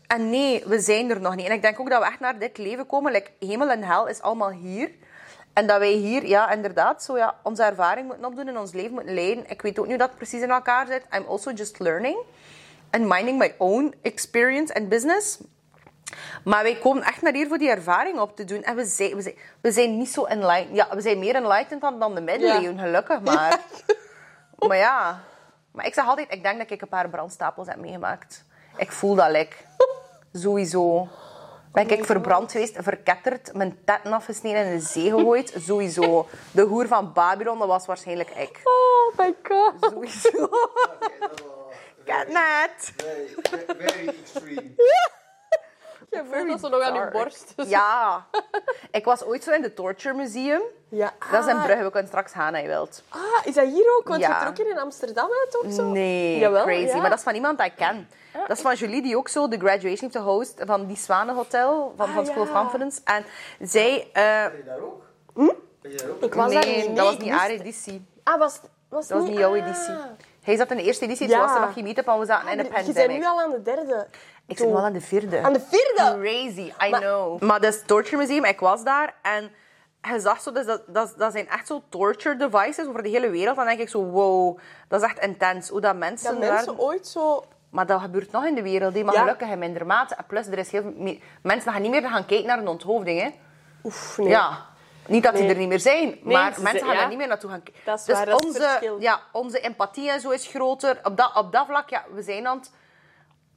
En 0.08 0.30
nee, 0.30 0.62
we 0.66 0.80
zijn 0.80 1.10
er 1.10 1.20
nog 1.20 1.36
niet. 1.36 1.46
En 1.46 1.52
ik 1.52 1.62
denk 1.62 1.80
ook 1.80 1.90
dat 1.90 2.00
we 2.00 2.06
echt 2.06 2.20
naar 2.20 2.38
dit 2.38 2.58
leven 2.58 2.86
komen. 2.86 3.12
Like, 3.12 3.30
hemel 3.38 3.70
en 3.70 3.82
hel 3.82 4.06
is 4.06 4.20
allemaal 4.20 4.50
hier. 4.50 4.90
En 5.52 5.66
dat 5.66 5.78
wij 5.78 5.92
hier, 5.92 6.26
ja, 6.26 6.50
inderdaad, 6.50 7.02
zo, 7.02 7.16
ja, 7.16 7.34
onze 7.42 7.62
ervaring 7.62 8.06
moeten 8.06 8.24
opdoen 8.24 8.48
en 8.48 8.58
ons 8.58 8.72
leven 8.72 8.92
moeten 8.92 9.14
leiden. 9.14 9.50
Ik 9.50 9.62
weet 9.62 9.78
ook 9.78 9.86
niet 9.86 9.96
hoe 9.96 10.06
dat 10.06 10.16
precies 10.16 10.42
in 10.42 10.50
elkaar 10.50 10.86
zit. 10.86 11.02
I'm 11.14 11.24
also 11.28 11.50
just 11.52 11.78
learning. 11.78 12.18
And 12.90 13.08
minding 13.08 13.38
my 13.38 13.54
own 13.58 13.94
experience 14.02 14.74
and 14.74 14.88
business. 14.88 15.38
Maar 16.44 16.62
wij 16.62 16.76
komen 16.76 17.02
echt 17.02 17.22
naar 17.22 17.32
hier 17.32 17.48
voor 17.48 17.58
die 17.58 17.70
ervaring 17.70 18.18
op 18.18 18.36
te 18.36 18.44
doen. 18.44 18.62
En 18.62 18.76
we 18.76 18.84
zijn, 18.84 19.14
we 19.14 19.22
zijn, 19.22 19.34
we 19.60 19.72
zijn 19.72 19.98
niet 19.98 20.08
zo 20.08 20.24
enlightened. 20.24 20.76
Ja, 20.76 20.88
we 20.94 21.00
zijn 21.00 21.18
meer 21.18 21.34
enlightened 21.34 21.80
dan, 21.80 21.98
dan 21.98 22.14
de 22.14 22.20
middeleeuwen, 22.20 22.78
gelukkig 22.78 23.20
maar. 23.20 23.60
Maar 24.68 24.76
ja. 24.76 25.20
Maar 25.72 25.86
ik 25.86 25.94
zeg 25.94 26.06
altijd, 26.06 26.32
ik 26.32 26.42
denk 26.42 26.58
dat 26.58 26.70
ik 26.70 26.82
een 26.82 26.88
paar 26.88 27.08
brandstapels 27.08 27.66
heb 27.66 27.76
meegemaakt. 27.76 28.44
Ik 28.78 28.92
voel 28.92 29.14
dat 29.14 29.30
lek. 29.30 29.66
Sowieso. 30.32 31.08
Ben 31.72 31.88
ik 31.88 32.04
verbrand 32.04 32.52
geweest, 32.52 32.76
verketterd, 32.78 33.54
mijn 33.54 33.78
tetten 33.84 34.12
afgesneden 34.12 34.60
en 34.60 34.66
in 34.66 34.78
de 34.78 34.84
zee 34.84 35.10
gegooid. 35.10 35.54
Sowieso. 35.66 36.28
De 36.50 36.62
hoer 36.62 36.86
van 36.86 37.12
Babylon, 37.12 37.58
dat 37.58 37.68
was 37.68 37.86
waarschijnlijk 37.86 38.30
ik. 38.30 38.60
Oh 38.64 39.18
my 39.18 39.34
god. 39.42 39.74
Sowieso. 39.92 40.48
Catnet. 42.04 42.92
Very, 42.96 43.34
very 43.78 44.08
extreme. 44.08 44.74
Je 46.10 46.22
voelt 46.30 46.48
dat 46.48 46.60
ze 46.60 46.68
nog 46.68 46.82
aan 46.82 46.94
je 46.94 47.08
borst. 47.12 47.54
Ja. 47.76 48.26
Ik 48.90 49.04
was 49.04 49.24
ooit 49.24 49.44
zo 49.44 49.50
in 49.52 49.62
de 49.62 49.74
Torture 49.74 50.14
Museum. 50.14 50.60
Ja. 50.88 51.12
Dat 51.30 51.44
is 51.44 51.50
in 51.50 51.56
Ah, 51.56 51.64
Brugge, 51.64 51.82
we 51.84 51.90
kunnen 51.90 52.08
straks 52.08 52.32
gaan 52.32 52.52
als 52.52 52.62
je 52.62 52.68
wilt. 52.68 53.02
Ah, 53.08 53.20
is 53.44 53.54
dat 53.54 53.66
hier 53.66 53.96
ook? 53.98 54.08
Want 54.08 54.20
Ja. 54.20 54.28
je 54.38 54.44
trok 54.44 54.56
hier 54.56 54.70
in 54.70 54.78
Amsterdam 54.78 55.28
uit 55.44 55.56
ook 55.64 55.72
zo? 55.72 55.82
Nee, 55.90 56.38
Jawel, 56.38 56.62
crazy. 56.64 56.86
ja. 56.94 56.96
Maar 57.00 57.08
dat 57.10 57.18
is 57.18 57.24
van 57.24 57.34
iemand 57.34 57.58
dat 57.58 57.66
ik 57.66 57.76
ken. 57.76 58.08
Dat 58.32 58.56
is 58.56 58.60
van 58.62 58.74
Julie, 58.74 59.02
die 59.02 59.16
ook 59.16 59.28
zo 59.28 59.48
de 59.48 59.58
graduation 59.58 60.10
heeft 60.10 60.16
gehost 60.24 60.54
van 60.66 60.86
die 60.86 60.96
Zwanenhotel 60.96 61.92
van, 61.96 62.06
Ah, 62.08 62.14
van 62.14 62.26
School 62.26 62.42
of 62.42 62.48
ja. 62.48 62.60
Confidence. 62.60 63.00
En 63.04 63.24
zij... 63.60 64.08
eh, 64.12 64.22
Ben 64.22 64.56
je 64.56 64.62
daar 64.66 64.78
ook? 64.80 65.02
Ben 65.34 65.90
je 65.90 65.96
daar 65.96 66.08
ook? 66.10 66.22
Ik 66.22 66.34
was 66.34 66.52
daar 66.52 66.64
nee, 66.64 66.86
niet. 66.88 66.96
dat 66.96 67.04
was 67.06 67.16
niet 67.18 67.30
haar 67.32 67.50
editie. 67.50 68.06
Ah, 68.22 68.38
was, 68.38 68.60
was 68.88 69.08
Dat 69.08 69.18
was 69.20 69.28
niet 69.28 69.38
jouw 69.38 69.54
editie. 69.54 69.94
Hij 70.42 70.56
zat 70.56 70.70
in 70.70 70.76
de 70.76 70.82
eerste 70.82 71.04
editie, 71.04 71.26
toen 71.28 71.36
Ja. 71.36 71.44
was 71.46 71.54
er 71.54 71.60
nog 71.60 71.72
geen 71.72 71.84
meetup 71.84 72.06
en 72.08 72.18
we 72.18 72.26
zaten 72.26 72.48
in 72.50 72.56
de 72.58 72.62
Je 72.64 72.70
bent 72.70 72.84
pandemic. 72.84 73.18
nu 73.18 73.26
al 73.26 73.40
aan 73.40 73.50
de 73.50 73.62
derde. 73.62 74.06
Ik 74.48 74.58
zit 74.58 74.66
wel 74.70 74.84
aan 74.84 74.92
de 74.92 75.00
vierde. 75.00 75.42
Aan 75.42 75.52
de 75.52 75.60
vierde? 75.70 76.18
Crazy, 76.20 76.72
I 76.86 76.90
know. 76.90 77.40
Maar 77.40 77.60
dat 77.60 77.72
is 77.72 77.78
het 77.78 77.86
Torture 77.88 78.16
Museum, 78.16 78.44
ik 78.44 78.60
was 78.60 78.84
daar 78.84 79.14
en 79.22 79.50
je 80.12 80.20
zag 80.20 80.40
zo, 80.40 80.52
dus 80.52 80.66
dat, 80.66 80.82
dat, 80.86 81.14
dat 81.16 81.32
zijn 81.32 81.48
echt 81.48 81.66
zo 81.66 81.82
torture 81.88 82.36
devices 82.36 82.86
over 82.86 83.02
de 83.02 83.08
hele 83.08 83.30
wereld. 83.30 83.56
Dan 83.56 83.66
denk 83.66 83.80
ik 83.80 83.88
zo, 83.88 84.04
wow, 84.04 84.58
dat 84.88 85.02
is 85.02 85.06
echt 85.08 85.18
intens. 85.18 85.68
Hoe 85.68 85.80
dat 85.80 85.96
mensen, 85.96 86.32
Dat 86.32 86.40
daar- 86.42 86.52
mensen 86.52 86.78
ooit 86.78 87.06
zo... 87.06 87.44
Maar 87.70 87.86
dat 87.86 88.00
gebeurt 88.00 88.30
nog 88.32 88.44
in 88.44 88.54
de 88.54 88.62
wereld, 88.62 88.94
hè. 88.94 89.02
maar 89.04 89.14
Ja. 89.14 89.20
gelukkig 89.20 89.48
in 89.48 89.58
minder 89.58 89.86
mate. 89.86 90.14
En 90.14 90.24
plus, 90.26 90.46
er 90.46 90.58
is 90.58 90.70
heel 90.70 90.82
veel 90.82 90.92
meer... 90.96 91.18
Mensen 91.42 91.72
gaan 91.72 91.82
niet 91.82 91.90
meer 91.90 92.02
gaan 92.08 92.26
kijken 92.26 92.46
naar 92.46 92.58
een 92.58 92.68
onthoofding. 92.68 93.20
Hè. 93.20 93.28
Oef, 93.84 94.18
nee. 94.18 94.28
Ja. 94.28 94.66
Niet 95.06 95.22
dat 95.22 95.32
die 95.32 95.42
Nee. 95.42 95.52
er 95.52 95.58
niet 95.58 95.68
meer 95.68 95.80
zijn, 95.80 96.18
maar 96.22 96.54
ze 96.54 96.60
mensen 96.62 96.62
zijn- 96.70 96.76
gaan 96.84 96.92
ja. 96.92 96.98
daar 97.00 97.08
niet 97.08 97.18
meer 97.18 97.28
naartoe 97.28 97.50
gaan 97.50 97.62
kijken. 97.62 97.82
Dat 97.84 97.98
is 97.98 98.04
dus 98.04 98.16
waar, 98.16 98.26
dat 98.26 98.40
is 98.40 98.46
het 98.46 98.56
onze, 98.56 98.68
verschil. 98.68 99.00
ja, 99.00 99.20
onze 99.32 99.60
empathie 99.60 100.10
en 100.10 100.20
zo 100.20 100.30
is 100.30 100.46
groter. 100.46 101.00
Op 101.02 101.16
dat, 101.16 101.36
op 101.36 101.52
dat 101.52 101.66
vlak, 101.66 101.88
ja, 101.88 102.04
we 102.14 102.22
zijn 102.22 102.46
aan 102.46 102.58
het, 102.58 102.70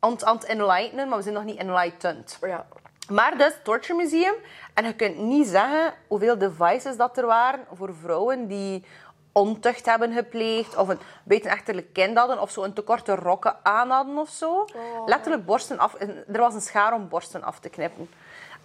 aan, 0.01 0.25
aan 0.25 0.35
het 0.35 0.45
enlightenen, 0.45 1.07
maar 1.07 1.17
we 1.17 1.23
zijn 1.23 1.35
nog 1.35 1.43
niet 1.43 1.57
enlightened. 1.57 2.37
Ja. 2.41 2.65
Maar 3.09 3.37
dus, 3.37 3.53
Torture 3.63 3.93
Museum. 3.93 4.35
En 4.73 4.85
je 4.85 4.95
kunt 4.95 5.17
niet 5.17 5.47
zeggen 5.47 5.93
hoeveel 6.07 6.37
devices 6.37 6.97
dat 6.97 7.17
er 7.17 7.25
waren 7.25 7.65
voor 7.73 7.95
vrouwen 8.01 8.47
die 8.47 8.85
ontucht 9.31 9.85
hebben 9.85 10.13
gepleegd 10.13 10.77
of 10.77 10.87
een 10.87 10.99
buitenechtelijk 11.23 11.93
kind 11.93 12.17
hadden 12.17 12.41
of 12.41 12.51
zo 12.51 12.63
een 12.63 12.73
te 12.73 12.81
korte 12.81 13.15
rokken 13.15 13.55
aan 13.63 13.89
hadden 13.89 14.17
of 14.17 14.29
zo. 14.29 14.67
Oh. 14.75 15.05
Letterlijk 15.05 15.45
borsten 15.45 15.79
af. 15.79 15.95
Er 16.27 16.39
was 16.39 16.53
een 16.53 16.61
schaar 16.61 16.93
om 16.93 17.07
borsten 17.07 17.43
af 17.43 17.59
te 17.59 17.69
knippen. 17.69 18.09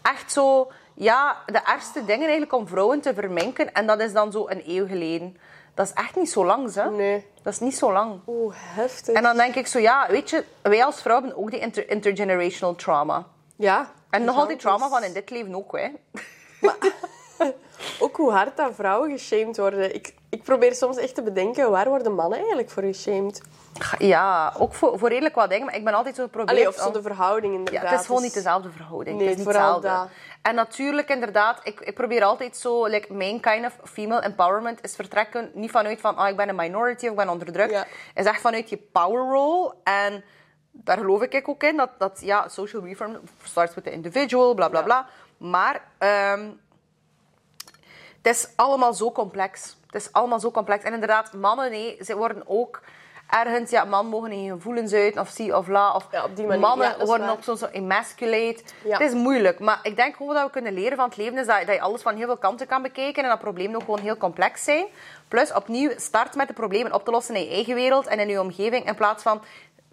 Echt 0.03 0.33
zo, 0.33 0.71
ja, 0.95 1.37
de 1.47 1.61
ergste 1.65 2.05
dingen 2.05 2.23
eigenlijk 2.23 2.53
om 2.53 2.69
vrouwen 2.69 3.01
te 3.01 3.15
verminken. 3.15 3.75
En 3.75 3.87
dat 3.87 4.01
is 4.01 4.13
dan 4.13 4.33
zo 4.33 4.49
een 4.49 4.63
eeuw 4.67 4.87
geleden. 4.87 5.37
Dat 5.77 5.87
is 5.87 5.93
echt 5.93 6.17
niet 6.17 6.31
zo 6.31 6.45
lang, 6.45 6.75
hè? 6.75 6.91
Nee. 6.91 7.27
Dat 7.43 7.53
is 7.53 7.61
niet 7.61 7.77
zo 7.77 7.93
lang. 7.93 8.21
Oeh, 8.27 8.55
heftig. 8.59 9.15
En 9.15 9.23
dan 9.23 9.37
denk 9.37 9.55
ik 9.55 9.67
zo, 9.67 9.79
ja, 9.79 10.07
weet 10.11 10.31
je, 10.31 10.45
wij 10.63 10.85
als 10.85 11.03
vrouw 11.03 11.21
hebben 11.21 11.37
ook 11.37 11.51
die 11.51 11.61
inter- 11.61 11.91
intergenerational 11.91 12.75
trauma. 12.75 13.27
Ja. 13.57 13.91
En 14.11 14.25
nog 14.25 14.37
altijd 14.37 14.61
gigantisch. 14.63 14.63
trauma 14.63 14.89
van 14.89 15.03
in 15.09 15.13
dit 15.13 15.31
leven 15.31 15.55
ook, 15.55 15.79
hè. 15.79 15.89
Ook 18.01 18.17
hoe 18.17 18.31
hard 18.31 18.57
dat 18.57 18.75
vrouwen 18.75 19.11
geshamed 19.11 19.57
worden. 19.57 19.95
Ik, 19.95 20.15
ik 20.29 20.43
probeer 20.43 20.75
soms 20.75 20.97
echt 20.97 21.15
te 21.15 21.23
bedenken, 21.23 21.71
waar 21.71 21.89
worden 21.89 22.15
mannen 22.15 22.39
eigenlijk 22.39 22.71
voor 22.71 22.83
geshamed? 22.83 23.43
Ja, 23.99 24.53
ook 24.59 24.75
voor, 24.75 24.99
voor 24.99 25.09
redelijk 25.09 25.35
wat 25.35 25.51
dingen. 25.51 25.65
Maar 25.67 25.75
ik 25.77 25.85
ben 25.85 25.95
altijd 25.95 26.15
zo 26.15 26.23
geprobeerd... 26.23 26.51
Allee, 26.57 26.69
of 26.69 26.75
zo 26.75 26.87
om- 26.87 26.93
de 26.93 27.03
verhouding 27.03 27.53
Ja, 27.53 27.59
inderdaad. 27.59 27.91
het 27.91 28.01
is 28.01 28.07
gewoon 28.07 28.23
Dus- 28.23 28.35
niet 28.35 28.45
dezelfde 28.45 28.71
verhouding. 28.71 29.17
Nee, 29.19 29.29
het 29.29 29.39
is 29.39 29.45
niet 29.45 29.53
vooral 29.55 29.75
hetzelfde. 29.75 30.09
dat. 30.09 30.17
En 30.43 30.55
natuurlijk, 30.55 31.09
inderdaad, 31.09 31.61
ik, 31.63 31.81
ik 31.81 31.95
probeer 31.95 32.23
altijd 32.25 32.57
zo... 32.57 32.87
Like, 32.87 33.13
mijn 33.13 33.41
kind 33.41 33.65
of 33.67 33.79
female 33.91 34.21
empowerment 34.21 34.83
is 34.85 34.95
vertrekken 34.95 35.51
niet 35.55 35.71
vanuit 35.71 36.01
van... 36.01 36.17
ah, 36.17 36.29
ik 36.29 36.37
ben 36.37 36.49
een 36.49 36.57
minority 36.57 37.05
of 37.05 37.11
ik 37.11 37.17
ben 37.17 37.29
onderdrukt. 37.29 37.71
Ja. 37.71 37.87
is 38.15 38.25
echt 38.25 38.41
vanuit 38.41 38.69
je 38.71 38.77
power 38.93 39.33
role. 39.33 39.75
En 39.85 40.25
daar 40.71 40.99
geloof 40.99 41.23
ik 41.23 41.49
ook 41.49 41.63
in. 41.63 41.77
Dat, 41.77 41.91
dat 41.99 42.21
ja, 42.23 42.49
social 42.49 42.83
reform 42.85 43.17
starts 43.43 43.75
with 43.75 43.85
the 43.85 43.91
individual, 43.91 44.55
bla 44.55 44.69
bla 44.69 44.79
Ja. 44.79 44.85
bla. 44.85 45.07
Maar... 45.37 45.83
ehm, 45.99 46.49
het 48.23 48.35
is 48.37 48.49
allemaal 48.57 48.95
zo 48.95 49.13
complex. 49.13 49.76
Het 49.97 50.05
is 50.05 50.13
allemaal 50.13 50.41
zo 50.41 50.51
complex. 50.51 50.85
En 50.85 50.93
inderdaad, 50.93 51.33
mannen, 51.33 51.71
nee, 51.71 51.99
ze 52.05 52.17
worden 52.17 52.43
ook 52.47 52.81
ergens... 53.31 53.71
Ja, 53.71 53.85
man 53.85 54.07
mogen 54.07 54.31
geen 54.31 54.51
gevoelens 54.51 54.93
uit, 54.93 55.19
of 55.19 55.29
zie 55.29 55.57
of 55.57 55.69
la. 55.69 55.95
Of 55.95 56.07
Ja, 56.11 56.25
op 56.25 56.37
die 56.37 56.47
mannen 56.47 56.89
Ja, 56.89 56.97
dat 56.99 57.07
worden 57.07 57.29
ook 57.29 57.43
zo, 57.43 57.55
zo 57.55 57.67
emasculate. 57.67 58.63
Ja. 58.85 58.99
Het 58.99 59.09
is 59.09 59.15
moeilijk. 59.15 59.59
Maar 59.59 59.79
ik 59.83 59.97
denk 59.97 60.17
gewoon 60.17 60.35
wat 60.35 60.45
we 60.45 60.51
kunnen 60.51 60.73
leren 60.73 60.97
van 60.97 61.09
het 61.09 61.17
leven 61.17 61.39
is 61.39 61.47
dat, 61.47 61.67
dat 61.67 61.75
je 61.75 61.81
alles 61.81 62.03
van 62.03 62.17
heel 62.17 62.27
veel 62.27 62.37
kanten 62.37 62.67
kan 62.67 62.83
bekijken. 62.83 63.23
En 63.23 63.29
dat 63.29 63.39
problemen 63.39 63.77
ook 63.77 63.85
gewoon 63.85 64.01
heel 64.01 64.17
complex 64.17 64.65
zijn. 64.65 64.87
Plus, 65.29 65.53
opnieuw, 65.53 65.91
start 65.97 66.35
met 66.35 66.49
de 66.49 66.55
problemen 66.55 66.93
op 66.93 67.05
te 67.05 67.11
lossen 67.11 67.35
in 67.35 67.45
je 67.45 67.51
eigen 67.51 67.75
wereld 67.75 68.07
en 68.07 68.19
in 68.19 68.29
je 68.29 68.41
omgeving. 68.41 68.87
In 68.87 68.95
plaats 68.95 69.23
van 69.23 69.43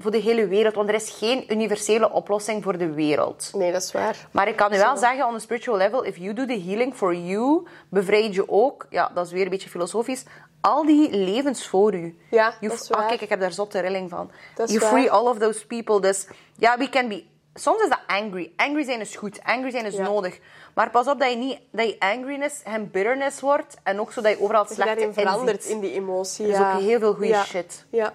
voor 0.03 0.11
de 0.11 0.17
hele 0.17 0.47
wereld. 0.47 0.75
Want 0.75 0.89
er 0.89 0.95
is 0.95 1.09
geen 1.09 1.51
universele 1.53 2.11
oplossing 2.11 2.63
voor 2.63 2.77
de 2.77 2.91
wereld. 2.93 3.51
Nee, 3.55 3.71
dat 3.71 3.81
is 3.83 3.91
waar. 3.91 4.27
Maar 4.31 4.47
ik 4.47 4.55
kan 4.55 4.73
u 4.73 4.77
wel 4.77 4.97
zeggen, 4.97 5.25
on 5.27 5.35
a 5.35 5.39
spiritual 5.39 5.77
level, 5.77 6.03
if 6.05 6.17
you 6.17 6.33
do 6.33 6.45
the 6.45 6.61
healing 6.65 6.95
for 6.95 7.15
you, 7.15 7.67
bevrijd 7.89 8.35
je 8.35 8.49
ook, 8.49 8.85
ja, 8.89 9.11
dat 9.13 9.25
is 9.25 9.31
weer 9.31 9.43
een 9.43 9.49
beetje 9.49 9.69
filosofisch, 9.69 10.23
al 10.61 10.85
die 10.85 11.09
levens 11.17 11.67
voor 11.67 11.93
u. 11.93 12.17
Ja, 12.29 12.53
You- 12.59 12.71
dat 12.71 12.81
is 12.83 12.91
Ah, 12.91 12.97
waar. 12.99 13.07
kijk, 13.07 13.21
ik 13.21 13.29
heb 13.29 13.39
daar 13.39 13.51
zotte 13.51 13.79
rilling 13.79 14.09
van. 14.09 14.31
Dat 14.55 14.67
is 14.69 14.75
you 14.75 14.85
waar. 14.85 14.93
free 14.99 15.11
all 15.11 15.25
of 15.27 15.37
those 15.37 15.67
people. 15.67 16.01
Dus 16.01 16.27
ja, 16.57 16.77
we 16.77 16.89
can 16.89 17.07
be... 17.07 17.23
Soms 17.55 17.81
is 17.83 17.89
dat 17.89 17.99
angry. 18.07 18.51
Angry 18.55 18.83
zijn 18.83 18.99
is 18.99 19.15
goed. 19.15 19.39
Angry 19.43 19.71
zijn 19.71 19.85
is 19.85 19.95
Ja. 19.95 20.03
nodig. 20.03 20.39
Maar 20.75 20.89
pas 20.89 21.07
op 21.07 21.19
dat 21.19 21.29
je 21.29 21.35
niet 21.37 21.59
dat 21.71 21.87
je 21.87 21.95
angriness 21.99 22.63
en 22.63 22.91
bitterness 22.91 23.39
wordt. 23.39 23.77
En 23.83 23.99
ook 23.99 24.11
zo 24.11 24.21
dat 24.21 24.31
je 24.31 24.41
overal 24.43 24.65
slechte 24.65 24.83
daarin 24.85 25.13
verandert 25.13 25.65
in 25.65 25.79
die 25.79 25.93
emotie. 25.93 26.45
Er 26.45 26.51
is 26.51 26.57
ja. 26.57 26.73
ook 26.73 26.79
heel 26.81 26.99
veel 26.99 27.11
goede 27.13 27.27
Ja. 27.27 27.43
shit. 27.43 27.85
Ja. 27.89 28.13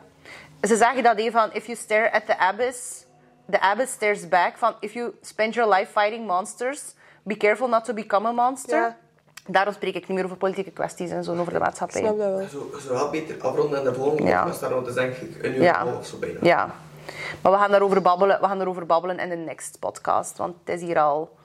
Ze 0.63 0.77
zeggen 0.77 1.03
dat 1.03 1.17
even 1.19 1.41
van, 1.41 1.53
if 1.53 1.67
you 1.67 1.77
stare 1.79 2.13
at 2.13 2.27
the 2.27 2.39
abyss, 2.39 3.05
the 3.51 3.61
abyss 3.61 3.93
stares 3.93 4.29
back. 4.29 4.57
Van, 4.59 4.75
if 4.81 4.93
you 4.93 5.15
spend 5.23 5.55
your 5.55 5.75
life 5.75 5.91
fighting 6.01 6.27
monsters, 6.27 6.95
be 7.23 7.37
careful 7.37 7.69
not 7.69 7.85
to 7.85 7.95
become 7.95 8.29
a 8.29 8.33
monster. 8.33 8.77
Ja. 8.79 8.97
Daarom 9.47 9.75
spreek 9.75 9.95
ik 9.95 10.09
niet 10.09 10.17
meer 10.17 10.25
over 10.25 10.37
politieke 10.37 10.71
kwesties 10.71 11.11
en 11.11 11.25
zo, 11.25 11.37
over 11.37 11.53
de 11.53 11.59
maatschappij. 11.59 12.01
Snap 12.01 12.19
dat 12.19 12.37
wel. 12.37 12.49
Zo, 12.49 12.79
zo 12.81 12.93
wel 12.93 13.11
beter 13.11 13.43
afronden 13.43 13.79
en 13.79 13.85
de 13.85 13.95
volgende 13.95 14.23
Ja. 14.23 14.39
podcast 14.43 14.61
daarom 14.61 14.87
is 14.87 14.95
denk 14.95 15.15
ik 15.17 15.43
een 15.45 15.55
uur 15.55 15.63
Ja. 15.63 15.87
of 15.87 16.07
zo 16.07 16.19
bijna. 16.19 16.39
Ja. 16.43 16.71
Maar 17.43 17.53
we 17.53 17.59
gaan 17.59 17.71
daarover 17.71 18.03
babbelen, 18.03 18.41
we 18.41 18.47
gaan 18.47 18.57
daarover 18.59 18.87
babbelen 18.87 19.19
in 19.19 19.29
de 19.29 19.37
next 19.37 19.79
podcast, 19.79 20.37
want 20.37 20.57
het 20.65 20.75
is 20.75 20.81
hier 20.87 20.99
al... 20.99 21.37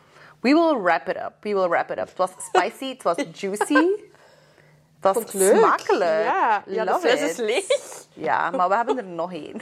We 0.41 0.49
will 0.53 0.81
wrap 0.81 1.07
it 1.07 1.15
up. 1.15 1.31
We 1.41 1.53
will 1.53 1.67
wrap 1.67 1.91
it 1.91 1.97
up. 1.97 2.07
Het 2.07 2.17
was 2.17 2.29
spicy, 2.37 2.89
het 2.89 3.03
was 3.03 3.15
juicy. 3.33 3.87
Vond 5.11 5.25
het 5.31 5.33
leuk. 5.33 5.57
smakelijk. 5.57 6.23
Ja, 6.23 6.63
ja 6.67 6.85
de 6.85 6.97
fles 6.99 7.21
it. 7.21 7.29
is 7.29 7.37
leeg. 7.37 7.65
Ja, 8.13 8.49
maar 8.51 8.69
we 8.69 8.75
hebben 8.75 8.97
er 8.97 9.03
nog 9.03 9.33
één. 9.33 9.61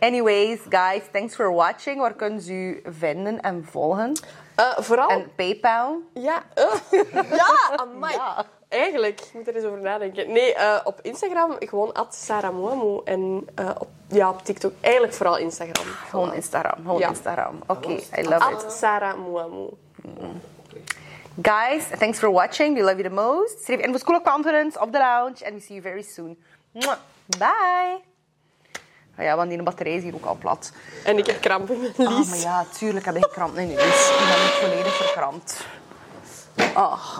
Anyways, 0.00 0.58
guys, 0.68 1.02
thanks 1.12 1.34
for 1.34 1.52
watching. 1.54 2.00
Waar 2.00 2.12
kunnen 2.14 2.40
ze 2.40 2.52
u 2.52 2.82
vinden 2.84 3.40
en 3.40 3.64
volgen? 3.70 4.12
Eh, 4.54 4.64
vooral... 4.78 5.08
En 5.08 5.30
PayPal. 5.34 6.00
Ja. 6.14 6.42
eh, 6.54 6.64
ja, 7.40 7.76
amai. 7.76 8.14
Ja. 8.14 8.44
Eigenlijk, 8.68 9.20
ik 9.20 9.30
moet 9.32 9.48
er 9.48 9.54
eens 9.56 9.64
over 9.64 9.80
nadenken. 9.80 10.32
Nee, 10.32 10.54
eh, 10.54 10.80
op 10.84 10.98
Instagram 11.02 11.56
gewoon 11.58 11.92
at 11.92 12.14
Sarah 12.14 12.54
Moamu. 12.54 13.00
En 13.04 13.46
eh, 13.54 13.70
op, 13.78 13.88
ja, 14.08 14.28
op 14.30 14.44
TikTok 14.44 14.72
eigenlijk 14.80 15.14
vooral 15.14 15.36
Instagram. 15.38 15.84
Gewoon 16.08 16.34
Instagram. 16.34 16.74
Gewoon 16.84 16.98
Ja. 16.98 17.08
Instagram. 17.08 17.58
Oké, 17.66 17.88
I 17.90 18.22
love 18.22 18.50
it. 18.52 18.64
At 18.64 18.72
Sarah 18.72 19.16
Moamu. 19.16 19.68
Guys, 21.42 21.84
thanks 21.98 22.18
for 22.18 22.30
watching. 22.30 22.74
We 22.74 22.82
love 22.82 22.96
you 22.98 23.02
the 23.02 23.14
most. 23.14 23.64
Schrijf 23.64 23.80
in 23.80 23.90
voor 23.90 23.98
School 24.00 24.16
of 24.16 24.22
Conference 24.22 24.80
op 24.80 24.92
de 24.92 24.98
lounge. 24.98 25.44
And 25.44 25.54
we 25.54 25.60
see 25.60 25.74
you 25.76 25.82
very 25.82 26.02
soon. 26.02 26.36
Bye. 27.38 28.00
Oh 29.18 29.24
ja, 29.24 29.36
want 29.36 29.48
die 29.50 29.62
batterij 29.62 29.94
is 29.94 30.02
hier 30.02 30.14
ook 30.14 30.24
al 30.24 30.34
plat. 30.36 30.72
En 31.04 31.18
ik 31.18 31.26
heb 31.26 31.40
kramp 31.40 31.70
in 31.70 31.80
mijn 31.80 32.08
Ah, 32.08 32.16
lies. 32.18 32.28
maar 32.28 32.38
ja, 32.38 32.64
tuurlijk 32.78 33.04
heb 33.04 33.16
ik 33.16 33.28
kramp 33.32 33.56
in 33.56 33.68
je 33.68 33.76
lies. 33.76 34.08
Ik 34.10 34.16
ben 34.18 34.42
niet 34.42 34.52
volledig 34.60 34.94
verkrampt. 34.96 35.66
Ah. 36.74 37.14